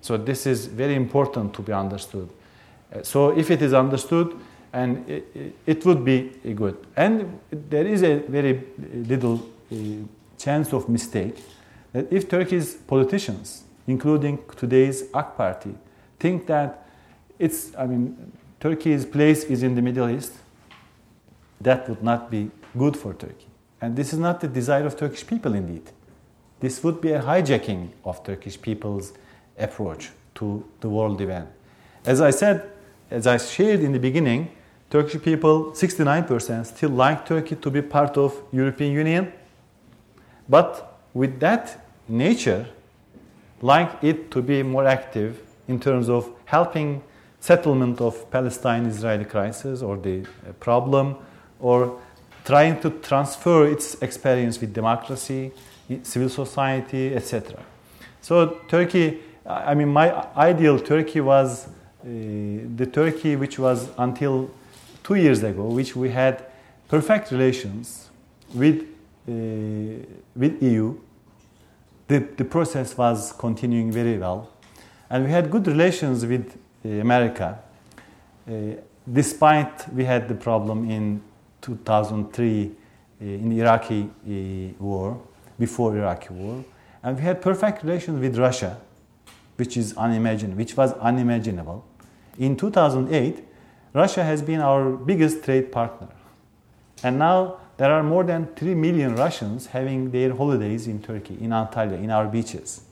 So 0.00 0.16
this 0.16 0.46
is 0.46 0.66
very 0.66 0.96
important 0.96 1.54
to 1.54 1.62
be 1.62 1.72
understood. 1.72 2.28
Uh, 2.92 3.02
so 3.02 3.30
if 3.38 3.50
it 3.50 3.62
is 3.62 3.72
understood, 3.72 4.36
and 4.72 5.08
it, 5.08 5.54
it 5.66 5.84
would 5.84 6.04
be 6.04 6.32
good. 6.54 6.76
And 6.96 7.38
there 7.50 7.86
is 7.86 8.02
a 8.02 8.16
very 8.20 8.64
little 8.92 9.46
uh, 9.70 9.76
chance 10.38 10.72
of 10.72 10.88
mistake 10.88 11.36
that 11.92 12.12
if 12.12 12.28
Turkey's 12.28 12.74
politicians, 12.74 13.64
including 13.86 14.38
today's 14.56 15.02
AK 15.14 15.36
Party, 15.36 15.74
think 16.18 16.46
that 16.46 16.88
it's, 17.38 17.74
I 17.76 17.86
mean, 17.86 18.32
Turkey's 18.60 19.04
place 19.04 19.44
is 19.44 19.62
in 19.62 19.74
the 19.74 19.82
Middle 19.82 20.08
East, 20.08 20.32
that 21.60 21.88
would 21.88 22.02
not 22.02 22.30
be 22.30 22.50
good 22.76 22.96
for 22.96 23.14
Turkey. 23.14 23.46
And 23.80 23.96
this 23.96 24.12
is 24.12 24.18
not 24.18 24.40
the 24.40 24.48
desire 24.48 24.86
of 24.86 24.96
Turkish 24.96 25.26
people, 25.26 25.54
indeed. 25.54 25.90
This 26.60 26.82
would 26.84 27.00
be 27.00 27.12
a 27.12 27.20
hijacking 27.20 27.88
of 28.04 28.22
Turkish 28.22 28.60
people's 28.60 29.12
approach 29.58 30.10
to 30.36 30.64
the 30.80 30.88
world 30.88 31.20
event. 31.20 31.48
As 32.06 32.20
I 32.20 32.30
said, 32.30 32.70
as 33.10 33.26
I 33.26 33.36
shared 33.36 33.80
in 33.80 33.92
the 33.92 33.98
beginning, 33.98 34.50
Turkish 34.88 35.20
people, 35.20 35.72
69% 35.72 36.66
still 36.66 36.90
like 36.90 37.26
Turkey 37.26 37.56
to 37.56 37.70
be 37.70 37.82
part 37.82 38.16
of 38.16 38.40
European 38.52 38.92
Union. 38.92 39.32
But 40.48 41.00
with 41.14 41.40
that 41.40 41.81
nature, 42.08 42.66
like 43.60 44.02
it 44.02 44.30
to 44.30 44.42
be 44.42 44.62
more 44.62 44.86
active 44.86 45.40
in 45.68 45.78
terms 45.78 46.08
of 46.08 46.30
helping 46.44 47.02
settlement 47.40 48.00
of 48.00 48.30
Palestine-Israeli 48.30 49.24
crisis 49.24 49.82
or 49.82 49.96
the 49.96 50.20
uh, 50.20 50.52
problem, 50.60 51.16
or 51.60 52.00
trying 52.44 52.80
to 52.80 52.90
transfer 52.90 53.66
its 53.66 53.94
experience 54.02 54.60
with 54.60 54.72
democracy, 54.72 55.52
civil 56.02 56.28
society, 56.28 57.14
etc. 57.14 57.60
So 58.20 58.60
Turkey, 58.68 59.20
I 59.46 59.74
mean, 59.74 59.88
my 59.88 60.26
ideal 60.36 60.78
Turkey 60.78 61.20
was 61.20 61.66
uh, 61.66 61.70
the 62.04 62.88
Turkey 62.92 63.36
which 63.36 63.58
was 63.58 63.88
until 63.98 64.50
two 65.02 65.16
years 65.16 65.42
ago, 65.42 65.64
which 65.64 65.94
we 65.96 66.10
had 66.10 66.44
perfect 66.88 67.30
relations 67.30 68.10
with 68.54 68.82
uh, 69.28 69.32
with 70.34 70.62
EU. 70.62 70.96
The, 72.12 72.18
the 72.36 72.44
process 72.44 72.94
was 72.94 73.32
continuing 73.32 73.90
very 73.90 74.18
well, 74.18 74.50
and 75.08 75.24
we 75.24 75.30
had 75.30 75.50
good 75.50 75.66
relations 75.66 76.26
with 76.26 76.58
uh, 76.84 76.88
America, 76.90 77.58
uh, 78.46 78.52
despite 79.10 79.90
we 79.94 80.04
had 80.04 80.28
the 80.28 80.34
problem 80.34 80.90
in 80.90 81.22
2003 81.62 82.66
uh, 82.66 83.24
in 83.24 83.48
the 83.48 83.60
Iraqi 83.60 84.02
uh, 84.02 84.84
war, 84.84 85.22
before 85.58 85.96
Iraqi 85.96 86.34
war, 86.34 86.62
and 87.02 87.16
we 87.16 87.22
had 87.22 87.40
perfect 87.40 87.82
relations 87.82 88.20
with 88.20 88.36
Russia, 88.36 88.76
which 89.56 89.78
is 89.78 89.96
unimaginable, 89.96 90.58
which 90.58 90.76
was 90.76 90.92
unimaginable. 91.00 91.82
In 92.38 92.58
2008, 92.58 93.42
Russia 93.94 94.22
has 94.22 94.42
been 94.42 94.60
our 94.60 94.90
biggest 94.90 95.42
trade 95.44 95.72
partner, 95.72 96.08
and 97.02 97.18
now 97.18 97.56
there 97.82 97.90
are 97.90 98.04
more 98.04 98.22
than 98.22 98.46
3 98.54 98.76
million 98.76 99.16
Russians 99.16 99.66
having 99.66 100.12
their 100.12 100.32
holidays 100.36 100.86
in 100.86 101.02
Turkey, 101.02 101.36
in 101.40 101.50
Antalya, 101.50 102.00
in 102.00 102.12
our 102.12 102.28
beaches. 102.28 102.82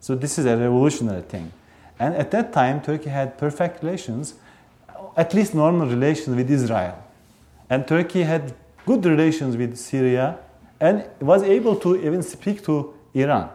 So 0.00 0.14
this 0.14 0.38
is 0.38 0.44
a 0.44 0.54
revolutionary 0.54 1.22
thing. 1.22 1.50
And 1.98 2.14
at 2.14 2.30
that 2.32 2.52
time, 2.52 2.82
Turkey 2.82 3.08
had 3.08 3.38
perfect 3.38 3.82
relations, 3.82 4.34
at 5.16 5.32
least 5.32 5.54
normal 5.54 5.86
relations 5.86 6.36
with 6.36 6.50
Israel. 6.50 7.02
And 7.70 7.88
Turkey 7.88 8.22
had 8.22 8.52
good 8.84 9.06
relations 9.06 9.56
with 9.56 9.78
Syria 9.78 10.38
and 10.78 11.08
was 11.20 11.42
able 11.42 11.76
to 11.76 11.96
even 11.96 12.22
speak 12.22 12.62
to 12.66 12.92
Iran. 13.14 13.48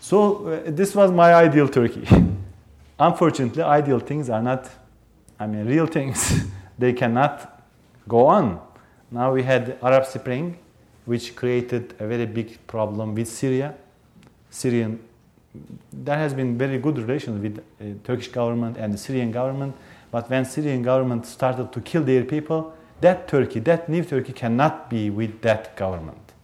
So 0.00 0.48
uh, 0.48 0.62
this 0.66 0.96
was 0.96 1.12
my 1.12 1.32
ideal 1.32 1.68
Turkey. 1.68 2.08
Unfortunately, 2.98 3.62
ideal 3.62 4.00
things 4.00 4.28
are 4.28 4.42
not, 4.42 4.68
I 5.38 5.46
mean, 5.46 5.64
real 5.64 5.86
things. 5.86 6.44
they 6.76 6.92
cannot 6.92 7.62
go 8.08 8.26
on. 8.26 8.71
Now 9.12 9.32
we 9.32 9.44
had 9.44 9.78
Arab 9.82 10.06
Spring, 10.06 10.58
which 11.04 11.36
created 11.36 11.94
a 12.00 12.06
very 12.08 12.26
big 12.26 12.66
problem 12.66 13.14
with 13.14 13.28
Syria. 13.28 13.74
Syrian, 14.50 14.98
there 15.92 16.18
has 16.18 16.34
been 16.34 16.58
very 16.58 16.78
good 16.78 16.98
relations 16.98 17.40
with 17.40 17.58
uh, 17.58 17.84
Turkish 18.02 18.28
government 18.28 18.76
and 18.76 18.92
the 18.92 18.98
Syrian 18.98 19.30
government 19.30 19.76
but 20.12 20.28
when 20.28 20.44
Syrian 20.44 20.82
government 20.82 21.26
started 21.26 21.72
to 21.72 21.80
kill 21.80 22.04
their 22.04 22.22
people, 22.22 22.74
that 23.00 23.26
Turkey, 23.26 23.60
that 23.60 23.88
new 23.88 24.04
Turkey 24.04 24.34
cannot 24.34 24.88
be 24.90 25.08
with 25.10 25.40
that 25.40 25.74
government. 25.74 26.34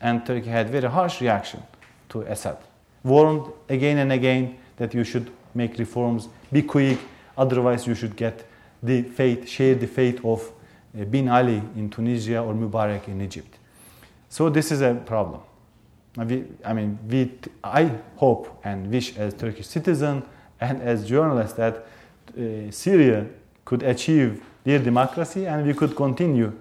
And 0.00 0.24
Turkey 0.24 0.48
had 0.48 0.70
very 0.70 0.88
harsh 0.88 1.20
reaction 1.20 1.62
to 2.08 2.22
Assad. 2.22 2.56
Warned 3.04 3.52
again 3.68 3.98
and 3.98 4.10
again 4.10 4.56
that 4.78 4.94
you 4.94 5.04
should 5.04 5.30
make 5.54 5.78
reforms, 5.78 6.28
be 6.50 6.62
quick, 6.62 6.98
otherwise 7.36 7.86
you 7.86 7.94
should 7.94 8.16
get 8.16 8.46
the 8.82 9.02
fate, 9.02 9.46
share 9.46 9.74
the 9.74 9.86
fate 9.86 10.24
of 10.24 10.50
Bin 11.10 11.28
Ali 11.28 11.62
in 11.76 11.90
Tunisia 11.90 12.42
or 12.42 12.54
Mubarak 12.54 13.08
in 13.08 13.20
Egypt. 13.20 13.58
So 14.28 14.48
this 14.48 14.72
is 14.72 14.80
a 14.80 14.94
problem. 14.94 15.40
We, 16.16 16.44
I 16.64 16.72
mean, 16.72 16.98
we, 17.08 17.32
I 17.62 17.90
hope 18.16 18.60
and 18.64 18.90
wish 18.90 19.16
as 19.16 19.34
Turkish 19.34 19.66
citizen 19.66 20.24
and 20.60 20.82
as 20.82 21.06
journalist 21.06 21.56
that 21.56 21.86
uh, 22.36 22.70
Syria 22.70 23.26
could 23.64 23.82
achieve 23.82 24.42
their 24.64 24.78
democracy 24.78 25.46
and 25.46 25.66
we 25.66 25.74
could 25.74 25.94
continue 25.94 26.52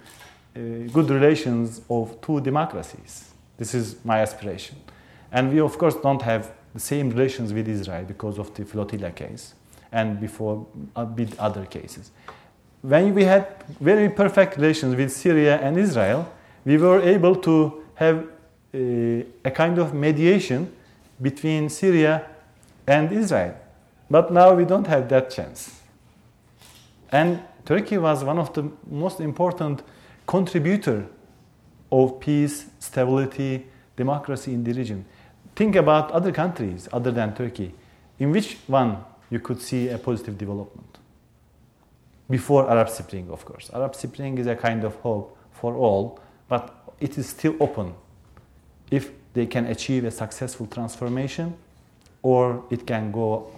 uh, 0.56 0.60
good 0.94 1.10
relations 1.10 1.82
of 1.90 2.20
two 2.22 2.40
democracies. 2.42 3.32
This 3.58 3.74
is 3.74 4.04
my 4.06 4.20
aspiration. 4.20 4.78
And 5.32 5.52
we, 5.52 5.60
of 5.60 5.78
course, 5.78 5.96
don't 5.96 6.22
have 6.22 6.52
the 6.74 6.80
same 6.80 7.10
relations 7.10 7.54
with 7.54 7.68
Israel 7.68 8.06
because 8.06 8.38
of 8.40 8.54
the 8.54 8.66
flotilla 8.66 9.12
case 9.12 9.54
and 9.92 10.20
before 10.20 10.66
uh, 10.96 11.06
with 11.16 11.38
other 11.40 11.66
cases. 11.66 12.12
When 12.82 13.14
we 13.14 13.26
had 13.26 13.48
very 13.80 14.10
perfect 14.10 14.56
relations 14.58 14.96
with 14.96 15.12
Syria 15.12 15.60
and 15.60 15.78
Israel, 15.78 16.32
we 16.66 16.78
were 16.78 17.02
able 17.02 17.36
to 17.38 17.84
have 17.96 18.26
a, 18.74 19.26
a 19.44 19.52
kind 19.52 19.78
of 19.78 19.94
mediation 19.94 20.72
between 21.22 21.70
Syria 21.70 22.28
and 22.88 23.12
Israel. 23.12 23.56
But 24.10 24.32
now 24.32 24.54
we 24.54 24.66
don't 24.66 24.88
have 24.88 25.10
that 25.10 25.30
chance. 25.30 25.82
And 27.12 27.42
Turkey 27.66 27.98
was 27.98 28.24
one 28.24 28.40
of 28.40 28.54
the 28.54 28.70
most 28.90 29.20
important 29.20 29.84
contributor 30.26 31.06
of 31.92 32.20
peace, 32.20 32.66
stability, 32.80 33.66
democracy 33.96 34.54
in 34.54 34.64
the 34.64 34.74
region. 34.74 35.06
Think 35.56 35.76
about 35.76 36.12
other 36.12 36.32
countries 36.32 36.88
other 36.94 37.12
than 37.12 37.36
Turkey. 37.36 37.74
In 38.20 38.32
which 38.32 38.58
one 38.68 39.04
you 39.30 39.40
could 39.40 39.62
see 39.62 39.90
a 39.90 39.98
positive 39.98 40.38
development? 40.38 40.89
Before 42.30 42.70
Arab 42.70 42.90
Spring, 42.90 43.30
of 43.32 43.44
course. 43.44 43.72
Arab 43.74 43.96
Spring 43.96 44.38
is 44.38 44.48
a 44.48 44.56
kind 44.56 44.84
of 44.84 44.96
hope 44.96 45.36
for 45.52 45.76
all, 45.76 46.20
but 46.48 46.94
it 47.00 47.18
is 47.18 47.28
still 47.28 47.56
open 47.60 47.94
if 48.92 49.12
they 49.34 49.46
can 49.46 49.66
achieve 49.66 50.06
a 50.06 50.12
successful 50.12 50.68
transformation 50.68 51.54
or 52.22 52.64
it 52.70 52.86
can 52.86 53.12
go 53.12 53.52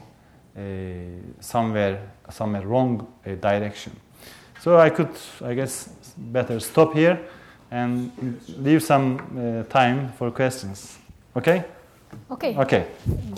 uh, 0.57 0.61
somewhere 1.39 2.11
somewhere 2.29 2.65
wrong 2.67 3.07
uh, 3.25 3.35
direction. 3.35 3.91
So 4.61 4.77
I 4.77 4.89
could, 4.89 5.09
I 5.43 5.53
guess, 5.53 5.89
better 6.17 6.59
stop 6.59 6.93
here 6.93 7.19
and 7.71 8.11
leave 8.57 8.83
some 8.83 9.17
uh, 9.17 9.63
time 9.71 10.11
for 10.17 10.29
questions. 10.31 10.97
Okay? 11.35 11.63
Okay. 12.29 12.55
Okay. 12.57 12.87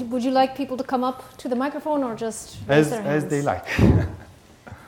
Would 0.09 0.23
you 0.23 0.31
like 0.31 0.55
people 0.55 0.77
to 0.77 0.84
come 0.84 1.03
up 1.03 1.38
to 1.38 1.47
the 1.47 1.55
microphone 1.55 2.03
or 2.03 2.15
just 2.15 2.57
As, 2.67 2.91
as 2.91 3.25
they 3.27 3.41
like. 3.41 3.65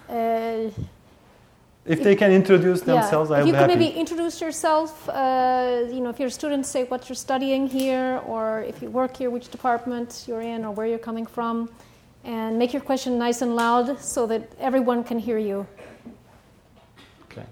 Uh, 0.09 0.69
if 1.85 2.01
they 2.01 2.15
can 2.15 2.31
introduce 2.31 2.81
themselves, 2.81 3.29
if 3.29 3.37
I'll 3.37 3.45
you 3.45 3.53
be 3.53 3.59
could 3.59 3.69
happy. 3.69 3.75
maybe 3.75 3.95
introduce 3.99 4.41
yourself, 4.41 5.07
uh, 5.09 5.83
you 5.87 5.99
know, 5.99 6.09
if 6.09 6.17
you're 6.19 6.29
a 6.29 6.31
student, 6.31 6.65
say 6.65 6.83
what 6.85 7.07
you're 7.07 7.15
studying 7.15 7.67
here, 7.67 8.21
or 8.25 8.61
if 8.61 8.81
you 8.81 8.89
work 8.89 9.15
here, 9.17 9.29
which 9.29 9.49
department 9.49 10.25
you're 10.27 10.41
in, 10.41 10.65
or 10.65 10.71
where 10.71 10.87
you're 10.87 10.97
coming 10.97 11.27
from, 11.27 11.69
and 12.23 12.57
make 12.57 12.73
your 12.73 12.81
question 12.81 13.19
nice 13.19 13.43
and 13.43 13.55
loud 13.55 13.99
so 13.99 14.25
that 14.25 14.51
everyone 14.59 15.03
can 15.03 15.19
hear 15.19 15.37
you. 15.37 15.67
Okay. 17.31 17.45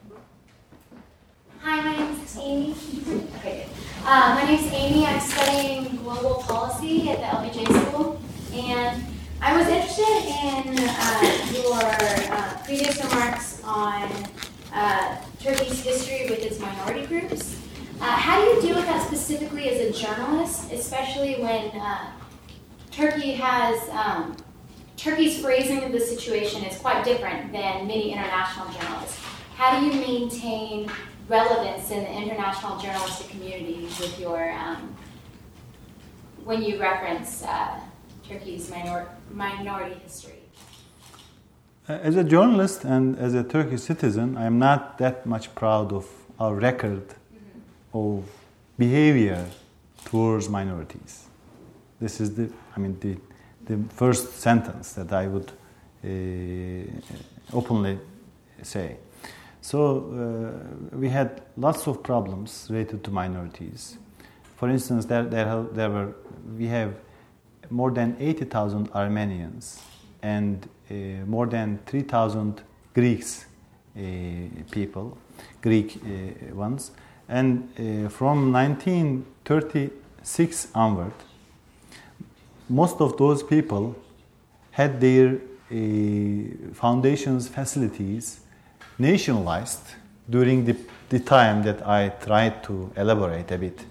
Hi, 1.62 1.82
my 1.82 1.96
name 1.96 2.20
is 2.24 2.38
Amy. 2.40 2.76
Okay. 3.38 3.68
Uh, 4.06 4.36
my 4.36 4.44
name 4.50 4.60
is 4.60 4.74
Amy. 4.74 5.06
I'm 5.06 5.20
studying 5.20 5.96
global 5.98 6.36
policy 6.48 7.10
at 7.12 7.20
the 7.20 7.60
LBJ 7.60 7.90
School, 7.90 8.20
and 8.54 9.04
I 9.46 9.58
was 9.58 9.68
interested 9.68 10.24
in 10.24 10.88
uh, 10.88 11.52
your 11.52 11.76
uh, 12.34 12.58
previous 12.64 13.04
remarks 13.04 13.62
on 13.66 14.10
uh, 14.74 15.18
Turkey's 15.38 15.84
history 15.84 16.30
with 16.30 16.40
its 16.40 16.62
minority 16.62 17.06
groups. 17.06 17.60
Uh, 18.00 18.06
how 18.06 18.40
do 18.40 18.48
you 18.52 18.62
deal 18.62 18.76
with 18.78 18.86
that 18.86 19.06
specifically 19.06 19.68
as 19.68 19.82
a 19.82 20.00
journalist, 20.02 20.72
especially 20.72 21.42
when 21.42 21.72
uh, 21.72 22.12
Turkey 22.90 23.34
has 23.34 23.90
um, 23.90 24.38
Turkey's 24.96 25.42
phrasing 25.42 25.84
of 25.84 25.92
the 25.92 26.00
situation 26.00 26.64
is 26.64 26.80
quite 26.80 27.04
different 27.04 27.52
than 27.52 27.86
many 27.86 28.14
international 28.14 28.72
journalists. 28.72 29.20
How 29.56 29.78
do 29.78 29.86
you 29.86 29.92
maintain 29.92 30.90
relevance 31.28 31.92
in 31.92 32.06
the 32.06 32.14
international 32.14 32.80
journalistic 32.80 33.28
community 33.28 33.82
with 34.00 34.18
your 34.18 34.54
um, 34.54 34.96
when 36.46 36.64
you 36.64 36.80
reference 36.80 37.44
uh, 37.44 37.82
Turkey's 38.28 38.70
minor- 38.70 39.08
minority 39.32 39.96
history? 40.04 40.40
Uh, 41.90 41.94
As 42.02 42.16
a 42.16 42.24
journalist 42.24 42.86
and 42.86 43.18
as 43.20 43.34
a 43.34 43.44
Turkish 43.44 43.82
citizen, 43.82 44.38
I 44.38 44.46
am 44.46 44.58
not 44.58 44.98
that 44.98 45.26
much 45.26 45.54
proud 45.56 45.92
of 45.92 46.06
our 46.40 46.56
record 46.56 47.04
of 47.94 48.24
behavior 48.78 49.46
towards 50.06 50.50
minorities. 50.50 51.26
This 52.00 52.20
is 52.22 52.36
the, 52.36 52.50
I 52.76 52.80
mean, 52.80 52.98
the, 53.00 53.18
the 53.66 53.84
first 53.94 54.38
sentence 54.40 54.94
that 54.94 55.12
I 55.12 55.28
would 55.28 55.52
uh, 56.04 57.58
openly 57.58 58.00
say. 58.62 58.98
So 59.62 59.80
uh, 60.92 60.98
we 60.98 61.10
had 61.10 61.42
lots 61.58 61.88
of 61.88 62.04
problems 62.04 62.68
related 62.70 63.04
to 63.04 63.12
minorities. 63.12 63.98
For 64.58 64.70
instance, 64.70 65.06
there, 65.06 65.24
there, 65.24 65.64
there 65.74 65.90
were, 65.90 66.14
we 66.58 66.68
have 66.68 66.94
more 67.70 67.92
than 67.92 68.16
80,000 68.20 68.90
Armenians 68.94 69.82
and 70.22 70.68
uh, 70.90 70.94
more 71.26 71.48
than 71.48 71.80
3,000 71.86 72.62
Greeks 72.94 73.46
uh, 73.96 74.00
people, 74.72 75.18
Greek 75.62 75.98
uh, 75.98 76.56
ones. 76.56 76.92
And 77.28 77.70
uh, 77.74 78.08
from 78.10 78.52
1936 78.52 80.68
onward, 80.76 81.14
most 82.70 83.02
of 83.02 83.18
those 83.18 83.44
people 83.44 83.96
had 84.72 85.00
their 85.00 85.36
uh, 85.36 85.38
foundations 86.74 87.48
facilities 87.48 88.40
nationalized 88.98 89.96
during 90.30 90.66
the, 90.66 90.76
the 91.10 91.20
time 91.20 91.64
that 91.64 91.86
I 91.88 92.10
tried 92.10 92.64
to 92.64 92.92
elaborate 92.96 93.52
a 93.52 93.58
bit. 93.58 93.86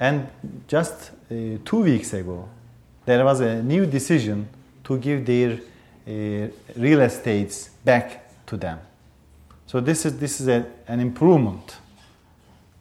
And 0.00 0.26
just 0.66 1.12
uh, 1.30 1.58
two 1.64 1.82
weeks 1.82 2.12
ago, 2.12 2.48
there 3.04 3.24
was 3.24 3.40
a 3.40 3.62
new 3.62 3.86
decision 3.86 4.48
to 4.84 4.98
give 4.98 5.24
their 5.24 5.52
uh, 6.06 6.48
real 6.76 7.00
estates 7.00 7.70
back 7.84 8.46
to 8.46 8.56
them. 8.56 8.78
So 9.66 9.80
this 9.80 10.04
is, 10.06 10.18
this 10.18 10.40
is 10.40 10.48
a, 10.48 10.66
an 10.86 11.00
improvement. 11.00 11.76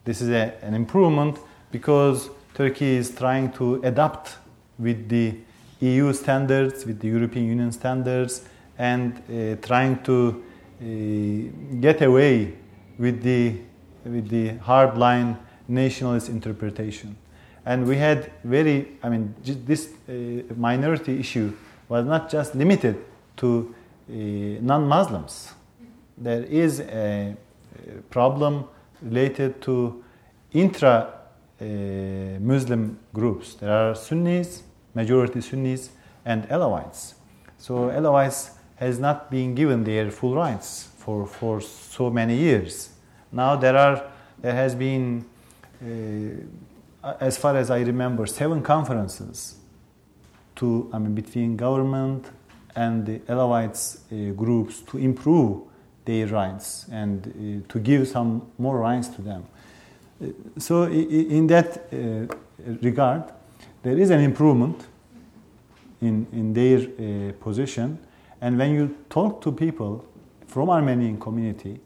This 0.04 0.22
is 0.22 0.30
a, 0.30 0.54
an 0.62 0.74
improvement 0.74 1.40
because 1.72 2.30
Turkey 2.54 2.98
is 2.98 3.16
trying 3.16 3.52
to 3.54 3.82
adapt 3.84 4.38
with 4.78 5.10
the 5.10 5.36
EU 5.80 6.14
standards, 6.14 6.86
with 6.86 7.00
the 7.00 7.08
European 7.08 7.48
Union 7.48 7.72
standards, 7.72 8.46
and 8.78 9.18
uh, 9.18 9.56
trying 9.66 10.02
to 10.04 10.44
uh, 10.82 11.80
get 11.80 12.02
away 12.02 12.54
with 12.98 13.22
the, 13.22 13.56
with 14.06 14.30
the 14.30 14.52
hardline 14.56 15.38
nationalist 15.68 16.30
interpretation. 16.30 17.16
And 17.66 17.88
we 17.88 17.98
had 17.98 18.32
very, 18.44 18.98
I 19.02 19.10
mean, 19.10 19.36
this 19.44 19.90
uh, 20.10 20.54
minority 20.56 21.20
issue 21.20 21.54
was 21.88 22.06
not 22.06 22.30
just 22.30 22.56
limited 22.56 22.98
to 23.38 23.74
uh, 24.10 24.14
non 24.62 24.88
Muslims. 24.88 25.54
There 26.18 26.44
is 26.44 26.82
a, 26.82 27.36
a 27.88 28.02
problem 28.10 28.66
related 29.02 29.62
to 29.62 30.04
intra 30.52 31.14
uh, 31.60 31.66
Muslim 32.40 33.00
groups. 33.14 33.56
There 33.56 33.72
are 33.72 33.96
Sunnis, 33.96 34.64
majority 34.94 35.42
Sunnis, 35.42 35.90
and 36.26 36.48
Alawites. 36.50 37.14
So 37.58 37.90
Alawites 37.90 38.52
has 38.76 39.00
not 39.00 39.32
been 39.32 39.56
given 39.56 39.84
their 39.84 40.12
full 40.12 40.36
rights 40.36 40.90
for, 40.98 41.26
for 41.26 41.62
so 41.62 42.10
many 42.10 42.36
years. 42.36 42.90
Now 43.32 43.56
there 43.56 43.78
are 43.78 44.04
there 44.44 44.54
has 44.54 44.76
been, 44.76 45.24
uh, 45.82 45.86
as 47.20 47.38
far 47.38 47.56
as 47.58 47.70
I 47.70 47.82
remember, 47.82 48.26
seven 48.26 48.62
conferences 48.62 49.56
to 50.56 50.90
I 50.94 51.00
mean 51.00 51.16
between 51.16 51.58
government 51.58 52.30
and 52.76 53.06
the 53.06 53.20
Alawites 53.20 53.98
uh, 54.12 54.34
groups 54.34 54.82
to 54.82 54.98
improve 54.98 55.62
their 56.06 56.28
rights 56.28 56.86
and 56.92 57.64
uh, 57.66 57.72
to 57.72 57.80
give 57.80 58.08
some 58.08 58.42
more 58.58 58.78
rights 58.78 59.08
to 59.10 59.22
them. 59.22 59.46
Uh, 60.22 60.28
so 60.58 60.84
in 60.84 61.48
that 61.48 61.88
uh, 61.94 62.34
regard, 62.82 63.24
there 63.84 63.98
is 63.98 64.10
an 64.10 64.20
improvement 64.20 64.86
in, 66.02 66.28
in 66.32 66.54
their 66.54 66.80
uh, 66.80 67.34
position. 67.44 68.00
And 68.42 68.58
when 68.58 68.74
you 68.74 68.96
talk 69.10 69.42
to 69.42 69.52
people 69.52 70.06
from 70.48 70.70
Armenian 70.70 71.20
community, 71.20 71.80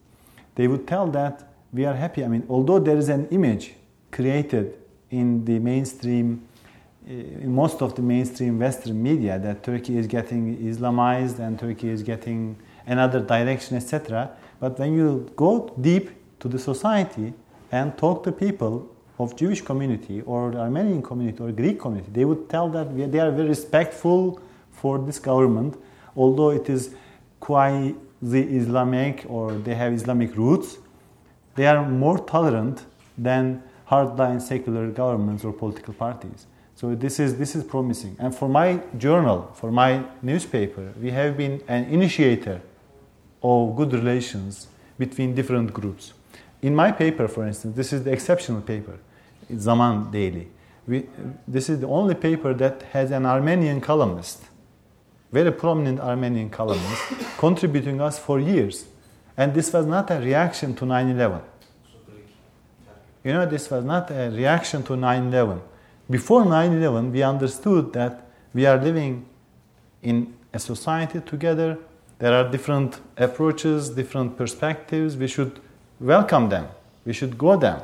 they 0.55 0.67
would 0.67 0.87
tell 0.87 1.07
that 1.07 1.47
we 1.71 1.85
are 1.85 1.93
happy. 1.93 2.23
I 2.23 2.27
mean, 2.27 2.45
although 2.49 2.79
there 2.79 2.97
is 2.97 3.09
an 3.09 3.27
image 3.29 3.73
created 4.11 4.75
in 5.11 5.45
the 5.45 5.59
mainstream, 5.59 6.47
uh, 7.07 7.11
in 7.11 7.53
most 7.53 7.81
of 7.81 7.95
the 7.95 8.01
mainstream 8.01 8.59
Western 8.59 9.01
media 9.01 9.39
that 9.39 9.63
Turkey 9.63 9.97
is 9.97 10.07
getting 10.07 10.57
Islamized 10.57 11.39
and 11.39 11.57
Turkey 11.59 11.89
is 11.89 12.03
getting 12.03 12.57
another 12.85 13.19
direction, 13.19 13.77
etc. 13.77 14.29
But 14.59 14.79
when 14.79 14.93
you 14.93 15.29
go 15.35 15.73
deep 15.79 16.11
to 16.39 16.47
the 16.47 16.59
society 16.59 17.33
and 17.71 17.97
talk 17.97 18.23
to 18.23 18.31
people 18.31 18.89
of 19.19 19.35
Jewish 19.35 19.61
community 19.61 20.21
or 20.21 20.55
Armenian 20.55 21.01
community 21.01 21.43
or 21.43 21.51
Greek 21.51 21.79
community, 21.79 22.11
they 22.11 22.25
would 22.25 22.49
tell 22.49 22.69
that 22.69 22.95
they 23.11 23.19
are 23.19 23.31
very 23.31 23.49
respectful 23.49 24.39
for 24.71 24.99
this 24.99 25.19
government, 25.19 25.75
although 26.15 26.51
it 26.51 26.69
is 26.69 26.93
quasi-Islamic 27.39 29.25
or 29.27 29.53
they 29.53 29.75
have 29.75 29.93
Islamic 29.93 30.35
roots. 30.35 30.77
They 31.55 31.65
are 31.65 31.87
more 31.87 32.19
tolerant 32.19 32.85
than 33.17 33.63
hardline 33.89 34.41
secular 34.41 34.89
governments 34.89 35.43
or 35.43 35.53
political 35.53 35.93
parties. 35.93 36.45
So 36.75 36.93
this 36.93 37.19
is 37.19 37.37
this 37.37 37.55
is 37.55 37.63
promising. 37.63 38.15
And 38.19 38.35
for 38.35 38.47
my 38.47 38.81
journal, 38.97 39.51
for 39.55 39.71
my 39.71 40.03
newspaper, 40.21 40.93
we 41.01 41.11
have 41.11 41.35
been 41.35 41.61
an 41.67 41.85
initiator 41.85 42.61
of 43.41 43.75
good 43.75 43.93
relations 43.93 44.67
between 44.99 45.33
different 45.33 45.73
groups. 45.73 46.13
In 46.61 46.75
my 46.75 46.91
paper, 46.91 47.27
for 47.27 47.45
instance, 47.45 47.75
this 47.75 47.93
is 47.93 48.03
the 48.03 48.11
exceptional 48.11 48.61
paper, 48.61 48.97
Zaman 49.55 50.11
Daily. 50.11 50.47
We, 50.87 51.07
this 51.47 51.69
is 51.69 51.79
the 51.79 51.87
only 51.87 52.15
paper 52.15 52.53
that 52.53 52.81
has 52.93 53.11
an 53.11 53.25
Armenian 53.25 53.81
columnist, 53.81 54.43
very 55.31 55.51
prominent 55.51 55.99
Armenian 55.99 56.49
columnist, 56.49 57.03
contributing 57.37 58.01
us 58.01 58.17
for 58.17 58.39
years. 58.39 58.85
And 59.35 59.53
this 59.53 59.71
was 59.71 59.85
not 59.85 60.09
a 60.09 60.19
reaction 60.19 60.75
to 60.75 60.85
9 60.85 61.09
11. 61.09 61.41
You 63.27 63.33
know, 63.33 63.45
this 63.45 63.69
was 63.69 63.83
not 63.83 64.09
a 64.09 64.29
reaction 64.29 64.83
to 64.83 64.95
9 64.95 65.33
11. 65.33 65.61
Before 66.09 66.45
9 66.45 66.71
11, 66.71 67.11
we 67.11 67.23
understood 67.23 67.91
that 67.91 68.25
we 68.53 68.65
are 68.65 68.77
living 68.77 69.25
in 70.01 70.33
a 70.53 70.59
society 70.59 71.19
together. 71.19 71.77
There 72.19 72.31
are 72.33 72.49
different 72.49 73.01
approaches, 73.17 73.89
different 73.89 74.37
perspectives. 74.37 75.17
We 75.17 75.27
should 75.27 75.59
welcome 75.99 76.47
them, 76.47 76.69
we 77.03 77.11
should 77.11 77.37
go 77.37 77.57
them. 77.57 77.81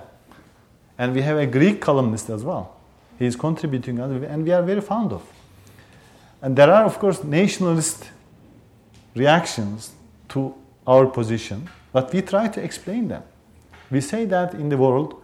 And 0.97 1.13
we 1.13 1.21
have 1.23 1.37
a 1.37 1.45
Greek 1.45 1.81
columnist 1.81 2.29
as 2.29 2.45
well. 2.45 2.77
He 3.19 3.25
is 3.25 3.35
contributing, 3.35 3.99
and 3.99 4.45
we 4.45 4.51
are 4.53 4.63
very 4.63 4.79
fond 4.79 5.11
of. 5.11 5.23
And 6.41 6.55
there 6.55 6.71
are, 6.71 6.85
of 6.85 6.99
course, 6.99 7.21
nationalist 7.21 8.11
reactions 9.13 9.91
to 10.29 10.55
our 10.87 11.05
position, 11.05 11.69
but 11.91 12.13
we 12.13 12.21
try 12.21 12.47
to 12.47 12.63
explain 12.63 13.09
them. 13.09 13.23
We 13.91 13.99
say 13.99 14.23
that 14.23 14.53
in 14.53 14.69
the 14.69 14.77
world, 14.77 15.19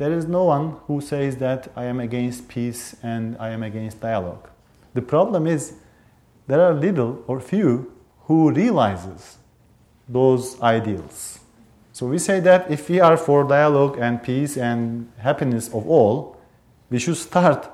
there 0.00 0.12
is 0.14 0.26
no 0.26 0.44
one 0.44 0.76
who 0.86 1.02
says 1.02 1.36
that 1.36 1.70
I 1.76 1.84
am 1.84 2.00
against 2.00 2.48
peace 2.48 2.96
and 3.02 3.36
I 3.38 3.50
am 3.50 3.62
against 3.62 4.00
dialogue. 4.00 4.48
The 4.94 5.02
problem 5.02 5.46
is 5.46 5.74
there 6.46 6.62
are 6.62 6.72
little 6.72 7.22
or 7.26 7.38
few 7.38 7.92
who 8.20 8.50
realizes 8.50 9.36
those 10.08 10.58
ideals. 10.62 11.40
So 11.92 12.06
we 12.06 12.16
say 12.16 12.40
that 12.40 12.70
if 12.70 12.88
we 12.88 12.98
are 12.98 13.18
for 13.18 13.44
dialogue 13.44 13.98
and 14.00 14.22
peace 14.22 14.56
and 14.56 15.12
happiness 15.18 15.68
of 15.68 15.86
all, 15.86 16.40
we 16.88 16.98
should 16.98 17.18
start 17.18 17.68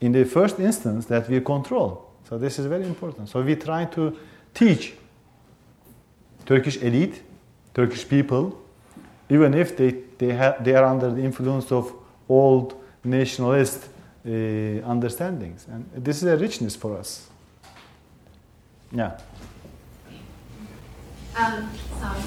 in 0.00 0.10
the 0.10 0.24
first 0.24 0.58
instance 0.58 1.06
that 1.06 1.28
we 1.28 1.40
control. 1.40 2.10
So 2.28 2.38
this 2.38 2.58
is 2.58 2.66
very 2.66 2.86
important. 2.86 3.28
So 3.28 3.40
we 3.40 3.54
try 3.54 3.84
to 3.84 4.16
teach 4.52 4.94
Turkish 6.44 6.78
elite, 6.78 7.22
Turkish 7.72 8.08
people, 8.08 8.59
even 9.30 9.54
if 9.54 9.76
they, 9.76 9.90
they, 10.18 10.32
have, 10.34 10.62
they 10.64 10.74
are 10.74 10.84
under 10.84 11.10
the 11.10 11.22
influence 11.22 11.70
of 11.72 11.94
old 12.28 12.74
nationalist 13.04 13.88
uh, 14.26 14.30
understandings. 14.84 15.66
And 15.70 15.88
this 15.94 16.18
is 16.18 16.24
a 16.24 16.36
richness 16.36 16.76
for 16.76 16.96
us. 16.96 17.28
Yeah. 18.92 19.18
Um, 21.36 21.70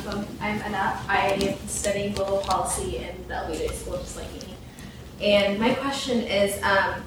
so 0.03 0.25
I'm 0.39 0.61
Anna. 0.61 0.99
I 1.09 1.27
am 1.29 1.67
studying 1.67 2.13
global 2.13 2.37
policy 2.37 2.97
in 2.97 3.27
the 3.27 3.33
LBJ 3.33 3.71
School, 3.73 3.97
just 3.97 4.15
like 4.15 4.31
me. 4.33 4.55
And 5.21 5.59
my 5.59 5.73
question 5.73 6.21
is, 6.21 6.61
um, 6.63 7.03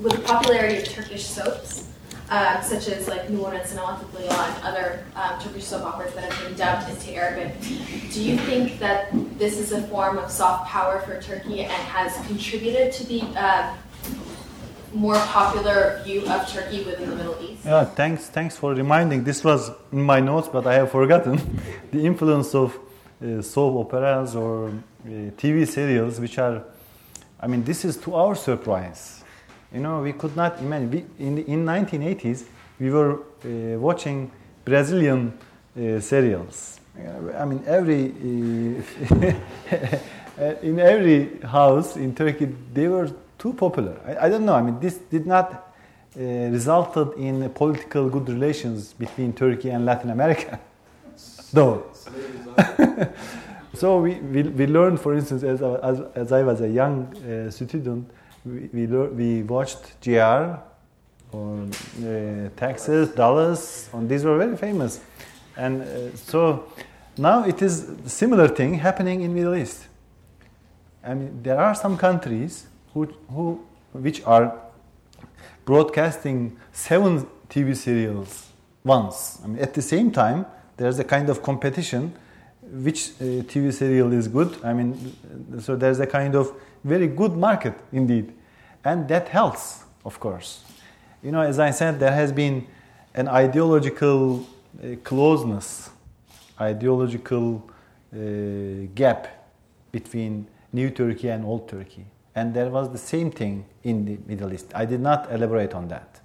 with 0.00 0.12
the 0.12 0.22
popularity 0.22 0.78
of 0.78 0.84
Turkish 0.84 1.24
soaps, 1.24 1.88
uh, 2.30 2.60
such 2.60 2.88
as 2.88 3.08
like 3.08 3.30
Nur 3.30 3.54
and 3.54 3.62
Selamat 3.62 4.02
and 4.02 4.64
other 4.64 5.04
um, 5.14 5.38
Turkish 5.40 5.64
soap 5.64 5.84
operas 5.84 6.14
that 6.14 6.32
have 6.32 6.48
been 6.48 6.56
dubbed 6.56 6.90
into 6.90 7.14
Arabic, 7.14 7.60
do 8.12 8.22
you 8.22 8.36
think 8.38 8.78
that 8.78 9.08
this 9.38 9.58
is 9.58 9.72
a 9.72 9.82
form 9.88 10.18
of 10.18 10.30
soft 10.30 10.68
power 10.68 11.00
for 11.00 11.20
Turkey 11.20 11.60
and 11.60 11.72
has 11.72 12.14
contributed 12.26 12.92
to 12.92 13.06
the 13.06 13.22
uh, 13.36 13.74
more 14.92 15.16
popular 15.16 16.00
view 16.04 16.26
of 16.26 16.48
Turkey 16.48 16.82
within 16.84 17.10
the 17.10 17.16
Middle 17.16 17.36
East? 17.40 17.64
Yeah, 17.64 17.84
thanks, 17.84 18.28
thanks 18.28 18.56
for 18.56 18.74
reminding. 18.74 19.24
This 19.24 19.44
was 19.44 19.70
in 19.92 20.02
my 20.02 20.20
notes, 20.20 20.48
but 20.48 20.66
I 20.66 20.74
have 20.74 20.90
forgotten 20.98 21.60
the 21.92 22.04
influence 22.04 22.54
of 22.54 22.78
uh, 23.22 23.40
soap 23.42 23.86
operas 23.86 24.34
or 24.34 24.68
uh, 24.68 24.72
TV 25.36 25.66
serials, 25.66 26.18
which 26.18 26.38
are, 26.38 26.64
I 27.40 27.46
mean, 27.46 27.64
this 27.64 27.84
is 27.84 27.96
to 27.98 28.14
our 28.14 28.34
surprise. 28.34 29.15
You 29.76 29.82
know, 29.82 30.00
we 30.00 30.14
could 30.14 30.34
not 30.34 30.58
imagine. 30.60 30.90
We, 30.90 31.04
in 31.18 31.36
in 31.44 31.66
1980s, 31.66 32.44
we 32.80 32.90
were 32.90 33.12
uh, 33.44 33.78
watching 33.78 34.30
Brazilian 34.64 35.34
uh, 35.76 36.00
serials. 36.00 36.80
I 37.38 37.44
mean, 37.44 37.62
every 37.66 38.04
uh, 38.06 39.34
in 40.62 40.80
every 40.80 41.40
house 41.42 41.98
in 41.98 42.14
Turkey, 42.14 42.48
they 42.72 42.88
were 42.88 43.10
too 43.36 43.52
popular. 43.52 44.00
I, 44.06 44.26
I 44.26 44.28
don't 44.30 44.46
know. 44.46 44.54
I 44.54 44.62
mean, 44.62 44.80
this 44.80 44.96
did 45.10 45.26
not 45.26 45.52
uh, 45.52 46.22
resulted 46.56 47.12
in 47.18 47.46
political 47.50 48.08
good 48.08 48.30
relations 48.30 48.94
between 48.94 49.34
Turkey 49.34 49.68
and 49.68 49.84
Latin 49.84 50.08
America, 50.08 50.58
though. 51.52 51.84
so 53.74 54.00
we, 54.00 54.14
we, 54.14 54.42
we 54.42 54.66
learned, 54.66 55.00
for 55.00 55.12
instance, 55.12 55.42
as, 55.42 55.60
as, 55.60 56.00
as 56.14 56.32
I 56.32 56.42
was 56.44 56.62
a 56.62 56.68
young 56.68 57.14
uh, 57.16 57.50
student, 57.50 58.08
we, 58.46 58.68
we, 58.72 58.86
we 58.86 59.42
watched 59.42 60.00
J.R. 60.00 60.62
on 61.32 61.70
uh, 61.72 62.48
Texas, 62.56 63.10
Dallas, 63.10 63.90
and 63.92 64.08
these 64.08 64.24
were 64.24 64.38
very 64.38 64.56
famous. 64.56 65.00
And 65.56 65.82
uh, 65.82 66.16
so 66.16 66.70
now 67.18 67.44
it 67.44 67.60
is 67.60 67.90
similar 68.06 68.48
thing 68.48 68.74
happening 68.74 69.22
in 69.22 69.34
Middle 69.34 69.56
East. 69.56 69.88
I 71.02 71.14
mean, 71.14 71.42
there 71.42 71.58
are 71.58 71.74
some 71.74 71.96
countries 71.96 72.66
who, 72.94 73.06
who, 73.30 73.64
which 73.92 74.22
are 74.24 74.56
broadcasting 75.64 76.56
seven 76.72 77.26
TV 77.48 77.76
serials 77.76 78.48
once. 78.84 79.40
I 79.42 79.48
mean, 79.48 79.58
at 79.58 79.74
the 79.74 79.82
same 79.82 80.12
time, 80.12 80.46
there's 80.76 80.98
a 80.98 81.04
kind 81.04 81.28
of 81.28 81.42
competition 81.42 82.14
which 82.62 83.10
uh, 83.20 83.42
TV 83.44 83.72
serial 83.72 84.12
is 84.12 84.28
good. 84.28 84.56
I 84.64 84.72
mean, 84.72 85.16
so 85.60 85.76
there's 85.76 86.00
a 86.00 86.06
kind 86.06 86.34
of 86.34 86.52
very 86.86 87.08
good 87.08 87.36
market 87.36 87.74
indeed. 87.92 88.32
And 88.84 89.08
that 89.08 89.28
helps, 89.28 89.84
of 90.04 90.20
course. 90.20 90.62
You 91.22 91.32
know, 91.32 91.40
as 91.40 91.58
I 91.58 91.72
said, 91.72 91.98
there 91.98 92.12
has 92.12 92.32
been 92.32 92.66
an 93.14 93.28
ideological 93.28 94.46
uh, 94.82 94.96
closeness, 95.02 95.90
ideological 96.60 97.68
uh, 98.14 98.18
gap 98.94 99.50
between 99.90 100.46
New 100.72 100.90
Turkey 100.90 101.28
and 101.28 101.44
Old 101.44 101.68
Turkey. 101.68 102.06
And 102.34 102.54
there 102.54 102.68
was 102.68 102.92
the 102.92 102.98
same 102.98 103.30
thing 103.30 103.64
in 103.82 104.04
the 104.04 104.18
Middle 104.26 104.52
East. 104.52 104.70
I 104.74 104.84
did 104.84 105.00
not 105.00 105.32
elaborate 105.32 105.74
on 105.74 105.88
that. 105.88 106.20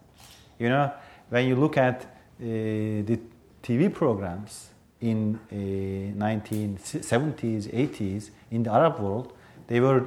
You 0.60 0.70
know, 0.70 0.92
when 1.30 1.48
you 1.48 1.56
look 1.56 1.78
at 1.78 2.04
uh, 2.04 2.06
the 2.40 3.20
TV 3.64 3.92
programs 3.92 4.70
in 5.00 5.40
uh, 5.52 5.56
1970s, 5.56 7.74
80s 7.74 8.30
in 8.52 8.64
the 8.64 8.72
Arab 8.72 9.00
world, 9.00 9.34
they 9.68 9.80
were 9.80 10.06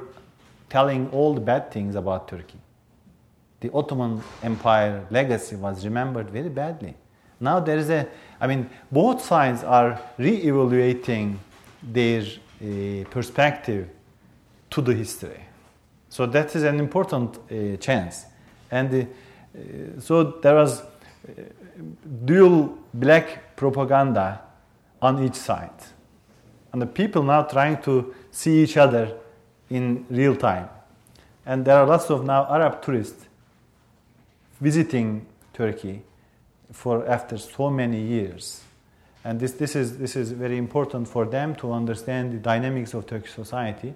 telling 0.75 1.09
all 1.11 1.33
the 1.33 1.39
bad 1.39 1.71
things 1.71 1.95
about 1.95 2.27
Turkey. 2.27 2.59
The 3.61 3.71
Ottoman 3.71 4.21
Empire 4.43 5.05
legacy 5.09 5.55
was 5.55 5.85
remembered 5.85 6.29
very 6.29 6.49
badly. 6.49 6.93
Now 7.39 7.61
there 7.61 7.77
is 7.77 7.89
a, 7.89 8.05
I 8.41 8.47
mean, 8.47 8.69
both 8.91 9.23
sides 9.23 9.63
are 9.63 9.97
re-evaluating 10.17 11.39
their 11.81 12.23
uh, 12.23 13.05
perspective 13.09 13.87
to 14.71 14.81
the 14.81 14.93
history. 14.93 15.39
So 16.09 16.25
that 16.25 16.53
is 16.57 16.63
an 16.63 16.77
important 16.79 17.37
uh, 17.37 17.77
chance. 17.77 18.25
And 18.69 18.93
uh, 18.93 20.01
so 20.01 20.23
there 20.41 20.55
was 20.55 20.81
uh, 20.81 20.85
dual 22.25 22.77
black 22.93 23.55
propaganda 23.55 24.41
on 25.01 25.23
each 25.23 25.35
side. 25.35 25.79
And 26.73 26.81
the 26.81 26.87
people 26.87 27.23
now 27.23 27.43
trying 27.43 27.81
to 27.83 28.13
see 28.29 28.63
each 28.63 28.75
other 28.75 29.15
in 29.69 30.05
real 30.09 30.35
time. 30.35 30.69
And 31.45 31.65
there 31.65 31.77
are 31.77 31.85
lots 31.85 32.09
of 32.09 32.25
now 32.25 32.45
Arab 32.49 32.81
tourists 32.81 33.25
visiting 34.59 35.25
Turkey 35.53 36.01
for 36.71 37.07
after 37.07 37.37
so 37.37 37.69
many 37.69 38.01
years. 38.01 38.61
And 39.23 39.39
this, 39.39 39.53
this, 39.53 39.75
is, 39.75 39.97
this 39.97 40.15
is 40.15 40.31
very 40.31 40.57
important 40.57 41.07
for 41.07 41.25
them 41.25 41.55
to 41.55 41.71
understand 41.71 42.33
the 42.33 42.37
dynamics 42.37 42.93
of 42.93 43.07
Turkish 43.07 43.33
society. 43.33 43.93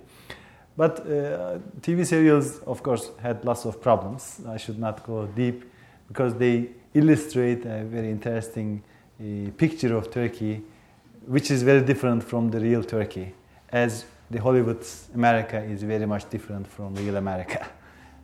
But 0.75 0.99
uh, 1.01 1.59
TV 1.81 2.05
serials, 2.05 2.59
of 2.59 2.81
course, 2.81 3.11
had 3.21 3.43
lots 3.45 3.65
of 3.65 3.81
problems. 3.81 4.41
I 4.47 4.57
should 4.57 4.79
not 4.79 5.05
go 5.05 5.27
deep 5.27 5.65
because 6.07 6.33
they 6.35 6.69
illustrate 6.93 7.65
a 7.65 7.83
very 7.83 8.09
interesting 8.09 8.81
uh, 9.19 9.51
picture 9.57 9.95
of 9.95 10.09
Turkey, 10.09 10.63
which 11.27 11.51
is 11.51 11.63
very 11.63 11.81
different 11.81 12.23
from 12.23 12.49
the 12.49 12.59
real 12.59 12.83
Turkey, 12.83 13.33
as 13.71 14.05
the 14.31 14.39
Hollywood's 14.39 15.09
America 15.13 15.61
is 15.63 15.83
very 15.83 16.05
much 16.05 16.29
different 16.29 16.67
from 16.67 16.95
real 16.95 17.17
America. 17.17 17.67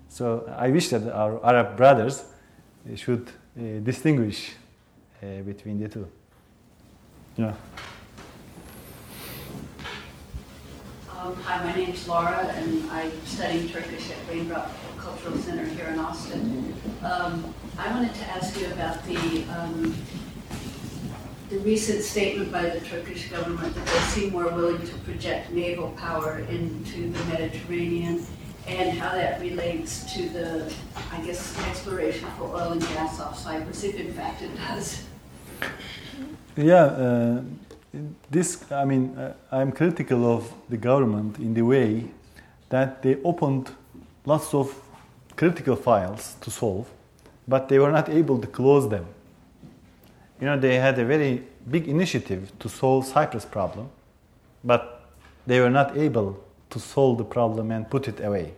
So 0.07 0.49
I 0.57 0.69
wish 0.69 0.89
that 0.89 1.11
our 1.11 1.45
Arab 1.45 1.75
brothers 1.75 2.23
should 2.95 3.27
uh, 3.27 3.79
distinguish 3.83 4.53
uh, 5.21 5.41
between 5.41 5.77
the 5.77 5.89
two. 5.89 6.07
Yeah. 7.35 7.53
Um, 11.09 11.35
hi, 11.35 11.65
my 11.65 11.75
name 11.75 11.89
is 11.89 12.07
Laura, 12.07 12.47
and 12.55 12.89
I'm 12.91 13.11
studying 13.25 13.67
Turkish 13.67 14.09
at 14.11 14.17
Raindrop 14.29 14.71
Cultural 14.97 15.37
Center 15.39 15.65
here 15.65 15.87
in 15.87 15.99
Austin. 15.99 16.73
Um, 17.03 17.53
I 17.77 17.91
wanted 17.91 18.13
to 18.13 18.25
ask 18.29 18.57
you 18.57 18.67
about 18.67 19.03
the 19.05 19.43
um, 19.49 19.95
the 21.49 21.59
recent 21.59 22.03
statement 22.03 22.51
by 22.51 22.69
the 22.69 22.79
Turkish 22.81 23.29
government 23.29 23.73
that 23.75 23.85
they 23.85 23.99
seem 23.99 24.31
more 24.31 24.49
willing 24.49 24.85
to 24.85 24.93
project 24.99 25.51
naval 25.51 25.89
power 25.91 26.39
into 26.49 27.11
the 27.11 27.23
Mediterranean, 27.25 28.25
and 28.67 28.97
how 28.97 29.11
that 29.11 29.39
relates 29.41 30.11
to 30.13 30.27
the, 30.29 30.73
I 31.11 31.21
guess, 31.21 31.57
exploration 31.67 32.27
for 32.37 32.45
oil 32.45 32.71
and 32.71 32.81
gas 32.81 33.19
off 33.19 33.37
Cyprus, 33.37 33.83
if 33.83 33.99
in 33.99 34.11
fact 34.13 34.41
it 34.41 34.55
does. 34.55 35.03
Yeah. 36.55 36.85
Uh 36.85 37.41
this, 38.29 38.71
I 38.71 38.85
mean, 38.85 39.17
uh, 39.17 39.33
I'm 39.51 39.71
critical 39.71 40.25
of 40.25 40.51
the 40.69 40.77
government 40.77 41.37
in 41.39 41.53
the 41.53 41.61
way 41.61 42.05
that 42.69 43.01
they 43.01 43.17
opened 43.23 43.71
lots 44.25 44.53
of 44.53 44.81
critical 45.35 45.75
files 45.75 46.35
to 46.41 46.51
solve, 46.51 46.89
but 47.47 47.69
they 47.69 47.79
were 47.79 47.91
not 47.91 48.09
able 48.09 48.39
to 48.39 48.47
close 48.47 48.89
them. 48.89 49.05
You 50.39 50.47
know, 50.47 50.59
they 50.59 50.75
had 50.75 50.99
a 50.99 51.05
very 51.05 51.43
big 51.69 51.87
initiative 51.87 52.51
to 52.59 52.69
solve 52.69 53.05
Cyprus 53.05 53.45
problem, 53.45 53.89
but 54.63 55.09
they 55.47 55.59
were 55.59 55.69
not 55.69 55.97
able 55.97 56.43
to 56.69 56.79
solve 56.79 57.17
the 57.17 57.23
problem 57.23 57.71
and 57.71 57.89
put 57.89 58.07
it 58.07 58.19
away. 58.23 58.53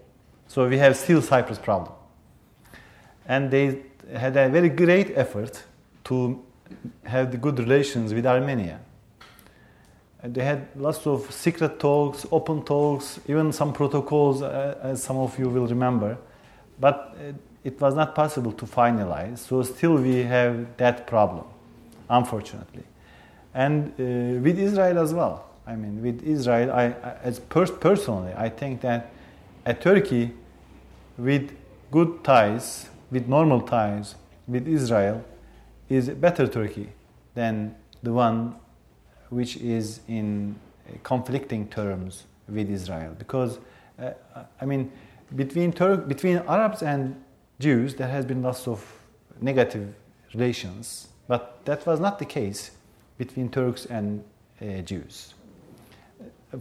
So 0.48 0.68
we 0.68 0.78
have 0.78 0.96
still 0.96 1.22
Cyprus 1.22 1.60
problem. 1.60 1.94
And 3.28 3.52
they 3.52 3.82
had 4.14 4.38
a 4.38 4.50
very 4.50 4.70
great 4.70 5.18
effort 5.18 5.64
to 6.06 6.44
have 7.04 7.32
the 7.32 7.38
good 7.38 7.60
relations 7.60 8.14
with 8.14 8.26
Armenia. 8.26 8.80
And 10.24 10.34
they 10.34 10.44
had 10.44 10.68
lots 10.76 11.06
of 11.06 11.32
secret 11.32 11.80
talks, 11.80 12.26
open 12.32 12.64
talks, 12.64 13.20
even 13.28 13.52
some 13.52 13.72
protocols, 13.74 14.42
uh, 14.42 14.78
as 14.82 15.04
some 15.04 15.18
of 15.18 15.38
you 15.38 15.50
will 15.50 15.68
remember. 15.68 16.18
But 16.80 17.16
uh, 17.20 17.34
it 17.64 17.80
was 17.82 17.96
not 17.96 18.16
possible 18.16 18.52
to 18.54 18.66
finalize, 18.66 19.40
so 19.40 19.62
still 19.62 19.96
we 19.96 20.24
have 20.24 20.78
that 20.78 21.06
problem, 21.06 21.46
unfortunately. 22.10 22.84
And 23.54 23.88
uh, 23.92 24.42
with 24.42 24.60
Israel 24.60 25.00
as 25.00 25.14
well. 25.14 25.46
I 25.66 25.76
mean, 25.76 26.02
with 26.02 26.24
Israel, 26.24 26.72
I, 26.72 26.92
as 27.24 27.40
pers- 27.40 27.72
personally, 27.72 28.34
I 28.38 28.50
think 28.50 28.82
that 28.82 29.12
a 29.66 29.74
Turkey 29.74 30.34
with 31.18 31.52
good 31.92 32.24
ties, 32.24 32.90
with 33.12 33.28
normal 33.28 33.62
ties 33.62 34.16
with 34.48 34.68
Israel, 34.68 35.24
is 35.90 36.08
a 36.08 36.16
better 36.16 36.48
Turkey 36.48 36.90
than 37.36 37.76
the 38.04 38.14
one 38.14 38.56
which 39.30 39.58
is 39.58 40.00
in 40.08 40.56
conflicting 41.04 41.68
terms 41.68 42.24
with 42.48 42.70
Israel. 42.70 43.14
Because, 43.18 43.60
uh, 44.00 44.12
I 44.62 44.66
mean, 44.66 44.92
between, 45.36 45.74
Turk, 45.74 46.08
between 46.08 46.38
Arabs 46.48 46.82
and 46.82 47.22
Jews, 47.60 47.96
there 47.96 48.08
has 48.08 48.26
been 48.26 48.42
lots 48.42 48.68
of 48.68 48.86
negative 49.42 49.94
relations, 50.34 51.07
but 51.28 51.64
that 51.66 51.86
was 51.86 52.00
not 52.00 52.20
the 52.20 52.26
case 52.26 52.72
between 53.18 53.50
Turks 53.50 53.86
and 53.86 54.24
uh, 54.62 54.82
Jews. 54.82 55.34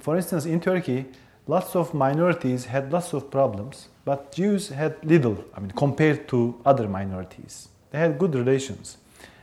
For 0.01 0.17
instance, 0.17 0.47
in 0.47 0.61
Turkey, 0.61 1.07
lots 1.47 1.77
of 1.77 1.95
minorities 1.95 2.65
had 2.65 2.93
lots 2.93 3.13
of 3.13 3.31
problems, 3.31 3.89
but 4.05 4.33
Jews 4.33 4.69
had 4.69 4.97
little, 5.05 5.45
I 5.55 5.61
mean, 5.61 5.71
compared 5.71 6.29
to 6.29 6.61
other 6.65 6.89
minorities. 6.89 7.69
They 7.91 7.99
had 7.99 8.19
good 8.19 8.35
relations. 8.35 8.99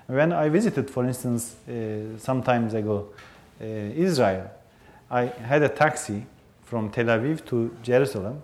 When 0.07 0.34
I 0.34 0.49
visited, 0.49 0.89
for 0.89 1.05
instance, 1.05 1.55
uh, 1.67 2.17
some 2.17 2.43
times 2.43 2.74
ago, 2.74 3.07
uh, 3.61 3.65
Israel, 3.65 4.51
I 5.09 5.26
had 5.26 5.63
a 5.63 5.69
taxi 5.69 6.26
from 6.63 6.89
Tel 6.89 7.05
Aviv 7.05 7.45
to 7.45 7.76
Jerusalem. 7.82 8.41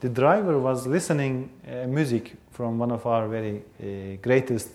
The 0.00 0.08
driver 0.08 0.58
was 0.58 0.86
listening 0.86 1.50
uh, 1.68 1.86
music 1.86 2.36
from 2.52 2.78
one 2.78 2.90
of 2.90 3.04
our 3.06 3.28
very 3.28 3.62
uh, 3.80 4.16
greatest 4.22 4.70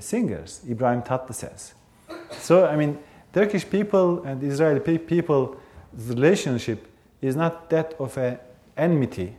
singers, 0.00 0.60
Ibrahim 0.68 1.02
Tatlıses. 1.02 1.74
So, 2.38 2.66
I 2.66 2.76
mean, 2.76 2.98
Turkish 3.32 3.68
people 3.68 4.22
and 4.24 4.42
Israeli 4.42 4.80
people, 4.80 5.56
relationship 6.08 6.86
is 7.20 7.36
not 7.36 7.70
that 7.70 7.94
of 7.98 8.16
a 8.18 8.38
enmity. 8.76 9.36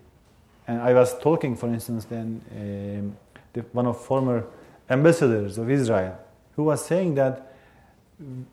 And 0.68 0.82
I 0.82 0.93
was 0.93 1.18
talking, 1.20 1.56
for 1.56 1.68
instance, 1.68 2.06
then 2.06 2.41
um, 2.51 3.18
the, 3.54 3.62
one 3.74 3.88
of 3.88 3.99
former 3.99 4.45
ambassadors 4.89 5.58
of 5.58 5.70
Israel 5.70 6.18
who 6.56 6.64
was 6.64 6.86
saying 6.86 7.16
that 7.16 7.54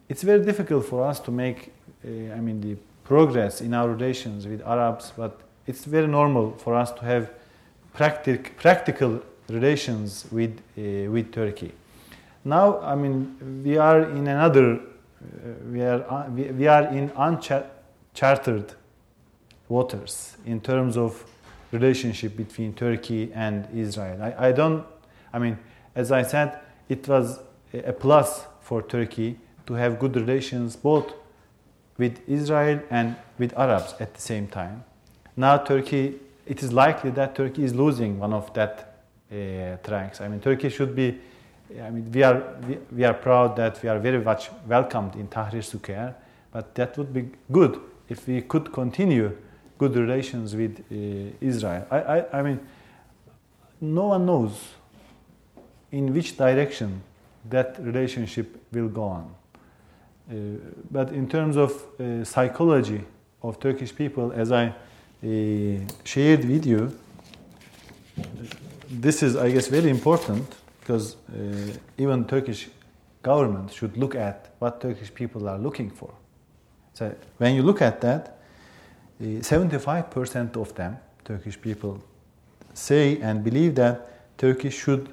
it's 0.09 0.23
very 0.23 0.45
difficult 0.45 0.87
for 0.87 1.05
us 1.05 1.21
to 1.21 1.31
make, 1.31 1.73
uh, 2.05 2.09
I 2.09 2.41
mean, 2.41 2.61
the 2.61 2.77
progress 3.05 3.61
in 3.61 3.75
our 3.75 3.89
relations 3.89 4.47
with 4.47 4.63
Arabs, 4.63 5.13
but 5.17 5.41
it's 5.67 5.85
very 5.85 6.07
normal 6.07 6.53
for 6.53 6.75
us 6.75 6.93
to 6.93 7.05
have 7.05 7.31
practic- 7.95 8.57
practical 8.57 9.23
relations 9.49 10.27
with, 10.31 10.59
uh, 10.79 11.11
with 11.11 11.33
Turkey. 11.33 11.73
Now, 12.45 12.81
I 12.81 12.95
mean, 12.95 13.63
we 13.65 13.77
are 13.77 14.03
in 14.03 14.27
another, 14.27 14.75
uh, 14.75 14.79
we, 15.71 15.83
are, 15.83 16.11
uh, 16.11 16.29
we, 16.31 16.45
we, 16.45 16.67
are 16.67 16.85
in 16.85 17.13
uncharted 17.17 18.75
waters 19.69 20.37
in 20.47 20.61
terms 20.61 20.97
of 20.97 21.25
relationship 21.71 22.37
between 22.37 22.73
Turkey 22.73 23.31
and 23.35 23.69
Israel. 23.77 24.23
I, 24.23 24.49
I 24.49 24.53
don't, 24.53 24.87
I 25.33 25.39
mean, 25.39 25.59
as 25.95 26.11
I 26.11 26.23
said, 26.23 26.59
it 26.89 27.07
was 27.07 27.41
a 27.75 27.93
plus 27.93 28.47
for 28.63 28.83
Turkey 28.83 29.39
to 29.67 29.75
have 29.75 29.99
good 29.99 30.17
relations 30.17 30.77
both 30.77 31.13
with 31.99 32.27
Israel 32.27 32.81
and 32.91 33.17
with 33.39 33.57
Arabs 33.59 33.95
at 34.01 34.15
the 34.15 34.21
same 34.21 34.49
time. 34.49 34.83
Now, 35.37 35.59
Turkey, 35.59 36.19
it 36.47 36.63
is 36.63 36.73
likely 36.73 37.11
that 37.11 37.35
Turkey 37.35 37.65
is 37.65 37.75
losing 37.75 38.19
one 38.19 38.33
of 38.33 38.53
that 38.55 39.05
uh, 39.31 39.77
tracks. 39.87 40.23
I 40.23 40.29
mean, 40.29 40.41
Turkey 40.41 40.71
should 40.71 40.97
be. 40.97 41.21
I 41.79 41.91
mean, 41.91 42.11
we 42.11 42.23
are 42.23 42.43
we, 42.67 42.79
we, 42.91 43.05
are 43.05 43.15
proud 43.15 43.57
that 43.57 43.83
we 43.83 43.89
are 43.89 43.99
very 43.99 44.19
much 44.19 44.51
welcomed 44.67 45.15
in 45.15 45.29
Tahrir 45.29 45.63
Square, 45.63 46.17
but 46.53 46.75
that 46.75 46.99
would 46.99 47.13
be 47.13 47.31
good 47.53 47.81
if 48.09 48.27
we 48.27 48.43
could 48.43 48.73
continue 48.73 49.37
good 49.79 49.95
relations 49.97 50.57
with 50.57 50.81
uh, 50.91 51.37
Israel. 51.41 51.87
I, 51.91 51.99
I, 51.99 52.39
I 52.41 52.43
mean, 52.43 52.61
no 53.81 54.09
one 54.09 54.27
knows 54.27 54.53
in 55.93 56.13
which 56.13 56.37
direction 56.37 57.03
that 57.49 57.77
relationship 57.81 58.63
will 58.73 58.89
go 58.89 59.05
on. 59.05 59.35
Uh, 60.31 60.35
but 60.91 61.13
in 61.13 61.29
terms 61.29 61.57
of 61.57 61.73
uh, 61.73 62.25
psychology 62.25 63.03
of 63.43 63.59
Turkish 63.59 63.95
people, 63.95 64.33
as 64.33 64.53
I 64.53 64.67
uh, 64.67 64.73
shared 66.05 66.45
with 66.45 66.67
you, 66.67 66.99
this 68.91 69.23
is, 69.23 69.37
I 69.37 69.51
guess, 69.51 69.69
very 69.69 69.89
important 69.89 70.47
because 70.91 71.15
uh, 71.15 71.73
even 71.99 72.25
Turkish 72.25 72.69
government 73.23 73.73
should 73.73 73.97
look 73.97 74.17
at 74.17 74.49
what 74.59 74.81
Turkish 74.81 75.15
people 75.15 75.49
are 75.49 75.57
looking 75.57 75.89
for. 75.89 76.13
So 76.95 77.15
when 77.39 77.55
you 77.55 77.63
look 77.63 77.81
at 77.81 78.01
that, 78.01 78.39
75% 79.23 80.57
uh, 80.57 80.61
of 80.61 80.75
them, 80.75 80.99
Turkish 81.25 81.61
people, 81.61 82.03
say 82.75 83.21
and 83.21 83.45
believe 83.45 83.77
that 83.77 84.37
Turkey 84.37 84.71
should 84.71 85.13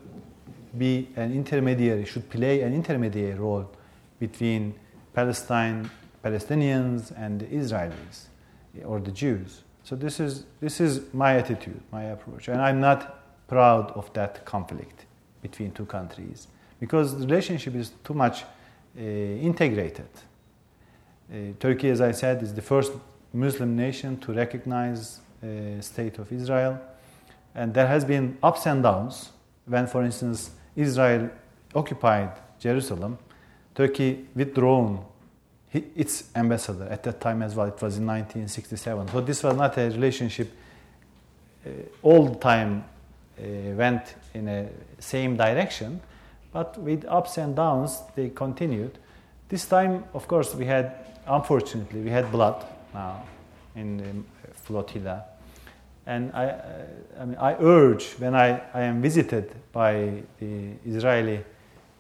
be 0.76 1.10
an 1.16 1.32
intermediary, 1.32 2.06
should 2.06 2.28
play 2.28 2.62
an 2.62 2.74
intermediary 2.74 3.38
role 3.38 3.70
between 4.20 4.74
Palestine, 5.14 5.92
Palestinians 6.24 7.12
and 7.16 7.42
the 7.42 7.46
Israelis 7.46 8.30
or 8.84 9.00
the 9.00 9.12
Jews. 9.12 9.62
So 9.84 9.96
this 9.96 10.20
is, 10.20 10.46
this 10.60 10.82
is 10.82 11.14
my 11.14 11.36
attitude, 11.36 11.80
my 11.92 12.06
approach. 12.06 12.48
And 12.48 12.60
I'm 12.60 12.80
not 12.80 13.48
proud 13.48 13.92
of 13.92 14.12
that 14.14 14.44
conflict 14.44 15.07
between 15.50 15.72
two 15.72 15.86
countries 15.86 16.48
because 16.80 17.18
the 17.20 17.26
relationship 17.26 17.76
is 17.76 17.92
too 18.04 18.14
much 18.14 18.44
uh, 18.44 19.02
integrated. 19.02 20.10
Uh, 21.32 21.36
Turkey, 21.60 21.90
as 21.90 22.02
I 22.02 22.12
said, 22.12 22.44
is 22.44 22.54
the 22.54 22.62
first 22.62 22.92
Muslim 23.34 23.76
nation 23.76 24.18
to 24.20 24.34
recognize 24.34 25.20
uh, 25.44 25.82
state 25.82 26.20
of 26.20 26.32
Israel. 26.32 26.80
And 27.56 27.74
there 27.74 27.88
has 27.88 28.06
been 28.06 28.38
ups 28.42 28.66
and 28.66 28.84
downs 28.84 29.32
when, 29.66 29.88
for 29.88 30.04
instance, 30.04 30.52
Israel 30.76 31.30
occupied 31.76 32.32
Jerusalem, 32.60 33.18
Turkey 33.76 34.26
withdrawn 34.36 35.06
its 35.74 36.24
ambassador 36.36 36.88
at 36.90 37.04
that 37.04 37.20
time 37.22 37.42
as 37.42 37.56
well. 37.56 37.68
It 37.68 37.82
was 37.82 37.98
in 37.98 38.08
1967. 38.08 39.10
So 39.10 39.22
this 39.22 39.44
was 39.44 39.56
not 39.56 39.78
a 39.78 39.90
relationship 39.90 40.52
uh, 41.66 41.70
all 42.02 42.26
the 42.30 42.40
time 42.40 42.84
uh, 43.40 43.44
went 43.76 44.16
in 44.38 44.48
a 44.48 44.68
same 45.00 45.36
direction, 45.36 46.02
but 46.52 46.78
with 46.78 47.06
ups 47.06 47.38
and 47.38 47.56
downs 47.56 48.02
they 48.16 48.30
continued. 48.30 48.98
This 49.50 49.66
time, 49.66 50.04
of 50.14 50.28
course, 50.28 50.56
we 50.56 50.66
had 50.66 50.94
unfortunately 51.28 52.02
we 52.02 52.10
had 52.10 52.32
blood 52.32 52.66
now 52.94 53.24
in 53.76 53.98
the 53.98 54.54
flotilla 54.54 55.26
and 56.08 56.32
I, 56.34 56.56
I, 57.20 57.26
mean, 57.26 57.38
I 57.38 57.56
urge 57.60 58.14
when 58.14 58.34
I, 58.34 58.62
I 58.74 58.84
am 58.84 59.02
visited 59.02 59.54
by 59.74 60.24
the 60.40 60.72
Israeli 60.86 61.44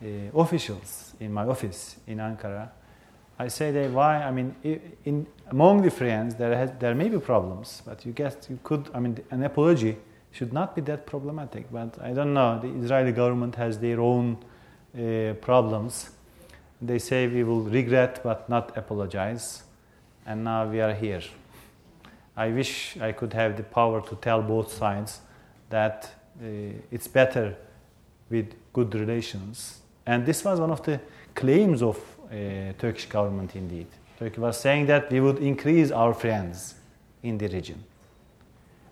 uh, 0.01 0.07
officials 0.33 1.13
in 1.19 1.33
my 1.33 1.45
office 1.45 1.97
in 2.07 2.19
Ankara, 2.19 2.69
I 3.38 3.49
say 3.49 3.71
that 3.71 3.91
why, 3.91 4.23
I 4.23 4.31
mean, 4.31 4.55
in, 5.03 5.27
among 5.49 5.81
the 5.81 5.91
friends, 5.91 6.35
there, 6.35 6.55
has, 6.55 6.71
there 6.79 6.95
may 6.95 7.09
be 7.09 7.19
problems, 7.19 7.81
but 7.85 8.05
you 8.05 8.13
guess 8.13 8.38
you 8.49 8.57
could, 8.63 8.89
I 8.93 8.99
mean, 8.99 9.19
an 9.29 9.43
apology 9.43 9.97
should 10.38 10.53
not 10.53 10.75
be 10.75 10.81
that 10.81 11.07
problematic. 11.07 11.71
But 11.71 11.97
I 12.01 12.13
don't 12.13 12.33
know, 12.33 12.59
the 12.59 12.67
Israeli 12.67 13.11
government 13.11 13.55
has 13.55 13.79
their 13.79 13.99
own 13.99 14.38
uh, 14.38 15.33
problems. 15.41 16.11
They 16.79 16.99
say 16.99 17.27
we 17.27 17.43
will 17.43 17.61
regret 17.61 18.21
but 18.23 18.47
not 18.47 18.77
apologize. 18.77 19.63
And 20.27 20.43
now 20.43 20.67
we 20.67 20.79
are 20.79 20.93
here. 20.93 21.23
I 22.35 22.49
wish 22.49 22.97
I 23.01 23.13
could 23.13 23.33
have 23.33 23.57
the 23.57 23.63
power 23.63 24.01
to 24.01 24.15
tell 24.17 24.43
both 24.43 24.71
sides 24.71 25.21
that 25.69 26.13
uh, 26.39 26.45
it's 26.91 27.07
better 27.07 27.55
with 28.29 28.53
good 28.73 28.93
relations. 28.93 29.79
And 30.05 30.23
this 30.23 30.43
was 30.45 30.59
one 30.59 30.69
of 30.69 30.83
the 30.83 31.01
claims 31.33 31.81
of 31.81 31.97
uh, 31.97 32.73
Turkish 32.77 33.07
government 33.07 33.55
indeed. 33.55 33.88
Turkey 34.19 34.39
was 34.39 34.59
saying 34.59 34.85
that 34.88 35.11
we 35.11 35.19
would 35.19 35.39
increase 35.39 35.89
our 35.89 36.13
friends 36.13 36.75
in 37.23 37.39
the 37.39 37.47
region. 37.47 37.83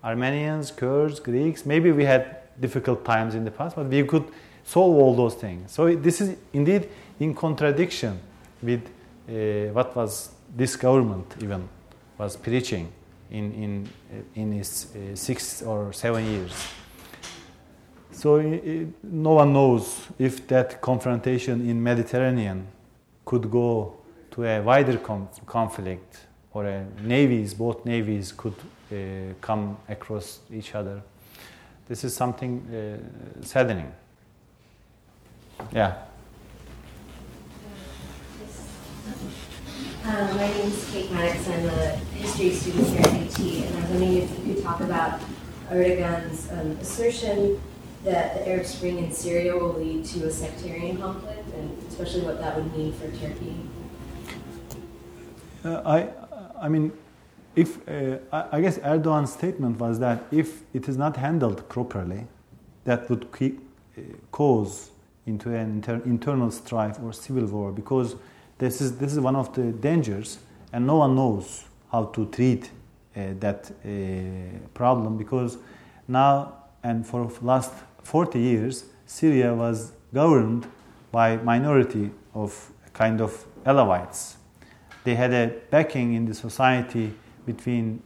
Armenians, 0.06 0.72
Kurds, 0.72 1.20
Greeks, 1.20 1.66
maybe 1.66 1.92
we 1.92 2.06
had 2.06 2.38
difficult 2.60 3.04
times 3.04 3.34
in 3.34 3.44
the 3.44 3.52
past, 3.52 3.76
but 3.76 3.88
we 3.88 4.04
could 4.04 4.26
solve 4.64 4.96
all 4.96 5.16
those 5.16 5.34
things. 5.34 5.72
So 5.72 5.96
this 5.96 6.22
is 6.22 6.38
indeed 6.54 6.88
in 7.20 7.34
contradiction 7.34 8.20
with 8.62 8.88
uh, 9.28 9.74
what 9.74 9.96
was 9.96 10.30
this 10.56 10.76
government 10.76 11.36
even 11.42 11.68
was 12.18 12.38
preaching 12.38 12.92
in, 13.32 13.52
in, 13.54 13.90
in 14.36 14.54
its 14.54 14.96
uh, 14.96 15.16
six 15.16 15.64
or 15.64 15.92
seven 15.92 16.26
years. 16.26 16.54
So 18.12 18.38
it, 18.38 18.88
no 19.04 19.32
one 19.32 19.54
knows 19.54 20.08
if 20.18 20.48
that 20.48 20.82
confrontation 20.82 21.68
in 21.70 21.82
Mediterranean 21.82 22.68
could 23.26 23.50
go 23.52 23.98
to 24.32 24.46
a 24.46 24.62
wider 24.62 24.98
com- 24.98 25.28
conflict 25.46 26.28
or 26.54 26.66
a 26.66 26.86
navies, 27.02 27.54
both 27.54 27.86
navies 27.86 28.32
could 28.32 28.54
uh, 28.54 28.75
come 29.42 29.78
across 29.90 30.40
each 30.52 30.76
other. 30.76 31.02
This 31.88 32.04
is 32.04 32.16
something 32.16 32.62
uh, 32.74 33.46
saddening. 33.46 33.92
Yeah. 35.72 35.96
Um, 40.04 40.38
my 40.38 40.48
name 40.48 40.68
is 40.68 40.90
Kate 40.92 41.12
Maddox. 41.12 41.48
I'm 41.50 41.66
a 41.66 41.96
history 42.16 42.52
student 42.52 42.88
here 42.88 43.00
at 43.00 43.08
UT, 43.08 43.40
and 43.40 43.78
I 43.78 43.82
was 43.82 43.90
wondering 43.90 44.18
if 44.18 44.40
you 44.40 44.54
could 44.54 44.64
talk 44.64 44.82
about 44.82 45.20
Erdogan's 45.72 46.52
um, 46.52 46.72
assertion 46.80 47.60
that 48.04 48.36
the 48.36 48.48
Arab 48.48 48.66
Spring 48.66 49.00
in 49.00 49.12
Syria 49.12 49.58
will 49.58 49.74
lead 49.74 50.06
to 50.06 50.28
a 50.28 50.32
sectarian 50.32 50.98
conflict, 50.98 51.52
and 51.56 51.76
especially 51.90 52.22
what 52.22 52.40
that 52.40 52.56
would 52.56 52.76
mean 52.78 52.94
for 52.94 53.10
Turkey. 53.18 53.56
Uh, 55.64 55.82
I, 55.86 56.66
I 56.66 56.70
mean, 56.70 56.92
if 57.56 57.88
uh, 57.88 58.18
I, 58.32 58.62
guess 58.62 58.78
Erdogan's 58.80 59.34
statement 59.34 59.80
was 59.80 60.00
that 60.00 60.24
if 60.32 60.64
it 60.74 60.90
is 60.90 60.98
not 60.98 61.18
handled 61.18 61.68
properly, 61.70 62.28
that 62.84 63.10
would 63.10 63.32
keep, 63.32 63.60
uh, 63.98 64.02
cause 64.32 64.92
into 65.26 65.50
an 65.50 65.72
inter- 65.72 66.02
internal 66.06 66.52
strife 66.52 67.00
or 67.02 67.14
civil 67.14 67.46
war 67.46 67.72
because 67.72 68.16
this 68.58 68.80
is 68.80 68.98
this 68.98 69.12
is 69.12 69.20
one 69.20 69.36
of 69.36 69.54
the 69.54 69.72
dangers, 69.72 70.40
and 70.72 70.86
no 70.86 70.98
one 70.98 71.16
knows 71.16 71.66
how 71.92 72.06
to 72.06 72.26
treat 72.28 72.70
uh, 73.16 73.34
that 73.40 73.72
uh, 73.86 74.68
problem 74.74 75.18
because 75.18 75.58
now 76.08 76.54
and 76.84 77.06
for 77.06 77.32
last 77.42 77.74
40 78.04 78.40
years, 78.40 78.86
Syria 79.08 79.54
was 79.54 79.92
governed 80.14 80.68
by 81.12 81.38
minority 81.38 82.12
of 82.34 82.72
kind 82.94 83.22
of 83.22 83.46
Alawites. 83.66 84.36
They 85.04 85.16
had 85.16 85.34
a 85.34 85.48
backing 85.72 86.14
in 86.14 86.26
the 86.26 86.34
society 86.34 87.14
between 87.46 88.02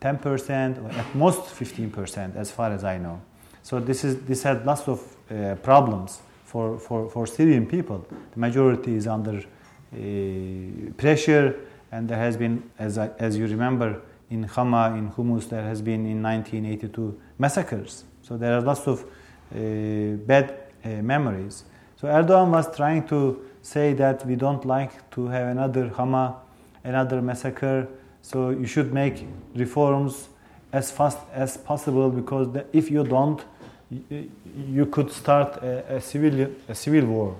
10% 0.00 0.84
or 0.84 0.90
at 0.90 1.14
most 1.14 1.42
15%, 1.54 2.36
as 2.36 2.50
far 2.50 2.72
as 2.72 2.84
I 2.84 2.98
know. 2.98 3.20
So 3.62 3.80
this 3.80 4.04
is 4.04 4.20
this 4.24 4.42
had 4.42 4.66
lots 4.66 4.88
of 4.88 5.00
uh, 5.30 5.54
problems 5.56 6.20
for, 6.44 6.78
for, 6.78 7.08
for 7.08 7.26
Syrian 7.26 7.66
people. 7.66 8.06
The 8.32 8.38
majority 8.38 8.94
is 8.94 9.06
under 9.06 9.38
uh, 9.38 10.92
pressure, 10.96 11.56
and 11.90 12.08
there 12.08 12.18
has 12.18 12.36
been, 12.36 12.70
as 12.78 12.98
I, 12.98 13.10
as 13.18 13.36
you 13.36 13.46
remember, 13.46 14.02
in 14.30 14.44
Hama, 14.44 14.94
in 14.96 15.10
Humus, 15.10 15.46
there 15.46 15.62
has 15.62 15.80
been 15.80 16.06
in 16.06 16.22
1982 16.22 17.20
massacres. 17.38 18.04
So 18.22 18.36
there 18.36 18.56
are 18.56 18.60
lots 18.60 18.86
of 18.86 19.02
uh, 19.02 20.16
bad 20.26 20.54
uh, 20.84 20.88
memories. 21.02 21.64
So 21.96 22.08
Erdogan 22.08 22.50
was 22.50 22.74
trying 22.76 23.06
to 23.08 23.44
say 23.62 23.94
that 23.94 24.26
we 24.26 24.36
don't 24.36 24.64
like 24.64 25.10
to 25.12 25.26
have 25.28 25.48
another 25.48 25.88
Hama, 25.88 26.36
another 26.84 27.22
massacre. 27.22 27.88
So 28.24 28.48
you 28.48 28.66
should 28.66 28.94
make 28.94 29.26
reforms 29.54 30.30
as 30.72 30.90
fast 30.90 31.18
as 31.34 31.58
possible 31.58 32.08
because 32.08 32.48
if 32.72 32.90
you 32.90 33.04
don't, 33.04 33.44
you, 33.90 34.86
could 34.86 35.12
start 35.12 35.62
a, 35.62 35.96
a, 35.96 36.00
civil, 36.00 36.50
a 36.66 36.74
civil 36.74 37.04
war. 37.04 37.36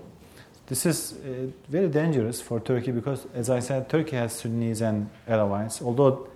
This 0.66 0.84
is 0.84 1.14
uh, 1.14 1.46
very 1.70 1.88
dangerous 1.88 2.42
for 2.42 2.60
Turkey 2.60 2.92
because, 2.92 3.26
as 3.34 3.48
I 3.48 3.60
said, 3.60 3.88
Turkey 3.88 4.16
has 4.16 4.34
Sunnis 4.34 4.82
and 4.82 5.08
Alawites. 5.26 5.80
Although 5.80 6.28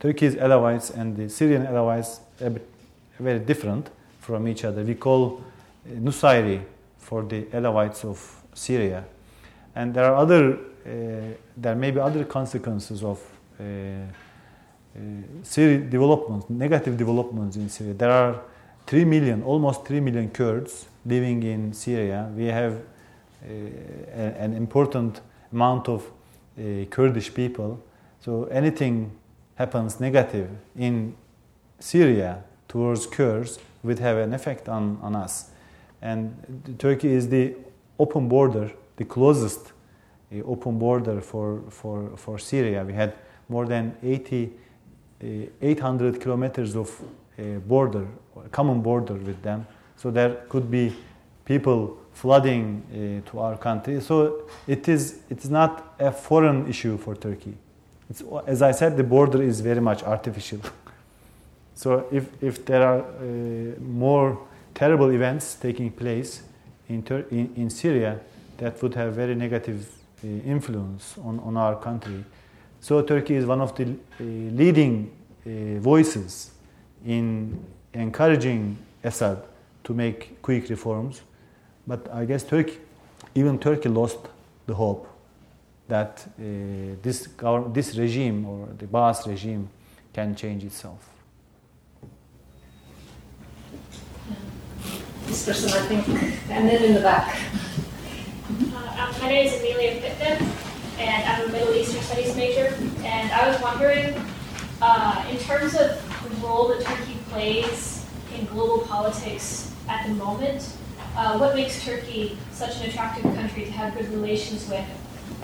Turkey's 0.00 0.34
Alawites 0.34 0.96
and 0.96 1.14
the 1.14 1.28
Syrian 1.28 1.66
Alawites 1.66 2.20
are 2.40 2.58
very 3.18 3.38
different 3.38 3.90
from 4.18 4.48
each 4.48 4.64
other. 4.64 4.82
We 4.82 4.94
call 4.94 5.44
Nusayri 5.86 6.62
for 6.96 7.22
the 7.22 7.42
Alawites 7.52 8.06
of 8.06 8.42
Syria. 8.54 9.04
And 9.74 9.92
there 9.92 10.06
are 10.06 10.16
other, 10.16 10.54
uh, 10.54 11.36
there 11.54 11.74
may 11.74 11.90
be 11.90 12.00
other 12.00 12.24
consequences 12.24 13.04
of 13.04 13.20
uh, 13.20 13.26
uh, 13.26 13.29
Syria 15.42 15.78
developments, 15.78 16.50
negative 16.50 16.96
developments 16.96 17.56
in 17.56 17.68
Syria. 17.68 17.94
There 17.94 18.10
are 18.10 18.42
3 18.86 19.04
million, 19.04 19.42
almost 19.42 19.86
3 19.86 20.00
million 20.00 20.30
Kurds 20.30 20.86
living 21.06 21.42
in 21.42 21.72
Syria. 21.72 22.28
We 22.36 22.46
have 22.46 22.74
uh, 22.74 23.48
an 24.16 24.54
important 24.54 25.20
amount 25.52 25.88
of 25.88 26.10
uh, 26.58 26.84
Kurdish 26.90 27.32
people. 27.32 27.80
So 28.20 28.44
anything 28.44 29.12
happens 29.54 30.00
negative 30.00 30.50
in 30.76 31.14
Syria 31.78 32.42
towards 32.68 33.06
Kurds 33.06 33.58
would 33.82 33.98
have 33.98 34.16
an 34.18 34.34
effect 34.34 34.68
on, 34.68 34.98
on 35.02 35.16
us. 35.16 35.50
And 36.02 36.76
Turkey 36.78 37.12
is 37.12 37.28
the 37.28 37.54
open 37.98 38.28
border, 38.28 38.72
the 38.96 39.04
closest 39.04 39.72
uh, 40.32 40.42
open 40.44 40.78
border 40.78 41.20
for, 41.20 41.62
for, 41.70 42.16
for 42.16 42.38
Syria. 42.38 42.84
We 42.84 42.92
had 42.92 43.14
more 43.50 43.66
than 43.66 43.94
80, 44.02 44.50
uh, 45.22 45.26
800 45.60 46.20
kilometers 46.20 46.76
of 46.76 46.88
uh, 47.38 47.58
border, 47.66 48.06
common 48.52 48.80
border 48.80 49.14
with 49.14 49.42
them. 49.42 49.66
So 49.96 50.10
there 50.10 50.44
could 50.48 50.70
be 50.70 50.94
people 51.44 51.98
flooding 52.12 52.82
uh, 53.26 53.30
to 53.30 53.38
our 53.40 53.56
country. 53.56 54.00
So 54.00 54.48
it 54.66 54.88
is, 54.88 55.20
it 55.28 55.44
is 55.44 55.50
not 55.50 55.94
a 55.98 56.12
foreign 56.12 56.68
issue 56.68 56.96
for 56.96 57.16
Turkey. 57.16 57.54
It's, 58.08 58.22
as 58.46 58.62
I 58.62 58.70
said, 58.70 58.96
the 58.96 59.04
border 59.04 59.42
is 59.42 59.60
very 59.60 59.80
much 59.80 60.02
artificial. 60.02 60.60
so 61.74 62.06
if, 62.12 62.42
if 62.42 62.64
there 62.64 62.82
are 62.86 63.04
more 63.80 64.38
terrible 64.74 65.10
events 65.10 65.54
taking 65.54 65.90
place 65.90 66.42
in, 66.88 67.04
in, 67.30 67.52
in, 67.56 67.70
Syria, 67.70 68.20
that 68.58 68.82
would 68.82 68.94
have 68.94 69.14
very 69.14 69.34
negative 69.34 69.88
influence 70.22 71.16
on, 71.24 71.38
on 71.40 71.56
our 71.56 71.76
country. 71.76 72.24
So 72.80 73.02
Turkey 73.02 73.34
is 73.34 73.44
one 73.44 73.60
of 73.60 73.76
the 73.76 73.84
uh, 73.84 73.88
leading 74.20 75.10
uh, 75.46 75.80
voices 75.80 76.50
in 77.04 77.62
encouraging 77.92 78.78
Assad 79.04 79.42
to 79.84 79.94
make 79.94 80.40
quick 80.42 80.68
reforms. 80.70 81.22
But 81.86 82.08
I 82.12 82.24
guess 82.24 82.42
Turkey, 82.42 82.78
even 83.34 83.58
Turkey 83.58 83.88
lost 83.88 84.18
the 84.66 84.74
hope 84.74 85.08
that 85.88 86.24
uh, 86.38 86.42
this, 87.02 87.28
this 87.72 87.96
regime 87.96 88.46
or 88.46 88.68
the 88.78 88.86
Baas 88.86 89.26
regime 89.26 89.68
can 90.12 90.34
change 90.34 90.64
itself. 90.64 91.08
This 95.26 95.46
person, 95.46 95.70
I 95.70 95.86
think, 95.86 96.08
and 96.50 96.68
then 96.68 96.82
in 96.82 96.94
the 96.94 97.00
back. 97.00 97.38
Uh, 98.74 99.12
my 99.20 99.28
name 99.28 99.46
is 99.46 99.60
Amelia 99.60 100.00
Pittman, 100.00 100.48
and 101.00 101.24
I'm 101.24 101.48
a 101.48 101.52
Middle 101.52 101.74
Eastern 101.74 102.02
Studies 102.02 102.36
major. 102.36 102.74
And 103.02 103.32
I 103.32 103.48
was 103.48 103.60
wondering, 103.60 104.14
uh, 104.82 105.24
in 105.30 105.38
terms 105.38 105.74
of 105.74 105.88
the 106.22 106.46
role 106.46 106.68
that 106.68 106.82
Turkey 106.82 107.16
plays 107.30 108.06
in 108.36 108.44
global 108.46 108.80
politics 108.86 109.72
at 109.88 110.06
the 110.06 110.14
moment, 110.14 110.68
uh, 111.16 111.38
what 111.38 111.56
makes 111.56 111.84
Turkey 111.84 112.36
such 112.52 112.76
an 112.80 112.90
attractive 112.90 113.24
country 113.34 113.64
to 113.64 113.70
have 113.72 113.96
good 113.96 114.08
relations 114.10 114.68
with? 114.68 114.84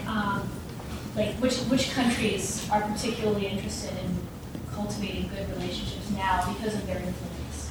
Um, 0.06 0.48
like, 1.16 1.34
which, 1.36 1.56
which 1.72 1.90
countries 1.92 2.68
are 2.70 2.82
particularly 2.82 3.46
interested 3.46 3.92
in 4.04 4.16
cultivating 4.72 5.28
good 5.28 5.48
relationships 5.56 6.10
now 6.10 6.44
because 6.52 6.74
of 6.74 6.86
their 6.86 6.98
influence? 6.98 7.70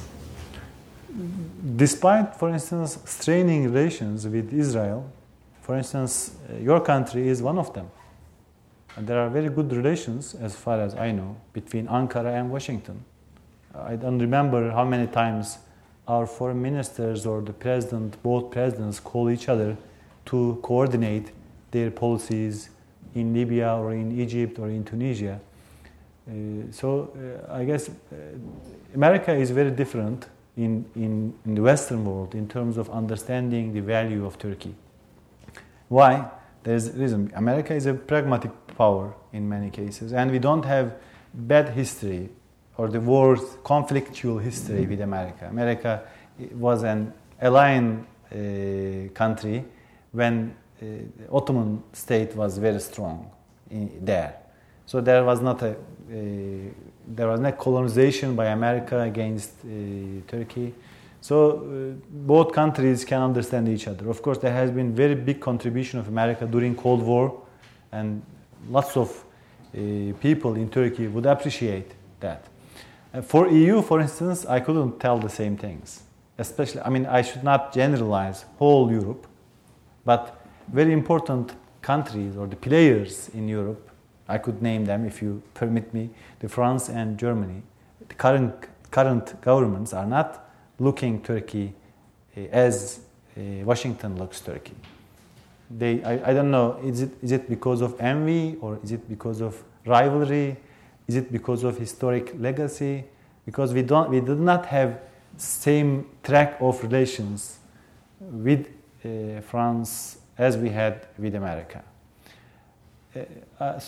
Despite, 1.76 2.34
for 2.34 2.50
instance, 2.50 2.98
straining 3.04 3.64
relations 3.72 4.26
with 4.26 4.52
Israel, 4.52 5.10
for 5.66 5.76
instance, 5.76 6.36
uh, 6.48 6.58
your 6.58 6.80
country 6.80 7.26
is 7.26 7.42
one 7.42 7.58
of 7.58 7.74
them. 7.74 7.90
And 8.94 9.04
there 9.04 9.18
are 9.18 9.28
very 9.28 9.48
good 9.48 9.72
relations, 9.72 10.32
as 10.36 10.54
far 10.54 10.80
as 10.80 10.94
I 10.94 11.10
know, 11.10 11.36
between 11.52 11.88
Ankara 11.88 12.38
and 12.38 12.52
Washington. 12.52 13.04
I 13.74 13.96
don't 13.96 14.20
remember 14.20 14.70
how 14.70 14.84
many 14.84 15.08
times 15.08 15.58
our 16.06 16.24
foreign 16.24 16.62
ministers 16.62 17.26
or 17.26 17.40
the 17.40 17.52
president, 17.52 18.22
both 18.22 18.52
presidents, 18.52 19.00
call 19.00 19.28
each 19.28 19.48
other 19.48 19.76
to 20.26 20.60
coordinate 20.62 21.32
their 21.72 21.90
policies 21.90 22.70
in 23.16 23.34
Libya 23.34 23.74
or 23.74 23.92
in 23.92 24.20
Egypt 24.20 24.60
or 24.60 24.68
in 24.68 24.84
Tunisia. 24.84 25.40
Uh, 26.30 26.32
so 26.70 27.10
uh, 27.50 27.52
I 27.52 27.64
guess 27.64 27.88
uh, 27.88 27.92
America 28.94 29.34
is 29.34 29.50
very 29.50 29.72
different 29.72 30.26
in, 30.56 30.84
in, 30.94 31.34
in, 31.44 31.56
the 31.56 31.62
Western 31.62 32.04
world 32.04 32.36
in 32.36 32.46
terms 32.48 32.76
of 32.76 32.88
understanding 32.88 33.74
the 33.74 33.80
value 33.80 34.24
of 34.24 34.38
Turkey. 34.38 34.76
Why? 35.88 36.30
There's 36.62 36.90
reason. 36.90 37.32
America 37.36 37.74
is 37.74 37.86
a 37.86 37.94
pragmatic 37.94 38.50
power 38.76 39.14
in 39.32 39.48
many 39.48 39.70
cases, 39.70 40.12
and 40.12 40.30
we 40.30 40.38
don't 40.38 40.64
have 40.64 40.96
bad 41.32 41.68
history 41.70 42.28
or 42.76 42.88
the 42.88 43.00
worst 43.00 43.62
conflictual 43.62 44.42
history 44.42 44.86
with 44.86 45.00
America. 45.00 45.46
America 45.48 46.02
was 46.52 46.82
an 46.82 47.12
allied 47.40 48.04
uh, 48.32 49.08
country 49.14 49.64
when 50.12 50.54
uh, 50.82 50.86
Ottoman 51.32 51.82
state 51.92 52.34
was 52.34 52.58
very 52.58 52.80
strong 52.80 53.30
in, 53.70 54.04
there. 54.04 54.36
So 54.86 55.00
there 55.00 55.24
was 55.24 55.40
not 55.40 55.62
a 55.62 55.70
uh, 55.70 55.74
there 57.08 57.28
was 57.28 57.40
no 57.40 57.52
colonization 57.52 58.34
by 58.34 58.46
America 58.46 59.00
against 59.00 59.52
uh, 59.64 59.68
Turkey. 60.26 60.74
So 61.20 61.50
uh, 61.50 62.06
both 62.10 62.52
countries 62.52 63.04
can 63.04 63.22
understand 63.22 63.68
each 63.68 63.88
other. 63.88 64.08
Of 64.08 64.22
course, 64.22 64.38
there 64.38 64.52
has 64.52 64.70
been 64.70 64.94
very 64.94 65.14
big 65.14 65.40
contribution 65.40 65.98
of 65.98 66.08
America 66.08 66.46
during 66.46 66.76
Cold 66.76 67.02
War, 67.02 67.42
and 67.92 68.22
lots 68.68 68.96
of 68.96 69.24
uh, 69.74 70.12
people 70.20 70.54
in 70.56 70.68
Turkey 70.70 71.08
would 71.08 71.26
appreciate 71.26 71.92
that. 72.20 72.44
Uh, 73.12 73.22
for 73.22 73.48
EU, 73.48 73.82
for 73.82 74.00
instance, 74.00 74.46
I 74.46 74.60
couldn't 74.60 75.00
tell 75.00 75.18
the 75.18 75.28
same 75.28 75.56
things. 75.56 76.02
Especially, 76.38 76.82
I 76.82 76.90
mean, 76.90 77.06
I 77.06 77.22
should 77.22 77.42
not 77.42 77.72
generalize 77.72 78.44
whole 78.58 78.90
Europe, 78.90 79.26
but 80.04 80.40
very 80.68 80.92
important 80.92 81.54
countries 81.80 82.36
or 82.36 82.46
the 82.46 82.56
players 82.56 83.30
in 83.30 83.48
Europe, 83.48 83.90
I 84.28 84.38
could 84.38 84.60
name 84.60 84.84
them 84.84 85.06
if 85.06 85.22
you 85.22 85.42
permit 85.54 85.94
me, 85.94 86.10
the 86.40 86.48
France 86.48 86.88
and 86.88 87.16
Germany. 87.16 87.62
The 88.08 88.14
current 88.14 88.68
current 88.90 89.40
governments 89.40 89.92
are 89.92 90.06
not 90.06 90.45
looking 90.78 91.22
Turkey 91.22 91.74
uh, 92.36 92.40
as 92.52 93.00
uh, 93.36 93.40
Washington 93.64 94.16
looks 94.16 94.40
Turkey. 94.40 94.74
They, 95.70 96.02
I, 96.04 96.30
I 96.30 96.34
don't 96.34 96.50
know, 96.50 96.78
is 96.84 97.02
it, 97.02 97.10
is 97.22 97.32
it 97.32 97.48
because 97.48 97.80
of 97.80 98.00
envy 98.00 98.56
or 98.60 98.78
is 98.82 98.92
it 98.92 99.08
because 99.08 99.40
of 99.40 99.62
rivalry? 99.84 100.56
Is 101.08 101.16
it 101.16 101.32
because 101.32 101.64
of 101.64 101.78
historic 101.78 102.34
legacy? 102.38 103.04
Because 103.44 103.72
we, 103.72 103.82
don't, 103.82 104.10
we 104.10 104.20
did 104.20 104.38
not 104.38 104.66
have 104.66 105.00
same 105.36 106.06
track 106.22 106.56
of 106.60 106.82
relations 106.82 107.58
with 108.20 108.68
uh, 109.04 109.40
France 109.42 110.18
as 110.38 110.56
we 110.56 110.68
had 110.68 111.06
with 111.18 111.34
America. 111.34 111.82
Uh, 113.58 113.80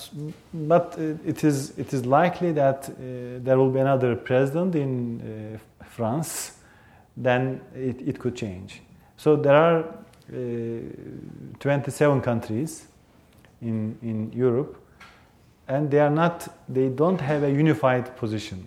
but 0.54 0.96
it 0.98 1.44
is, 1.44 1.78
it 1.78 1.92
is 1.92 2.06
likely 2.06 2.50
that 2.52 2.90
there 2.98 3.58
will 3.58 3.70
be 3.70 3.78
another 3.78 4.16
president 4.16 4.74
in 4.74 5.60
France, 5.84 6.57
then 7.22 7.60
it, 7.74 8.00
it 8.06 8.18
could 8.18 8.36
change. 8.36 8.80
So 9.16 9.36
there 9.36 9.56
are 9.56 9.84
27 11.58 12.20
countries 12.20 12.86
in, 13.62 13.98
in 14.02 14.32
Europe, 14.32 14.76
and 15.66 15.90
they 15.90 16.00
are 16.00 16.10
not, 16.10 16.48
they 16.68 16.88
don't 16.88 17.20
have 17.20 17.42
a 17.42 17.50
unified 17.50 18.16
position 18.16 18.66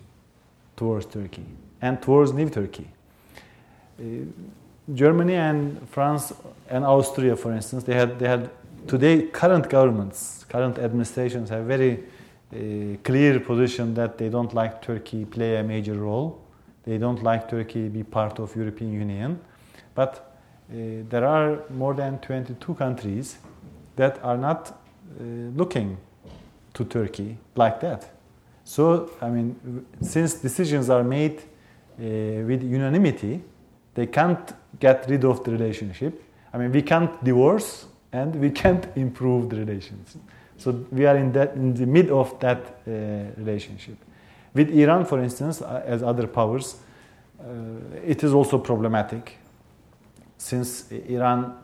towards 0.76 1.06
Turkey 1.06 1.44
and 1.80 2.00
towards 2.02 2.32
New 2.32 2.48
Turkey. 2.48 2.88
Uh, 3.98 4.02
Germany 4.92 5.34
and 5.34 5.88
France 5.88 6.32
and 6.68 6.84
Austria, 6.84 7.36
for 7.36 7.52
instance, 7.52 7.84
they 7.84 7.94
had, 7.94 8.18
they 8.18 8.28
had 8.28 8.50
today 8.86 9.26
current 9.28 9.68
governments, 9.70 10.44
current 10.48 10.78
administrations 10.78 11.48
have 11.50 11.64
very 11.64 12.02
uh, 12.52 12.96
clear 13.02 13.40
position 13.40 13.94
that 13.94 14.18
they 14.18 14.28
don't 14.28 14.52
like 14.52 14.82
Turkey 14.82 15.24
play 15.24 15.56
a 15.56 15.62
major 15.62 15.94
role. 15.94 16.40
They 16.84 16.98
don't 16.98 17.22
like 17.22 17.48
Turkey 17.48 17.88
be 17.88 18.02
part 18.02 18.38
of 18.38 18.56
European 18.56 18.92
Union. 18.92 19.40
But 19.94 20.34
uh, 20.70 21.04
there 21.08 21.24
are 21.26 21.64
more 21.70 21.94
than 21.94 22.18
22 22.18 22.74
countries 22.74 23.38
that 23.96 24.22
are 24.24 24.36
not 24.36 24.70
uh, 24.70 25.22
looking 25.54 25.98
to 26.74 26.84
Turkey 26.84 27.36
like 27.56 27.80
that. 27.80 28.10
So, 28.64 29.10
I 29.20 29.28
mean, 29.28 29.86
since 30.00 30.34
decisions 30.34 30.88
are 30.88 31.04
made 31.04 31.38
uh, 31.40 32.46
with 32.46 32.62
unanimity, 32.62 33.42
they 33.94 34.06
can't 34.06 34.52
get 34.78 35.08
rid 35.08 35.24
of 35.24 35.44
the 35.44 35.50
relationship. 35.50 36.22
I 36.52 36.58
mean, 36.58 36.72
we 36.72 36.82
can't 36.82 37.22
divorce 37.24 37.86
and 38.12 38.34
we 38.36 38.50
can't 38.50 38.86
improve 38.96 39.50
the 39.50 39.56
relations. 39.56 40.16
So 40.56 40.86
we 40.90 41.06
are 41.06 41.16
in, 41.16 41.32
that, 41.32 41.54
in 41.54 41.74
the 41.74 41.86
mid 41.86 42.10
of 42.10 42.38
that 42.40 42.58
uh, 42.86 42.90
relationship. 43.36 43.96
With 44.54 44.70
Iran, 44.70 45.04
for 45.06 45.22
instance, 45.22 45.62
uh, 45.62 45.82
as 45.84 46.02
other 46.02 46.26
powers, 46.26 46.76
uh, 47.40 47.44
it 48.04 48.22
is 48.22 48.34
also 48.34 48.58
problematic 48.58 49.38
since 50.42 50.90
Iran, 50.90 51.54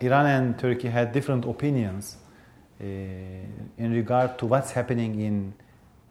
Iran 0.00 0.26
and 0.26 0.58
Turkey 0.58 0.88
had 0.88 1.12
different 1.12 1.46
opinions 1.46 2.18
uh, 2.80 2.84
in 2.84 3.92
regard 3.92 4.38
to 4.38 4.46
what's 4.46 4.72
happening 4.72 5.20
in 5.20 5.54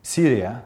Syria, 0.02 0.64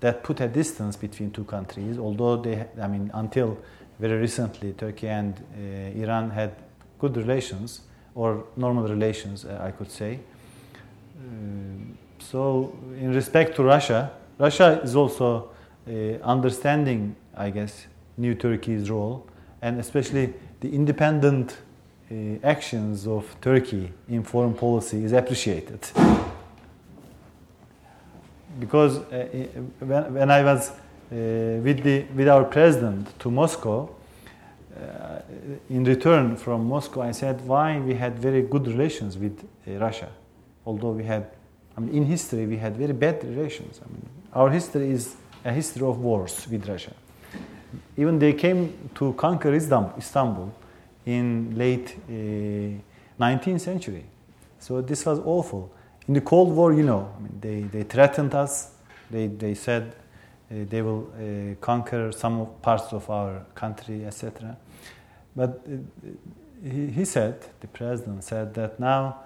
that 0.00 0.22
put 0.22 0.40
a 0.40 0.48
distance 0.48 0.96
between 0.96 1.30
two 1.30 1.44
countries. 1.44 1.98
Although 1.98 2.38
they, 2.38 2.66
I 2.80 2.88
mean, 2.88 3.10
until 3.14 3.58
very 3.98 4.18
recently, 4.18 4.72
Turkey 4.72 5.08
and 5.08 5.34
uh, 5.34 6.02
Iran 6.02 6.30
had 6.30 6.56
good 6.98 7.16
relations 7.16 7.82
or 8.14 8.44
normal 8.56 8.88
relations, 8.88 9.44
uh, 9.44 9.60
I 9.62 9.70
could 9.70 9.90
say. 9.90 10.18
Uh, 11.18 11.22
so, 12.18 12.76
in 12.98 13.14
respect 13.14 13.54
to 13.56 13.62
Russia, 13.62 14.10
Russia 14.40 14.80
is 14.82 14.96
also 14.96 15.50
uh, 15.86 15.92
understanding, 16.22 17.14
I 17.36 17.50
guess, 17.50 17.86
new 18.16 18.34
Turkey's 18.34 18.88
role, 18.88 19.26
and 19.60 19.78
especially 19.78 20.32
the 20.60 20.74
independent 20.74 21.58
uh, 22.10 22.14
actions 22.42 23.06
of 23.06 23.36
Turkey 23.42 23.92
in 24.08 24.22
foreign 24.22 24.54
policy 24.54 25.04
is 25.04 25.12
appreciated. 25.12 25.86
Because 28.58 28.96
uh, 28.98 29.28
when, 29.80 30.14
when 30.14 30.30
I 30.30 30.42
was 30.42 30.70
uh, 30.70 30.74
with, 31.10 31.82
the, 31.82 32.06
with 32.14 32.28
our 32.28 32.44
president 32.44 33.18
to 33.18 33.30
Moscow, 33.30 33.94
uh, 34.74 35.20
in 35.68 35.84
return 35.84 36.36
from 36.36 36.66
Moscow, 36.66 37.02
I 37.02 37.10
said 37.10 37.46
why 37.46 37.78
we 37.78 37.92
had 37.94 38.18
very 38.18 38.40
good 38.40 38.66
relations 38.66 39.18
with 39.18 39.38
uh, 39.68 39.72
Russia, 39.72 40.08
although 40.64 40.92
we 40.92 41.04
had, 41.04 41.26
I 41.76 41.80
mean, 41.80 41.94
in 41.94 42.06
history 42.06 42.46
we 42.46 42.56
had 42.56 42.74
very 42.76 42.94
bad 42.94 43.22
relations. 43.22 43.80
I 43.84 43.92
mean, 43.92 44.08
our 44.32 44.50
history 44.50 44.90
is 44.90 45.16
a 45.44 45.52
history 45.52 45.86
of 45.86 45.98
wars 45.98 46.46
with 46.50 46.68
Russia. 46.68 46.92
Even 47.96 48.18
they 48.18 48.32
came 48.32 48.90
to 48.94 49.12
conquer 49.14 49.54
Istanbul 49.54 50.52
in 51.06 51.56
late 51.56 51.96
uh, 52.08 53.22
19th 53.22 53.60
century. 53.60 54.04
So 54.58 54.80
this 54.80 55.06
was 55.06 55.18
awful. 55.20 55.72
In 56.06 56.14
the 56.14 56.20
Cold 56.20 56.54
War, 56.54 56.72
you 56.72 56.82
know, 56.82 57.12
I 57.16 57.20
mean, 57.20 57.38
they, 57.40 57.60
they 57.62 57.82
threatened 57.84 58.34
us. 58.34 58.72
They, 59.10 59.26
they 59.26 59.54
said 59.54 59.94
uh, 60.50 60.54
they 60.68 60.82
will 60.82 61.10
uh, 61.14 61.54
conquer 61.60 62.12
some 62.12 62.46
parts 62.62 62.92
of 62.92 63.08
our 63.08 63.44
country, 63.54 64.04
etc. 64.04 64.56
But 65.34 65.64
he, 66.62 66.88
he, 66.88 67.04
said, 67.04 67.40
the 67.60 67.68
president 67.68 68.24
said 68.24 68.54
that 68.54 68.80
now, 68.80 69.20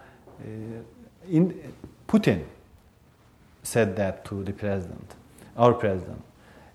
in, 1.29 1.73
Putin 2.07 2.45
said 3.65 3.97
that 3.97 4.25
to 4.27 4.45
the 4.45 4.53
president, 4.53 5.15
our 5.57 5.75
president. 5.75 6.23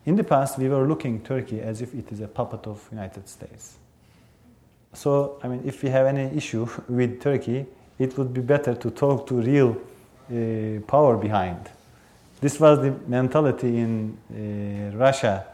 In 0.05 0.15
the 0.15 0.23
past, 0.23 0.57
we 0.57 0.67
were 0.67 0.87
looking 0.87 1.21
Turkey 1.21 1.61
as 1.61 1.81
if 1.81 1.93
it 1.93 2.11
is 2.11 2.19
a 2.19 2.27
puppet 2.27 2.67
of 2.67 2.85
United 2.91 3.29
States. 3.29 3.77
So, 4.93 5.39
I 5.43 5.47
mean, 5.47 5.61
if 5.65 5.83
we 5.83 5.89
have 5.89 6.07
any 6.07 6.35
issue 6.35 6.67
with 6.89 7.21
Turkey, 7.21 7.65
it 7.97 8.17
would 8.17 8.33
be 8.33 8.41
better 8.41 8.73
to 8.75 8.89
talk 8.89 9.27
to 9.27 9.35
real 9.35 9.77
uh, 10.31 10.81
power 10.87 11.17
behind. 11.17 11.69
This 12.41 12.59
was 12.59 12.79
the 12.79 12.91
mentality 13.07 13.77
in 13.77 14.17
uh, 14.31 14.97
Russia, 14.97 15.45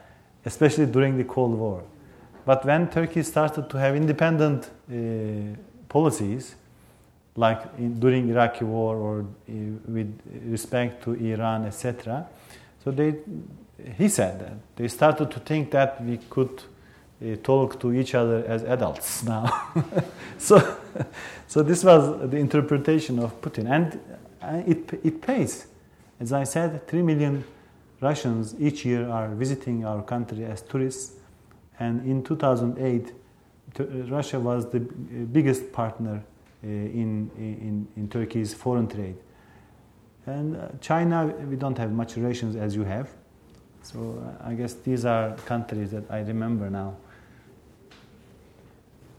especially 0.46 0.86
during 0.86 1.18
the 1.18 1.24
Cold 1.24 1.56
War. 1.56 1.84
But 2.46 2.64
when 2.64 2.90
Turkey 2.90 3.24
started 3.24 3.70
to 3.72 3.78
have 3.80 3.96
independent 3.96 4.70
uh, 4.90 5.58
policies, 5.90 6.56
like 7.36 7.62
in, 7.78 8.00
during 8.00 8.30
Iraqi 8.30 8.66
war 8.66 8.96
or 8.96 9.20
uh, 9.20 9.54
with 9.88 10.20
respect 10.46 11.04
to 11.04 11.14
Iran, 11.14 11.66
etc., 11.66 12.28
so 12.84 12.92
they 12.92 13.16
he 13.98 14.08
said 14.08 14.40
that 14.40 14.54
they 14.76 14.88
started 14.88 15.32
to 15.32 15.40
think 15.40 15.72
that 15.72 16.02
we 16.04 16.18
could 16.30 16.64
uh, 17.22 17.36
talk 17.44 17.80
to 17.80 17.94
each 17.94 18.16
other 18.16 18.44
as 18.48 18.64
adults 18.64 19.24
now. 19.34 19.72
so, 20.38 20.78
so 21.48 21.64
this 21.64 21.84
was 21.84 22.30
the 22.30 22.38
interpretation 22.38 23.20
of 23.20 23.40
Putin, 23.42 23.70
and 23.70 24.00
uh, 24.42 24.62
it 24.66 25.00
it 25.04 25.22
pays. 25.22 25.68
As 26.20 26.32
I 26.32 26.46
said, 26.46 26.88
three 26.88 27.02
million 27.02 27.44
Russians 28.00 28.56
each 28.60 28.86
year 28.86 29.10
are 29.10 29.28
visiting 29.30 29.86
our 29.86 30.02
country 30.02 30.46
as 30.46 30.62
tourists, 30.62 31.14
and 31.80 32.06
in 32.06 32.24
2008, 32.24 33.14
uh, 33.80 33.84
Russia 34.10 34.40
was 34.40 34.70
the 34.70 34.80
biggest 34.80 35.74
partner 35.74 36.24
in, 36.70 37.32
in, 37.38 37.88
in 37.96 38.10
Turkey's 38.10 38.54
foreign 38.54 38.88
trade. 38.88 39.16
And 40.26 40.56
uh, 40.56 40.70
China, 40.82 41.28
we 41.50 41.56
don't 41.56 41.78
have 41.78 41.92
much 41.92 42.16
relations 42.16 42.56
as 42.56 42.76
you 42.76 42.84
have. 42.84 43.10
So 43.84 44.00
uh, 44.44 44.50
I 44.50 44.54
guess 44.56 44.74
these 44.74 45.06
are 45.06 45.36
countries 45.46 45.92
that 45.92 46.10
I 46.10 46.22
remember 46.22 46.70
now. 46.70 46.96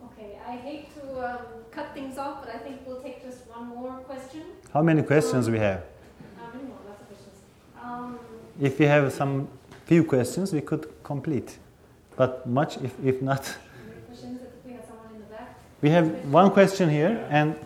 Okay, 0.04 0.38
I 0.46 0.56
hate 0.56 0.92
to 0.96 1.30
um, 1.30 1.38
cut 1.70 1.94
things 1.94 2.18
off, 2.18 2.44
but 2.44 2.52
I 2.54 2.58
think 2.58 2.80
we'll 2.84 3.00
take 3.00 3.22
just 3.24 3.46
one. 3.48 3.68
more 3.68 3.92
question. 3.98 4.42
How 4.72 4.82
many 4.82 5.02
questions 5.02 5.48
we 5.48 5.58
have? 5.58 5.84
How 6.38 6.52
many 6.52 6.64
more? 6.64 6.78
Lots 6.88 7.00
of 7.00 7.06
questions. 7.08 7.36
Um, 7.80 8.18
If 8.60 8.78
we 8.80 8.86
have 8.86 9.12
some 9.12 9.46
few 9.84 10.02
questions, 10.02 10.52
we 10.52 10.60
could 10.60 10.86
complete. 11.04 11.58
But 12.16 12.46
much, 12.46 12.78
if, 12.78 12.92
if 13.04 13.22
not, 13.22 13.44
any 13.46 14.00
questions? 14.06 14.40
I 14.40 14.46
think 14.50 14.64
we 14.66 14.72
have 14.72 14.84
someone 14.88 15.14
in 15.14 15.20
the 15.20 15.26
back. 15.26 15.54
We 15.82 15.90
have 15.90 16.08
one 16.32 16.50
question 16.50 16.88
here 16.88 17.26
and 17.30 17.56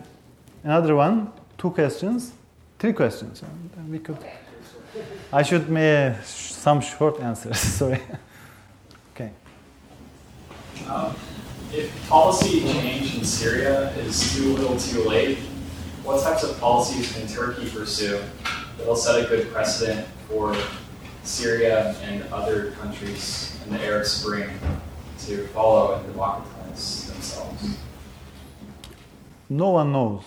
another 0.63 0.95
one, 0.95 1.31
two 1.57 1.71
questions, 1.71 2.33
three 2.79 2.93
questions. 2.93 3.41
And 3.77 3.91
we 3.91 3.99
could. 3.99 4.17
I 5.31 5.43
should 5.43 5.69
make 5.69 6.17
some 6.23 6.81
short 6.81 7.19
answers. 7.21 7.59
Sorry. 7.79 8.01
okay. 9.15 9.31
Um, 10.87 11.15
if 11.73 12.09
policy 12.09 12.61
change 12.61 13.17
in 13.17 13.23
Syria 13.23 13.91
is 13.91 14.35
too 14.35 14.53
little 14.55 14.77
too 14.77 15.07
late, 15.07 15.37
what 16.03 16.21
types 16.21 16.43
of 16.43 16.59
policies 16.59 17.13
can 17.13 17.27
Turkey 17.27 17.69
pursue 17.69 18.21
that'll 18.77 18.95
set 18.95 19.23
a 19.23 19.27
good 19.27 19.51
precedent 19.51 20.05
for 20.27 20.55
Syria 21.23 21.95
and 22.01 22.23
other 22.33 22.71
countries 22.71 23.57
in 23.65 23.71
the 23.71 23.81
Arab 23.85 24.05
Spring 24.05 24.49
to 25.19 25.47
follow 25.47 25.95
and 25.95 26.05
democratize 26.07 27.09
themselves? 27.11 27.77
No 29.51 29.71
one 29.71 29.91
knows. 29.91 30.23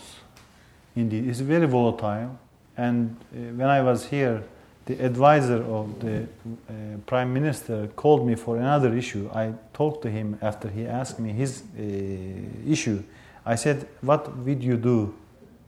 Indeed, 0.95 1.29
it's 1.29 1.41
very 1.41 1.67
volatile. 1.67 2.39
And 2.77 3.17
uh, 3.33 3.39
when 3.57 3.69
I 3.69 3.81
was 3.81 4.05
here, 4.05 4.43
the 4.85 5.03
advisor 5.03 5.63
of 5.63 5.99
the 5.99 6.25
uh, 6.25 6.99
prime 7.07 7.33
minister 7.33 7.89
called 7.97 8.27
me 8.27 8.35
for 8.35 8.59
another 8.59 8.95
issue. 8.95 9.31
I 9.33 9.55
talked 9.73 10.03
to 10.03 10.11
him 10.11 10.39
after 10.43 10.69
he 10.69 10.87
asked 10.87 11.19
me 11.19 11.33
his 11.33 11.63
uh, 11.63 12.71
issue. 12.71 13.03
I 13.47 13.55
said, 13.55 13.89
"What 14.03 14.37
would 14.37 14.63
you 14.63 14.77
do 14.77 15.15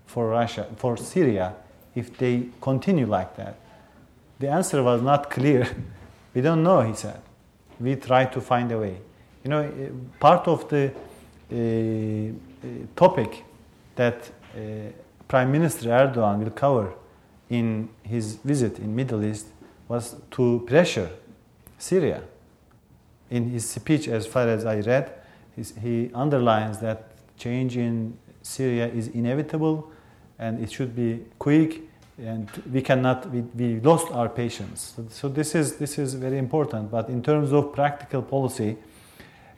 for 0.05 0.29
Russia, 0.29 0.67
for 0.77 0.99
Syria, 0.99 1.55
if 1.95 2.19
they 2.19 2.49
continue 2.61 3.07
like 3.07 3.37
that?" 3.37 3.57
The 4.39 4.51
answer 4.51 4.83
was 4.83 5.01
not 5.01 5.31
clear. 5.31 5.67
we 6.35 6.43
don't 6.43 6.63
know, 6.63 6.83
he 6.83 6.93
said. 6.95 7.23
We 7.81 7.97
try 7.97 8.27
to 8.27 8.41
find 8.43 8.71
a 8.71 8.79
way. 8.79 8.99
You 9.45 9.51
know, 9.51 9.63
uh, 9.63 10.19
part 10.21 10.47
of 10.47 10.69
the 10.69 10.93
uh, 11.51 11.57
uh, 11.57 12.69
topic 12.95 13.46
that 13.97 14.31
uh, 14.55 14.59
Prime 15.29 15.51
Minister 15.51 15.89
Erdogan 15.89 16.39
will 16.39 16.51
cover 16.51 16.95
in 17.51 17.89
his 18.03 18.37
visit 18.37 18.79
in 18.79 18.95
Middle 18.95 19.25
East 19.25 19.47
was 19.89 20.17
to 20.33 20.65
pressure 20.67 21.11
Syria. 21.79 22.23
In 23.31 23.51
his 23.51 23.69
speech, 23.69 24.09
as 24.09 24.27
far 24.27 24.49
as 24.49 24.65
I 24.65 24.81
read, 24.81 25.13
he 25.81 26.11
underlines 26.15 26.79
that 26.79 27.11
change 27.37 27.77
in 27.77 28.17
Syria 28.43 28.87
is 28.87 29.09
inevitable 29.09 29.91
and 30.39 30.63
it 30.63 30.71
should 30.71 30.95
be 30.95 31.25
quick 31.39 31.83
and 32.19 32.49
we 32.73 32.81
cannot 32.81 33.31
we, 33.31 33.41
we 33.41 33.81
lost 33.81 34.11
our 34.13 34.29
patience 34.29 34.95
so, 34.97 35.05
so 35.11 35.29
this 35.29 35.55
is 35.55 35.77
this 35.77 35.99
is 35.99 36.15
very 36.15 36.39
important 36.39 36.91
but 36.91 37.09
in 37.09 37.23
terms 37.23 37.53
of 37.53 37.73
practical 37.75 38.23
policy 38.23 38.77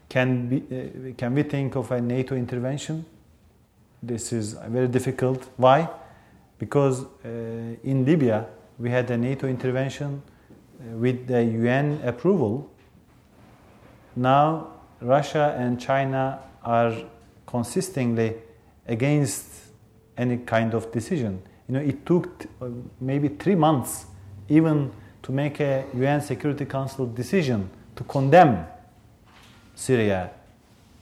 can, 0.08 0.48
be, 0.48 0.56
uh, 0.56 1.12
can 1.16 1.34
we 1.34 1.42
think 1.42 1.76
of 1.76 1.90
a 1.90 2.00
NATO 2.00 2.34
intervention? 2.34 3.04
This 4.02 4.32
is 4.32 4.52
very 4.68 4.88
difficult. 4.88 5.48
Why? 5.56 5.88
Because 6.58 7.04
uh, 7.04 7.28
in 7.82 8.04
Libya 8.04 8.46
we 8.78 8.90
had 8.90 9.10
a 9.10 9.16
NATO 9.16 9.48
intervention 9.48 10.22
uh, 10.22 10.96
with 10.96 11.26
the 11.26 11.42
UN 11.42 12.00
approval. 12.04 12.70
Now 14.14 14.68
Russia 15.00 15.54
and 15.58 15.80
China 15.80 16.40
are 16.62 16.94
consistently 17.46 18.34
against 18.86 19.46
any 20.16 20.38
kind 20.38 20.74
of 20.74 20.90
decision. 20.92 21.42
You 21.68 21.74
know, 21.74 21.80
it 21.80 22.04
took 22.06 22.38
t- 22.38 22.48
maybe 23.00 23.28
three 23.28 23.54
months 23.54 24.06
even 24.48 24.90
to 25.22 25.32
make 25.32 25.60
a 25.60 25.84
UN 25.94 26.20
Security 26.20 26.64
Council 26.64 27.06
decision 27.06 27.68
to 27.96 28.04
condemn 28.04 28.66
Syria, 29.74 30.30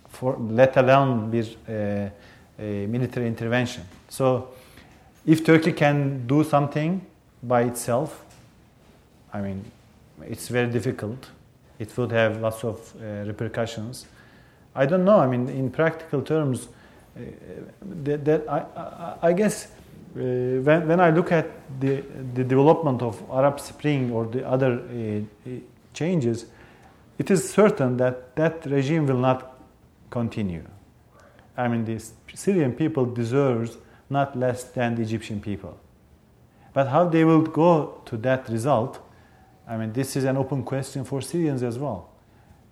for, 0.09 0.37
let 0.39 0.77
alone 0.77 1.31
with 1.31 1.57
uh, 1.69 2.11
military 2.59 3.27
intervention. 3.27 3.85
So, 4.09 4.49
if 5.27 5.45
Turkey 5.45 5.73
can 5.73 6.27
do 6.27 6.45
something 6.45 7.05
by 7.43 7.63
itself, 7.63 8.25
I 9.33 9.41
mean, 9.41 9.65
it's 10.23 10.49
very 10.49 10.71
difficult. 10.71 11.29
It 11.79 11.97
would 11.99 12.13
have 12.13 12.41
lots 12.41 12.65
of 12.65 12.95
uh, 12.97 13.25
repercussions. 13.27 14.07
I 14.75 14.87
don't 14.87 15.05
know. 15.05 15.19
I 15.19 15.27
mean, 15.27 15.49
in 15.49 15.71
practical 15.71 16.23
terms, 16.23 16.69
uh, 17.17 17.21
that, 18.05 18.25
that 18.25 18.49
I, 18.49 18.59
I, 18.77 19.17
I, 19.29 19.33
guess 19.33 19.67
uh, 19.67 19.71
when, 20.15 20.87
when 20.89 21.01
I 21.01 21.11
look 21.11 21.33
at 21.33 21.51
the, 21.81 22.03
the 22.35 22.45
development 22.45 23.03
of 23.03 23.23
Arab 23.31 23.59
Spring 23.59 24.13
or 24.13 24.27
the 24.27 24.47
other 24.49 24.81
uh, 24.81 25.51
changes, 25.93 26.47
it 27.19 27.31
is 27.31 27.49
certain 27.49 27.97
that 27.97 28.37
that 28.37 28.65
regime 28.67 29.07
will 29.07 29.19
not 29.19 29.59
continue. 30.11 30.63
I 31.57 31.69
mean, 31.69 31.85
the 31.85 32.03
Syrian 32.35 32.73
people 32.73 33.07
deserves 33.07 33.79
not 34.11 34.37
less 34.37 34.65
than 34.65 34.95
the 34.95 35.03
Egyptian 35.03 35.41
people. 35.41 35.79
But 36.73 36.89
how 36.89 37.09
they 37.09 37.25
will 37.25 37.43
go 37.43 38.01
to 38.05 38.17
that 38.19 38.49
result, 38.49 39.01
I 39.67 39.77
mean, 39.77 39.93
this 39.93 40.17
is 40.17 40.25
an 40.25 40.37
open 40.37 40.63
question 40.63 41.05
for 41.05 41.23
Syrians 41.23 41.63
as 41.63 41.79
well. 41.79 42.11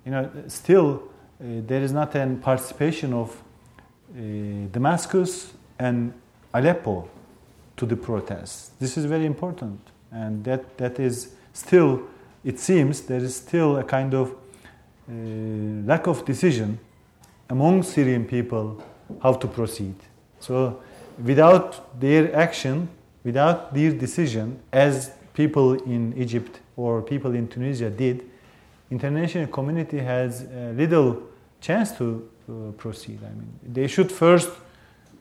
You 0.05 0.13
know, 0.13 0.31
still 0.49 1.03
uh, 1.41 1.63
there 1.67 1.83
is 1.83 1.93
not 1.93 2.15
a 2.15 2.27
participation 2.41 3.13
of 3.15 3.31
uh, 3.31 4.69
Damascus 4.71 5.55
and 5.79 6.13
Aleppo 6.53 7.09
to 7.77 7.87
the 7.87 7.97
protests. 7.97 8.73
This 8.79 8.97
is 8.97 9.07
very 9.07 9.27
important, 9.27 9.81
and 10.13 10.45
that, 10.45 10.77
that 10.79 11.01
is 11.01 11.35
still 11.53 12.03
it 12.45 12.61
seems 12.61 13.01
there 13.03 13.25
is 13.25 13.37
still 13.37 13.79
a 13.79 13.85
kind 13.85 14.15
of 14.15 14.31
uh, 14.31 15.13
lack 15.87 16.07
of 16.07 16.25
decision 16.25 16.79
among 17.51 17.83
Syrian 17.83 18.25
people 18.25 18.83
how 19.23 19.35
to 19.35 19.47
proceed. 19.47 19.95
So, 20.41 20.83
without 21.23 22.01
their 22.01 22.35
action, 22.35 22.89
without 23.23 23.75
their 23.75 23.93
decision, 23.93 24.61
as 24.73 25.11
people 25.35 25.75
in 25.75 26.15
Egypt 26.17 26.61
or 26.77 27.03
people 27.03 27.35
in 27.35 27.49
Tunisia 27.49 27.91
did, 27.91 28.25
international 28.91 29.47
community 29.47 29.99
has 29.99 30.47
little 30.75 31.23
chance 31.61 31.93
to 31.93 32.29
uh, 32.49 32.73
proceed. 32.73 33.19
I 33.23 33.31
mean, 33.31 33.59
they 33.63 33.87
should 33.87 34.13
first 34.13 34.51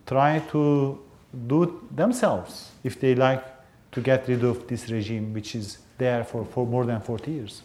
try 0.05 0.39
to 0.51 0.99
do 1.47 1.63
it 1.63 1.95
themselves 1.95 2.71
if 2.83 2.99
they 2.99 3.15
like 3.15 3.43
to 3.91 4.01
get 4.01 4.27
rid 4.27 4.43
of 4.43 4.67
this 4.67 4.89
regime, 4.89 5.33
which 5.33 5.55
is 5.55 5.77
there 5.97 6.23
for, 6.23 6.45
for 6.45 6.65
more 6.65 6.85
than 6.85 6.99
40 6.99 7.31
years. 7.31 7.61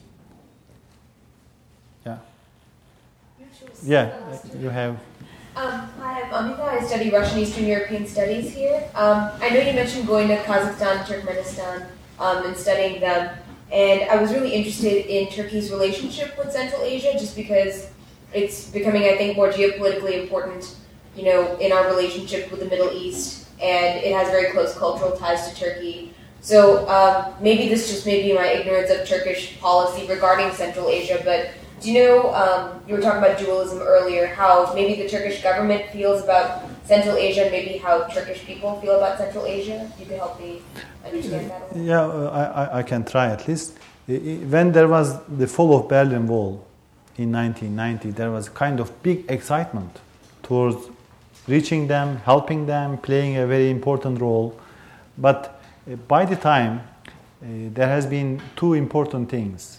Yeah, 3.83 4.13
you 4.59 4.69
have. 4.71 4.99
Um, 5.55 5.89
hi, 5.99 6.23
I'm 6.23 6.47
Amita. 6.47 6.63
I 6.63 6.85
study 6.85 7.11
Russian 7.11 7.39
Eastern 7.39 7.67
European 7.67 8.07
Studies 8.07 8.53
here. 8.53 8.89
Um, 8.95 9.31
I 9.41 9.51
know 9.51 9.61
you 9.61 9.73
mentioned 9.73 10.07
going 10.07 10.29
to 10.29 10.37
Kazakhstan, 10.43 11.05
Turkmenistan, 11.05 11.87
um, 12.19 12.47
and 12.47 12.57
studying 12.57 13.01
them. 13.01 13.37
And 13.71 14.09
I 14.11 14.21
was 14.21 14.33
really 14.33 14.53
interested 14.53 15.07
in 15.07 15.31
Turkey's 15.31 15.71
relationship 15.71 16.37
with 16.39 16.53
Central 16.53 16.83
Asia 16.83 17.13
just 17.13 17.37
because 17.37 17.91
it's 18.33 18.69
becoming, 18.71 19.05
I 19.05 19.17
think, 19.17 19.37
more 19.37 19.51
geopolitically 19.51 20.23
important, 20.23 20.77
you 21.15 21.25
know, 21.25 21.57
in 21.59 21.73
our 21.73 21.87
relationship 21.87 22.51
with 22.51 22.61
the 22.61 22.67
Middle 22.67 22.91
East. 22.91 23.49
And 23.61 24.03
it 24.05 24.13
has 24.13 24.29
very 24.29 24.53
close 24.53 24.77
cultural 24.77 25.17
ties 25.17 25.49
to 25.49 25.57
Turkey. 25.57 26.15
So 26.41 26.89
um, 26.89 27.35
maybe 27.41 27.69
this 27.69 27.91
just 27.91 28.07
may 28.07 28.23
be 28.23 28.33
my 28.33 28.47
ignorance 28.47 28.91
of 28.91 29.07
Turkish 29.07 29.59
policy 29.61 30.07
regarding 30.07 30.53
Central 30.53 30.89
Asia, 30.89 31.21
but 31.25 31.51
do 31.81 31.93
you 31.93 32.05
know, 32.05 32.35
um, 32.35 32.81
you 32.87 32.95
were 32.95 33.01
talking 33.01 33.23
about 33.23 33.39
dualism 33.39 33.81
earlier, 33.81 34.27
how 34.27 34.73
maybe 34.75 35.01
the 35.01 35.09
Turkish 35.09 35.43
government 35.43 35.87
feels 35.91 36.23
about 36.23 36.65
Central 36.85 37.17
Asia 37.17 37.49
maybe 37.51 37.77
how 37.79 38.05
Turkish 38.05 38.45
people 38.47 38.81
feel 38.81 38.97
about 38.97 39.19
Central 39.19 39.45
Asia? 39.47 39.91
You 39.99 40.07
help 40.17 40.41
me 40.41 40.63
understand 41.05 41.51
that 41.51 41.77
Yeah, 41.77 42.01
uh, 42.01 42.71
I, 42.73 42.79
I 42.79 42.83
can 42.83 43.05
try 43.05 43.27
at 43.29 43.47
least. 43.47 43.77
When 44.07 44.73
there 44.73 44.89
was 44.89 45.21
the 45.27 45.47
fall 45.47 45.79
of 45.79 45.89
Berlin 45.89 46.27
Wall 46.27 46.67
in 47.19 47.31
1990, 47.33 48.11
there 48.13 48.31
was 48.31 48.49
kind 48.49 48.81
of 48.81 49.03
big 49.03 49.31
excitement 49.31 50.01
towards 50.43 50.89
reaching 51.47 51.89
them, 51.89 52.17
helping 52.25 52.65
them, 52.65 52.97
playing 52.97 53.37
a 53.37 53.47
very 53.47 53.71
important 53.71 54.21
role. 54.21 54.59
But 55.19 55.61
uh, 55.91 55.97
by 55.97 56.25
the 56.25 56.37
time, 56.37 56.81
uh, 57.43 57.47
there 57.75 57.89
has 57.89 58.07
been 58.07 58.41
two 58.57 58.73
important 58.73 59.29
things 59.29 59.78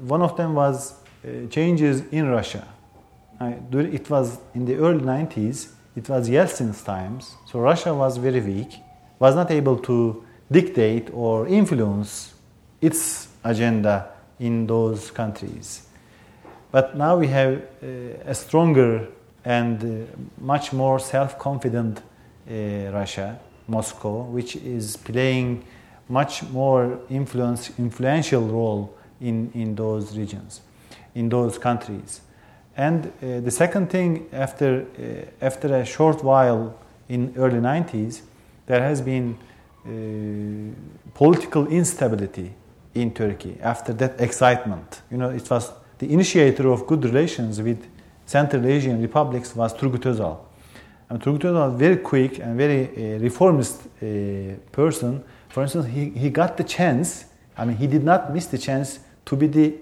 one 0.00 0.22
of 0.22 0.36
them 0.36 0.54
was 0.54 0.94
uh, 1.24 1.46
changes 1.48 2.02
in 2.10 2.28
Russia. 2.28 2.66
it 3.40 4.08
was 4.10 4.38
in 4.54 4.64
the 4.64 4.76
early 4.76 5.00
90s, 5.00 5.72
it 5.94 6.08
was 6.08 6.28
Yeltsin's 6.28 6.82
times, 6.82 7.34
so 7.46 7.60
Russia 7.60 7.94
was 7.94 8.16
very 8.16 8.40
weak, 8.40 8.80
was 9.18 9.34
not 9.34 9.50
able 9.50 9.78
to 9.78 10.24
dictate 10.50 11.10
or 11.12 11.46
influence 11.48 12.34
its 12.80 13.28
agenda 13.42 14.08
in 14.38 14.66
those 14.66 15.10
countries. 15.10 15.86
But 16.70 16.96
now 16.96 17.16
we 17.16 17.28
have 17.28 17.54
uh, 17.54 17.86
a 18.26 18.34
stronger 18.34 19.08
and 19.44 19.82
uh, 19.82 20.06
much 20.38 20.72
more 20.72 20.98
self 20.98 21.38
confident 21.38 22.02
Russia, 22.48 23.40
Moscow, 23.66 24.22
which 24.22 24.54
is 24.56 24.96
playing 24.96 25.64
much 26.08 26.44
more 26.44 27.00
influence, 27.10 27.72
influential 27.78 28.42
role 28.42 28.94
in, 29.20 29.50
in 29.54 29.74
those 29.74 30.16
regions, 30.16 30.60
in 31.14 31.28
those 31.28 31.58
countries. 31.58 32.20
And 32.76 33.06
uh, 33.06 33.40
the 33.40 33.50
second 33.50 33.90
thing, 33.90 34.28
after, 34.32 34.86
uh, 34.98 35.44
after 35.44 35.74
a 35.74 35.84
short 35.84 36.22
while 36.22 36.78
in 37.08 37.32
early 37.36 37.58
90s, 37.58 38.20
there 38.66 38.82
has 38.82 39.00
been 39.00 39.38
uh, 39.86 40.74
political 41.14 41.66
instability 41.68 42.52
in 42.94 43.12
Turkey 43.12 43.56
after 43.62 43.92
that 43.94 44.20
excitement. 44.20 45.02
You 45.10 45.18
know, 45.18 45.30
it 45.30 45.48
was 45.48 45.72
the 45.98 46.12
initiator 46.12 46.68
of 46.68 46.86
good 46.86 47.04
relations 47.04 47.62
with 47.62 47.86
Central 48.26 48.66
Asian 48.66 49.00
republics 49.00 49.54
was 49.54 49.72
Turgut 49.72 50.04
Özal. 50.04 50.38
And 51.08 51.22
Turgut 51.22 51.44
Özal, 51.44 51.76
very 51.76 51.96
quick 51.98 52.40
and 52.40 52.56
very 52.56 52.88
uh, 52.88 53.18
reformist 53.20 53.86
uh, 54.02 54.56
person. 54.72 55.22
For 55.48 55.62
instance, 55.62 55.86
he, 55.86 56.10
he 56.10 56.28
got 56.28 56.56
the 56.56 56.64
chance. 56.64 57.26
I 57.56 57.64
mean, 57.64 57.76
he 57.76 57.86
did 57.86 58.02
not 58.02 58.34
miss 58.34 58.46
the 58.46 58.58
chance 58.58 58.98
to 59.26 59.36
be 59.36 59.46
the 59.46 59.74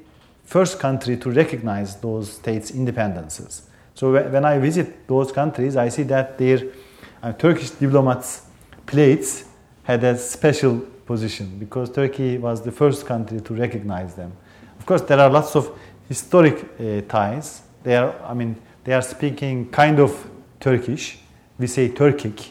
first 0.44 0.78
country 0.78 1.16
to 1.16 1.30
recognize 1.30 1.96
those 1.96 2.32
states' 2.32 2.70
independences. 2.70 3.62
So 3.94 4.12
when 4.12 4.44
I 4.44 4.58
visit 4.58 5.06
those 5.06 5.30
countries, 5.30 5.76
I 5.76 5.88
see 5.88 6.02
that 6.04 6.36
their 6.36 6.62
uh, 7.22 7.32
Turkish 7.32 7.70
diplomats' 7.70 8.42
plates 8.86 9.44
had 9.84 10.02
a 10.02 10.18
special 10.18 10.80
position 11.06 11.58
because 11.58 11.90
Turkey 11.90 12.38
was 12.38 12.62
the 12.62 12.72
first 12.72 13.06
country 13.06 13.40
to 13.40 13.54
recognize 13.54 14.14
them. 14.14 14.32
Of 14.78 14.86
course, 14.86 15.02
there 15.02 15.20
are 15.20 15.30
lots 15.30 15.54
of 15.54 15.70
historic 16.08 16.64
uh, 16.80 17.02
ties. 17.08 17.62
They 17.82 17.96
are, 17.96 18.14
I 18.26 18.34
mean, 18.34 18.56
they 18.82 18.92
are 18.92 19.02
speaking 19.02 19.70
kind 19.70 20.00
of 20.00 20.28
Turkish. 20.58 21.18
We 21.58 21.66
say 21.66 21.88
Turkic. 21.90 22.48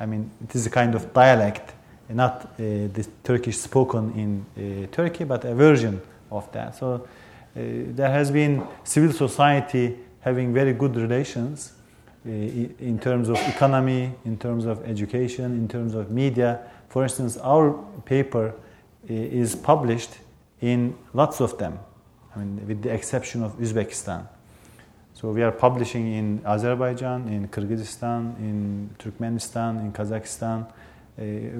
I 0.00 0.06
mean, 0.06 0.30
it 0.42 0.54
is 0.54 0.66
a 0.66 0.70
kind 0.70 0.94
of 0.94 1.12
dialect, 1.12 1.74
not 2.08 2.44
uh, 2.44 2.48
the 2.56 3.06
Turkish 3.22 3.58
spoken 3.58 4.12
in 4.14 4.46
uh, 4.56 4.86
Turkey, 4.90 5.24
but 5.24 5.44
a 5.44 5.54
version 5.54 6.00
of 6.30 6.50
that. 6.52 6.76
So 6.76 6.94
uh, 6.94 7.00
there 7.54 8.10
has 8.10 8.30
been 8.30 8.66
civil 8.84 9.12
society 9.12 9.96
having 10.20 10.52
very 10.52 10.72
good 10.72 10.96
relations 10.96 11.72
uh, 12.26 12.30
in 12.30 12.98
terms 13.00 13.28
of 13.28 13.36
economy, 13.48 14.12
in 14.24 14.36
terms 14.36 14.64
of 14.64 14.84
education, 14.84 15.52
in 15.52 15.68
terms 15.68 15.94
of 15.94 16.10
media. 16.10 16.60
For 16.88 17.02
instance, 17.02 17.36
our 17.38 17.72
paper 18.04 18.48
uh, 18.48 18.52
is 19.08 19.54
published 19.54 20.18
in 20.60 20.96
lots 21.14 21.40
of 21.40 21.56
them, 21.58 21.78
I 22.34 22.40
mean, 22.40 22.66
with 22.66 22.82
the 22.82 22.92
exception 22.92 23.42
of 23.42 23.52
Uzbekistan. 23.58 24.26
So 25.14 25.30
we 25.30 25.42
are 25.42 25.52
publishing 25.52 26.12
in 26.12 26.42
Azerbaijan, 26.44 27.28
in 27.28 27.48
Kyrgyzstan, 27.48 28.38
in 28.38 28.90
Turkmenistan, 28.98 29.80
in 29.80 29.92
Kazakhstan, 29.92 30.64
uh, 30.64 30.70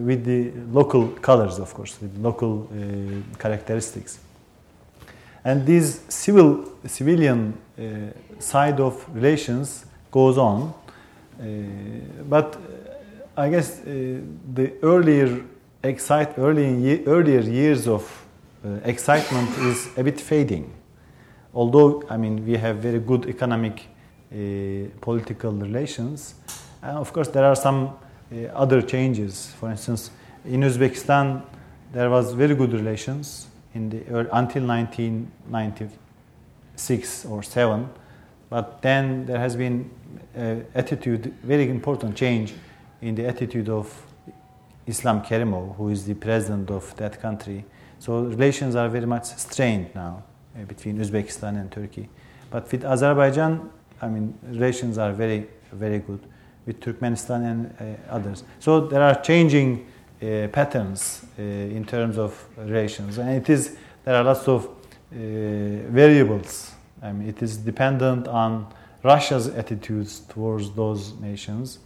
with 0.05 0.25
the 0.25 0.53
local 0.71 1.09
colors, 1.09 1.59
of 1.59 1.75
course, 1.75 1.99
with 2.01 2.17
local 2.19 2.69
uh, 2.71 3.37
characteristics. 3.39 4.21
And 5.45 5.67
this 5.67 6.01
civil, 6.09 6.65
civilian 6.87 7.55
uh, 7.79 7.83
side 8.39 8.81
of 8.81 9.05
relations 9.15 9.87
goes 10.11 10.39
on, 10.39 10.75
uh, 11.41 11.45
but 12.29 12.57
I 13.37 13.49
guess 13.49 13.81
uh, 13.81 14.21
the 14.55 14.73
earlier 14.83 15.45
excite, 15.83 16.39
early, 16.39 17.05
earlier 17.07 17.41
years 17.41 17.87
of 17.87 18.27
uh, 18.65 18.81
excitement 18.85 19.57
is 19.59 19.89
a 19.97 20.03
bit 20.03 20.21
fading. 20.21 20.73
Although, 21.55 22.03
I 22.11 22.17
mean, 22.17 22.45
we 22.45 22.57
have 22.57 22.79
very 22.79 22.99
good 22.99 23.27
economic, 23.27 23.87
uh, 24.33 24.37
political 25.01 25.53
relations, 25.53 26.35
and 26.83 26.99
of 26.99 27.13
course, 27.13 27.29
there 27.29 27.45
are 27.45 27.57
some 27.57 27.91
uh, 28.33 28.47
other 28.55 28.83
changes. 28.83 29.53
For 29.59 29.71
instance, 29.71 30.11
in 30.45 30.61
Uzbekistan, 30.61 31.43
there 31.93 32.11
was 32.11 32.33
very 32.33 32.55
good 32.55 32.73
relations 32.73 33.48
in 33.79 33.91
the 33.91 33.99
until 34.37 34.67
1996 34.67 37.25
or 37.27 37.43
7, 37.43 37.91
but 38.51 38.83
then 38.83 39.27
there 39.27 39.39
has 39.39 39.55
been 39.57 39.91
uh, 40.37 40.57
attitude, 40.75 41.33
very 41.43 41.71
important 41.71 42.17
change 42.17 42.55
in 43.01 43.15
the 43.15 43.25
attitude 43.27 43.69
of 43.69 44.05
Islam 44.87 45.23
Karimov, 45.23 45.77
who 45.77 45.91
is 45.91 46.07
the 46.07 46.15
president 46.15 46.71
of 46.71 46.97
that 46.97 47.21
country. 47.21 47.65
So 47.99 48.23
relations 48.23 48.75
are 48.75 48.89
very 48.89 49.05
much 49.07 49.27
strained 49.27 49.95
now 49.95 50.23
uh, 50.57 50.65
between 50.65 50.99
Uzbekistan 50.99 51.61
and 51.61 51.71
Turkey. 51.71 52.09
But 52.51 52.73
with 52.73 52.85
Azerbaijan, 52.85 53.71
I 54.01 54.09
mean, 54.09 54.33
relations 54.43 54.97
are 54.99 55.13
very, 55.13 55.47
very 55.73 55.99
good 55.99 56.21
with 56.67 56.81
Turkmenistan 56.81 57.45
and 57.51 57.75
uh, 57.81 57.85
others. 58.17 58.45
So 58.61 58.81
there 58.81 59.03
are 59.03 59.21
changing 59.21 59.87
uh, 60.23 60.49
patterns 60.49 61.25
uh, 61.39 61.43
in 61.43 61.85
terms 61.85 62.19
of 62.19 62.45
relations, 62.57 63.19
and 63.19 63.31
it 63.31 63.49
is 63.49 63.77
there 64.05 64.17
are 64.17 64.25
lots 64.25 64.49
of 64.49 64.67
uh, 64.67 64.71
variables. 65.91 66.73
I 67.03 67.13
mean, 67.13 67.29
it 67.29 67.43
is 67.43 67.57
dependent 67.57 68.27
on 68.27 68.67
Russia's 69.03 69.49
attitudes 69.49 70.21
towards 70.21 70.73
those 70.73 71.15
nations 71.21 71.79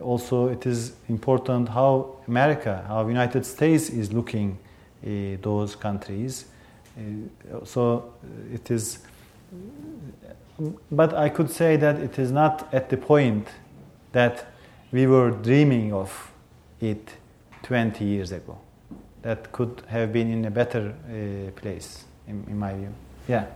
also 0.00 0.48
it 0.48 0.66
is 0.66 0.92
important 1.08 1.68
how 1.68 2.16
America, 2.28 2.84
how 2.86 3.06
United 3.08 3.44
States 3.44 3.90
is 3.90 4.12
looking 4.12 4.58
uh, 5.04 5.08
those 5.42 5.74
countries. 5.74 6.44
Uh, 6.96 7.64
so 7.64 8.12
it 8.52 8.70
is, 8.70 9.00
but 10.90 11.14
I 11.14 11.28
could 11.28 11.50
say 11.50 11.76
that 11.76 11.96
it 11.96 12.18
is 12.18 12.30
not 12.30 12.72
at 12.72 12.88
the 12.88 12.96
point 12.96 13.48
that 14.12 14.46
we 14.92 15.06
were 15.06 15.30
dreaming 15.30 15.92
of 15.92 16.30
it 16.80 17.14
20 17.70 18.04
years 18.04 18.32
ago. 18.32 18.58
That 19.22 19.52
could 19.52 19.82
have 19.86 20.12
been 20.12 20.28
in 20.28 20.44
a 20.44 20.50
better 20.50 20.92
uh, 21.06 21.52
place, 21.60 22.04
in, 22.26 22.44
in 22.48 22.58
my 22.58 22.74
view. 22.74 22.92
Yeah. 23.28 23.46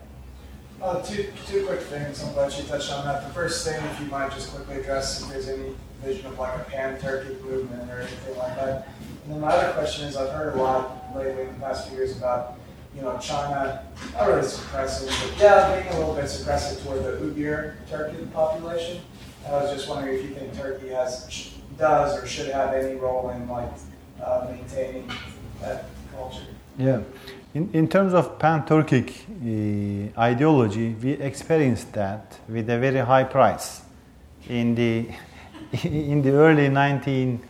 Uh, 0.81 1.03
two, 1.03 1.27
two 1.49 1.67
quick 1.67 1.81
things. 1.81 2.23
I'm 2.23 2.33
glad 2.33 2.53
you 2.53 2.63
touched 2.63 2.93
on 2.93 3.05
that. 3.07 3.27
The 3.27 3.35
first 3.35 3.67
thing, 3.67 3.85
if 3.87 3.99
you 3.99 4.07
might 4.07 4.31
just 4.31 4.55
quickly 4.55 4.77
address 4.77 5.21
if 5.21 5.31
there's 5.31 5.49
any 5.49 5.75
vision 6.01 6.27
of 6.27 6.39
like 6.39 6.55
a 6.61 6.63
pan-Turkic 6.71 7.43
movement 7.43 7.91
or 7.91 8.03
anything 8.03 8.39
like 8.39 8.55
that. 8.55 8.87
And 9.25 9.33
then 9.33 9.41
my 9.41 9.49
other 9.49 9.73
question 9.73 10.07
is, 10.07 10.17
I've 10.17 10.31
heard 10.31 10.55
a 10.55 10.63
lot 10.63 11.13
lately 11.17 11.43
in 11.43 11.55
the 11.55 11.59
past 11.59 11.89
few 11.89 11.97
years 11.97 12.17
about, 12.17 12.55
you 12.95 13.03
know, 13.03 13.19
China, 13.19 13.85
not 14.13 14.29
really 14.29 14.47
suppressing, 14.47 15.09
but 15.09 15.43
yeah, 15.43 15.75
being 15.75 15.93
a 15.93 15.99
little 15.99 16.15
bit 16.15 16.27
suppressive 16.27 16.85
toward 16.85 17.03
the 17.03 17.19
Uyghur 17.19 17.75
Turkic 17.91 18.33
population. 18.33 19.01
I 19.45 19.51
was 19.51 19.73
just 19.73 19.89
wondering 19.89 20.19
if 20.19 20.23
you 20.23 20.37
think 20.37 20.55
Turkey 20.55 20.91
has, 20.91 21.53
does 21.77 22.17
or 22.17 22.29
should 22.29 22.53
have 22.53 22.75
any 22.75 22.95
role 22.95 23.31
in 23.31 23.49
like 23.49 23.73
uh, 24.25 24.47
maintaining 24.51 25.11
that 25.61 25.87
culture. 26.13 26.43
Yeah. 26.79 27.01
In, 27.55 27.71
in 27.73 27.89
terms 27.89 28.15
of 28.15 28.39
pan-Turkic 28.39 29.11
uh, 30.17 30.21
ideology, 30.21 30.95
we 30.95 31.13
experienced 31.13 31.93
that 31.93 32.39
with 32.49 32.69
a 32.69 32.79
very 32.79 32.99
high 32.99 33.25
price 33.25 33.83
in 34.49 34.75
the 34.75 35.09
in 35.85 36.23
the 36.23 36.31
early 36.31 36.69
1910s 36.69 37.41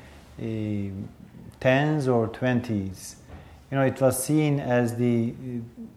uh, 2.07 2.13
or 2.13 2.29
20s, 2.29 3.15
you 3.71 3.77
know, 3.77 3.83
it 3.83 4.01
was 4.01 4.23
seen 4.23 4.61
as 4.61 4.97
the, 4.97 5.35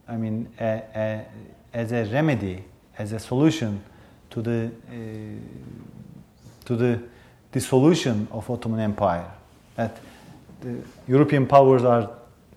I 0.08 0.18
mean, 0.18 0.50
a, 0.60 0.84
a, 0.96 1.26
as 1.74 1.92
a 1.92 2.06
remedy, 2.06 2.64
as 2.98 3.12
a 3.12 3.20
solution 3.20 3.84
to 4.32 4.42
the 4.42 4.72
uh, 4.90 4.94
to 6.66 6.76
the 6.76 7.02
dissolution 7.52 8.28
of 8.32 8.50
Ottoman 8.50 8.80
Empire. 8.80 9.32
That 9.76 10.00
the 10.62 10.78
European 11.08 11.46
powers 11.46 11.84
are 11.84 12.10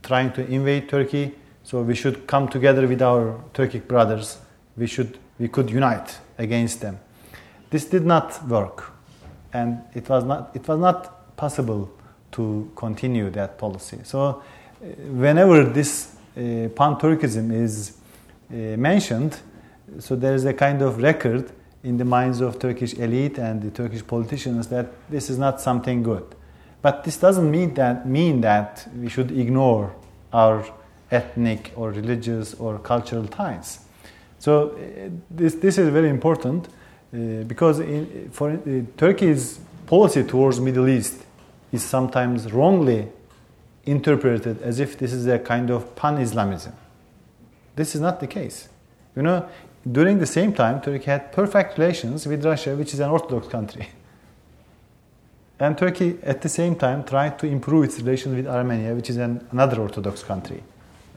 trying 0.02 0.32
to 0.32 0.46
invade 0.46 0.88
Turkey, 0.88 1.34
so 1.62 1.82
we 1.82 1.94
should 1.94 2.26
come 2.26 2.48
together 2.48 2.86
with 2.86 3.02
our 3.02 3.40
Turkic 3.54 3.86
brothers. 3.86 4.38
We 4.76 4.86
should 4.86 5.18
we 5.38 5.48
could 5.48 5.70
unite 5.70 6.18
against 6.38 6.80
them. 6.80 6.98
This 7.70 7.84
did 7.84 8.04
not 8.04 8.46
work 8.46 8.92
and 9.52 9.82
it 9.94 10.08
was 10.08 10.24
not 10.24 10.50
it 10.54 10.66
was 10.66 10.78
not 10.78 11.36
possible 11.36 11.90
to 12.32 12.70
continue 12.76 13.30
that 13.30 13.58
policy. 13.58 13.98
So, 14.04 14.20
uh, 14.20 14.86
whenever 15.10 15.64
this 15.64 16.14
uh, 16.36 16.68
pan-Turkism 16.76 17.52
is 17.52 17.96
uh, 18.50 18.54
mentioned, 18.76 19.38
so 19.98 20.14
there 20.14 20.34
is 20.34 20.44
a 20.44 20.54
kind 20.54 20.82
of 20.82 21.02
record 21.02 21.50
in 21.82 21.96
the 21.96 22.04
minds 22.04 22.40
of 22.40 22.58
Turkish 22.58 22.94
elite 22.94 23.38
and 23.38 23.62
the 23.62 23.70
Turkish 23.70 24.06
politicians 24.06 24.68
that 24.68 24.86
this 25.08 25.30
is 25.30 25.38
not 25.38 25.60
something 25.60 26.02
good. 26.02 26.36
But 26.82 27.04
this 27.04 27.18
doesn't 27.18 27.50
mean 27.50 27.74
that 27.74 28.06
mean 28.08 28.40
that 28.40 28.88
we 28.96 29.08
should 29.08 29.30
ignore 29.30 29.94
our 30.32 30.64
ethnic 31.10 31.72
or 31.76 31.90
religious 31.90 32.54
or 32.54 32.78
cultural 32.78 33.26
ties. 33.26 33.80
So 34.38 34.70
uh, 34.70 35.10
this 35.30 35.54
this 35.56 35.78
is 35.78 35.88
very 35.90 36.08
important 36.08 36.68
uh, 37.12 37.44
because 37.46 37.80
in, 37.80 38.30
for 38.32 38.50
uh, 38.50 38.58
Turkey's 38.96 39.60
policy 39.86 40.22
towards 40.24 40.60
Middle 40.60 40.88
East 40.88 41.22
is 41.72 41.82
sometimes 41.82 42.52
wrongly 42.52 43.08
interpreted 43.84 44.62
as 44.62 44.80
if 44.80 44.98
this 44.98 45.12
is 45.12 45.26
a 45.26 45.38
kind 45.38 45.70
of 45.70 45.96
pan-Islamism. 45.96 46.72
This 47.76 47.94
is 47.94 48.00
not 48.00 48.20
the 48.20 48.26
case. 48.26 48.68
You 49.16 49.22
know, 49.22 49.48
during 49.90 50.18
the 50.18 50.26
same 50.26 50.52
time, 50.52 50.80
Turkey 50.80 51.06
had 51.06 51.32
perfect 51.32 51.78
relations 51.78 52.26
with 52.26 52.44
Russia, 52.44 52.76
which 52.76 52.94
is 52.94 53.00
an 53.00 53.10
Orthodox 53.10 53.48
country. 53.48 53.88
and 55.60 55.76
Turkey 55.76 56.18
at 56.22 56.40
the 56.40 56.48
same 56.48 56.74
time 56.74 57.04
tried 57.04 57.38
to 57.38 57.46
improve 57.46 57.84
its 57.84 57.98
relations 57.98 58.34
with 58.34 58.46
Armenia, 58.46 58.94
which 58.94 59.10
is 59.10 59.18
an, 59.18 59.46
another 59.50 59.80
Orthodox 59.80 60.22
country. 60.22 60.62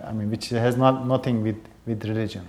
I 0.03 0.11
mean, 0.11 0.29
which 0.29 0.49
has 0.49 0.75
not 0.75 1.07
nothing 1.07 1.41
with, 1.41 1.57
with 1.85 2.03
religion. 2.05 2.45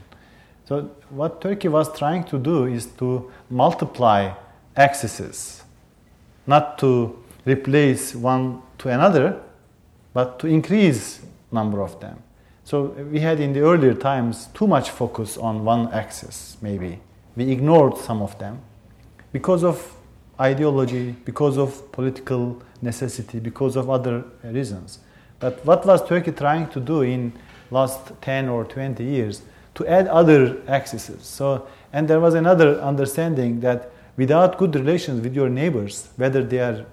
So 0.68 0.90
what 1.10 1.40
Turkey 1.40 1.68
was 1.68 1.96
trying 1.96 2.24
to 2.24 2.38
do 2.38 2.64
is 2.64 2.86
to 2.98 3.30
multiply 3.48 4.32
accesses, 4.76 5.62
not 6.46 6.78
to 6.78 7.22
replace 7.46 8.14
one 8.14 8.62
to 8.78 8.88
another, 8.88 9.40
but 10.12 10.38
to 10.40 10.46
increase 10.46 11.20
number 11.52 11.80
of 11.80 12.00
them. 12.00 12.22
So 12.64 12.86
we 13.12 13.20
had 13.20 13.40
in 13.40 13.52
the 13.52 13.60
earlier 13.60 13.94
times 13.94 14.46
too 14.54 14.66
much 14.66 14.90
focus 14.90 15.36
on 15.36 15.64
one 15.64 15.92
axis, 15.92 16.56
maybe. 16.62 17.00
We 17.36 17.50
ignored 17.50 17.98
some 17.98 18.22
of 18.22 18.38
them 18.38 18.60
because 19.32 19.62
of 19.62 19.94
ideology, 20.40 21.14
because 21.24 21.56
of 21.58 21.92
political 21.92 22.62
necessity, 22.82 23.38
because 23.38 23.76
of 23.76 23.88
other 23.90 24.24
reasons. 24.42 24.98
But 25.40 25.64
what 25.64 25.84
was 25.86 26.06
Turkey 26.06 26.32
trying 26.32 26.68
to 26.68 26.80
do 26.80 27.02
in 27.02 27.32
last 27.70 28.12
10 28.22 28.48
or 28.48 28.64
20 28.64 29.04
years? 29.04 29.42
To 29.74 29.86
add 29.86 30.06
other 30.08 30.62
axes. 30.68 31.10
So, 31.20 31.66
and 31.92 32.08
there 32.08 32.20
was 32.20 32.34
another 32.34 32.80
understanding 32.80 33.60
that 33.60 33.90
without 34.16 34.58
good 34.58 34.74
relations 34.74 35.20
with 35.20 35.34
your 35.34 35.48
neighbors, 35.48 36.08
whether 36.16 36.42
they 36.42 36.60
are 36.60 36.86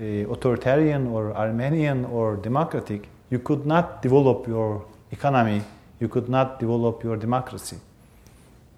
uh, 0.00 0.04
authoritarian 0.32 1.08
or 1.08 1.36
Armenian 1.36 2.06
or 2.06 2.36
democratic, 2.36 3.08
you 3.30 3.38
could 3.38 3.66
not 3.66 4.02
develop 4.02 4.46
your 4.48 4.84
economy, 5.10 5.62
you 6.00 6.08
could 6.08 6.28
not 6.28 6.58
develop 6.58 7.04
your 7.04 7.16
democracy. 7.16 7.78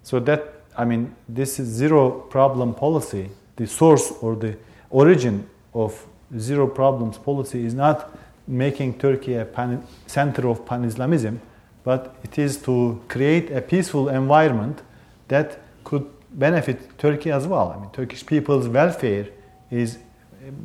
So 0.03 0.19
that, 0.19 0.53
I 0.77 0.85
mean, 0.85 1.15
this 1.27 1.59
is 1.59 1.67
zero 1.67 2.09
problem 2.09 2.73
policy 2.73 3.29
the 3.55 3.67
source 3.67 4.11
or 4.21 4.35
the 4.35 4.57
origin 4.89 5.47
of 5.73 6.05
zero 6.37 6.67
problems 6.67 7.17
policy 7.17 7.65
is 7.65 7.73
not 7.73 8.15
making 8.47 8.97
Turkey 8.97 9.35
a 9.35 9.45
pan, 9.45 9.83
center 10.07 10.47
of 10.47 10.65
pan 10.65 10.83
Islamism, 10.83 11.39
but 11.83 12.15
it 12.23 12.37
is 12.37 12.57
to 12.57 13.01
create 13.07 13.51
a 13.51 13.61
peaceful 13.61 14.09
environment 14.09 14.81
that 15.27 15.59
could 15.83 16.05
benefit 16.31 16.97
Turkey 16.97 17.31
as 17.31 17.47
well. 17.47 17.73
I 17.75 17.79
mean, 17.79 17.89
Turkish 17.91 18.25
people's 18.25 18.67
welfare 18.67 19.27
is 19.71 19.97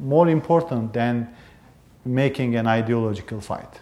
more 0.00 0.28
important 0.28 0.92
than 0.92 1.28
making 2.04 2.56
an 2.56 2.66
ideological 2.66 3.40
fight. 3.40 3.80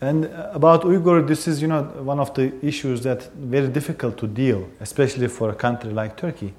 And 0.00 0.24
about 0.52 0.82
Uyghur, 0.82 1.26
this 1.26 1.46
is 1.46 1.60
you 1.60 1.68
know 1.68 1.82
one 1.82 2.18
of 2.18 2.32
the 2.34 2.52
issues 2.64 3.02
that 3.02 3.30
very 3.34 3.68
difficult 3.68 4.16
to 4.18 4.26
deal, 4.26 4.68
especially 4.80 5.28
for 5.28 5.50
a 5.50 5.54
country 5.54 5.92
like 5.92 6.16
Turkey. 6.16 6.54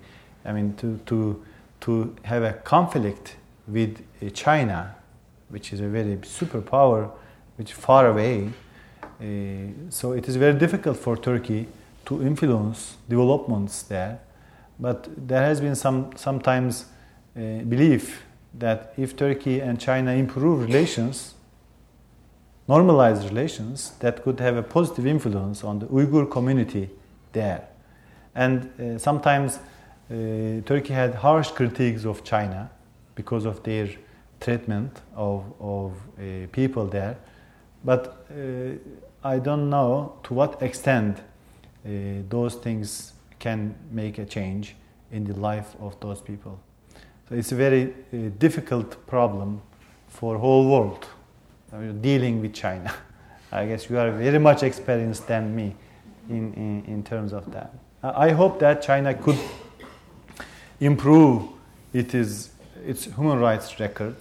I 0.45 0.51
mean, 0.53 0.75
to, 0.75 0.99
to, 1.05 1.43
to 1.81 2.15
have 2.23 2.43
a 2.43 2.53
conflict 2.53 3.35
with 3.67 4.01
uh, 4.21 4.29
China, 4.29 4.95
which 5.49 5.73
is 5.73 5.79
a 5.79 5.87
very 5.87 6.17
superpower, 6.17 7.11
which 7.57 7.71
is 7.71 7.77
far 7.77 8.07
away. 8.07 8.49
Uh, 9.19 9.89
so 9.89 10.13
it 10.13 10.27
is 10.27 10.35
very 10.35 10.57
difficult 10.57 10.97
for 10.97 11.15
Turkey 11.15 11.67
to 12.05 12.21
influence 12.21 12.97
developments 13.07 13.83
there. 13.83 14.19
But 14.79 15.07
there 15.15 15.43
has 15.43 15.61
been 15.61 15.75
some 15.75 16.11
sometimes 16.15 16.85
uh, 17.35 17.63
belief 17.69 18.23
that 18.55 18.93
if 18.97 19.15
Turkey 19.15 19.61
and 19.61 19.79
China 19.79 20.11
improve 20.11 20.61
relations, 20.61 21.35
normalize 22.67 23.23
relations, 23.29 23.91
that 23.99 24.23
could 24.23 24.39
have 24.39 24.57
a 24.57 24.63
positive 24.63 25.05
influence 25.05 25.63
on 25.63 25.79
the 25.79 25.85
Uyghur 25.85 26.29
community 26.29 26.89
there. 27.31 27.67
And 28.33 28.71
uh, 28.79 28.97
sometimes 28.97 29.59
Turkey 30.65 30.93
had 30.93 31.15
harsh 31.15 31.51
critiques 31.51 32.05
of 32.05 32.23
China 32.23 32.69
because 33.15 33.45
of 33.45 33.63
their 33.63 33.89
treatment 34.41 35.01
of, 35.15 35.43
of 35.59 35.93
uh, 36.17 36.47
people 36.51 36.87
there. 36.87 37.17
But 37.85 38.25
uh, 38.29 38.73
I 39.23 39.39
don't 39.39 39.69
know 39.69 40.13
to 40.23 40.33
what 40.33 40.61
extent 40.61 41.19
uh, 41.19 41.89
those 42.29 42.55
things 42.55 43.13
can 43.39 43.75
make 43.91 44.17
a 44.17 44.25
change 44.25 44.75
in 45.11 45.23
the 45.23 45.33
life 45.33 45.75
of 45.79 45.99
those 45.99 46.21
people. 46.21 46.59
So 47.29 47.35
it's 47.35 47.51
a 47.51 47.55
very 47.55 47.93
uh, 48.13 48.29
difficult 48.37 49.05
problem 49.07 49.61
for 50.07 50.37
whole 50.37 50.67
world 50.67 51.07
dealing 52.01 52.41
with 52.41 52.53
China. 52.53 52.93
I 53.51 53.65
guess 53.65 53.89
you 53.89 53.97
are 53.97 54.11
very 54.11 54.39
much 54.39 54.63
experienced 54.63 55.27
than 55.27 55.55
me 55.55 55.75
in, 56.29 56.53
in, 56.53 56.83
in 56.85 57.03
terms 57.03 57.33
of 57.33 57.49
that. 57.51 57.73
I 58.03 58.31
hope 58.31 58.59
that 58.59 58.81
China 58.81 59.13
could 59.13 59.37
improve 60.81 61.43
it 61.93 62.13
is 62.13 62.49
its 62.85 63.05
human 63.05 63.39
rights 63.39 63.79
record, 63.79 64.15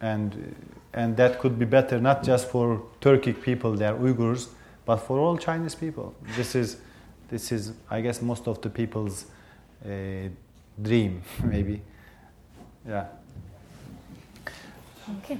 and 0.00 0.56
and 0.94 1.16
that 1.16 1.38
could 1.38 1.58
be 1.58 1.64
better 1.64 2.00
not 2.00 2.24
just 2.24 2.48
for 2.48 2.82
Turkic 3.00 3.42
people, 3.42 3.74
they 3.74 3.86
are 3.86 3.94
Uyghurs, 3.94 4.48
but 4.84 4.96
for 4.96 5.18
all 5.18 5.36
Chinese 5.36 5.74
people. 5.74 6.14
This 6.36 6.54
is 6.54 6.78
this 7.28 7.52
is 7.52 7.72
I 7.90 8.00
guess 8.00 8.22
most 8.22 8.48
of 8.48 8.60
the 8.62 8.70
people's 8.70 9.26
uh, 9.84 10.28
dream, 10.82 11.22
maybe. 11.44 11.82
Yeah. 12.88 13.06
Okay. 15.18 15.38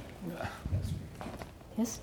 Yes. 1.77 1.99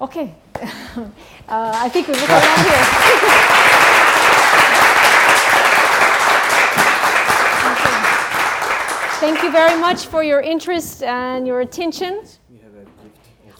Okay. 0.00 0.34
uh, 0.56 1.08
I 1.48 1.88
think 1.88 2.08
we 2.08 2.14
look 2.14 2.28
around 2.28 2.66
here. 2.66 3.92
Thank 9.26 9.42
you 9.42 9.50
very 9.50 9.80
much 9.80 10.06
for 10.06 10.22
your 10.22 10.40
interest 10.40 11.02
and 11.02 11.48
your 11.48 11.60
attention. 11.60 12.22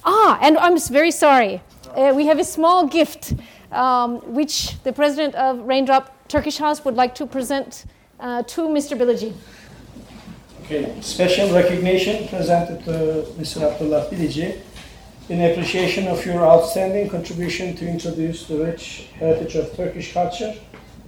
Ah, 0.05 0.39
and 0.41 0.57
I'm 0.59 0.79
very 0.79 1.11
sorry. 1.11 1.61
Uh, 1.93 2.13
we 2.15 2.27
have 2.27 2.39
a 2.39 2.45
small 2.45 2.87
gift 2.87 3.35
um, 3.73 4.21
which 4.33 4.81
the 4.85 4.93
president 4.93 5.35
of 5.35 5.59
Raindrop 5.67 6.29
Turkish 6.29 6.59
House 6.59 6.85
would 6.85 6.95
like 6.95 7.17
to 7.17 7.27
present 7.27 7.85
uh, 8.21 8.45
to 8.45 8.69
Mr. 8.69 8.97
Bilici. 8.97 9.35
Okay, 10.63 10.95
special 11.01 11.53
recognition 11.53 12.29
presented 12.29 12.85
to 12.85 13.27
Mr. 13.37 13.69
Abdullah 13.69 14.09
Bilici 14.09 14.61
in 15.29 15.51
appreciation 15.51 16.07
of 16.07 16.25
your 16.25 16.47
outstanding 16.47 17.09
contribution 17.09 17.75
to 17.75 17.89
introduce 17.89 18.47
the 18.47 18.57
rich 18.57 19.09
heritage 19.19 19.57
of 19.57 19.75
Turkish 19.75 20.13
culture 20.13 20.55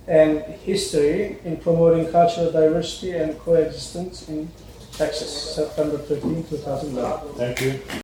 and 0.09 0.41
history 0.65 1.37
in 1.45 1.59
promoting 1.59 2.11
cultural 2.11 2.51
diversity 2.51 3.13
and 3.13 3.39
coexistence 3.39 4.29
in 4.29 4.51
Texas, 4.93 5.55
September 5.55 5.99
13, 5.99 6.45
2009. 6.49 7.35
Thank 7.37 7.61
you. 7.61 7.81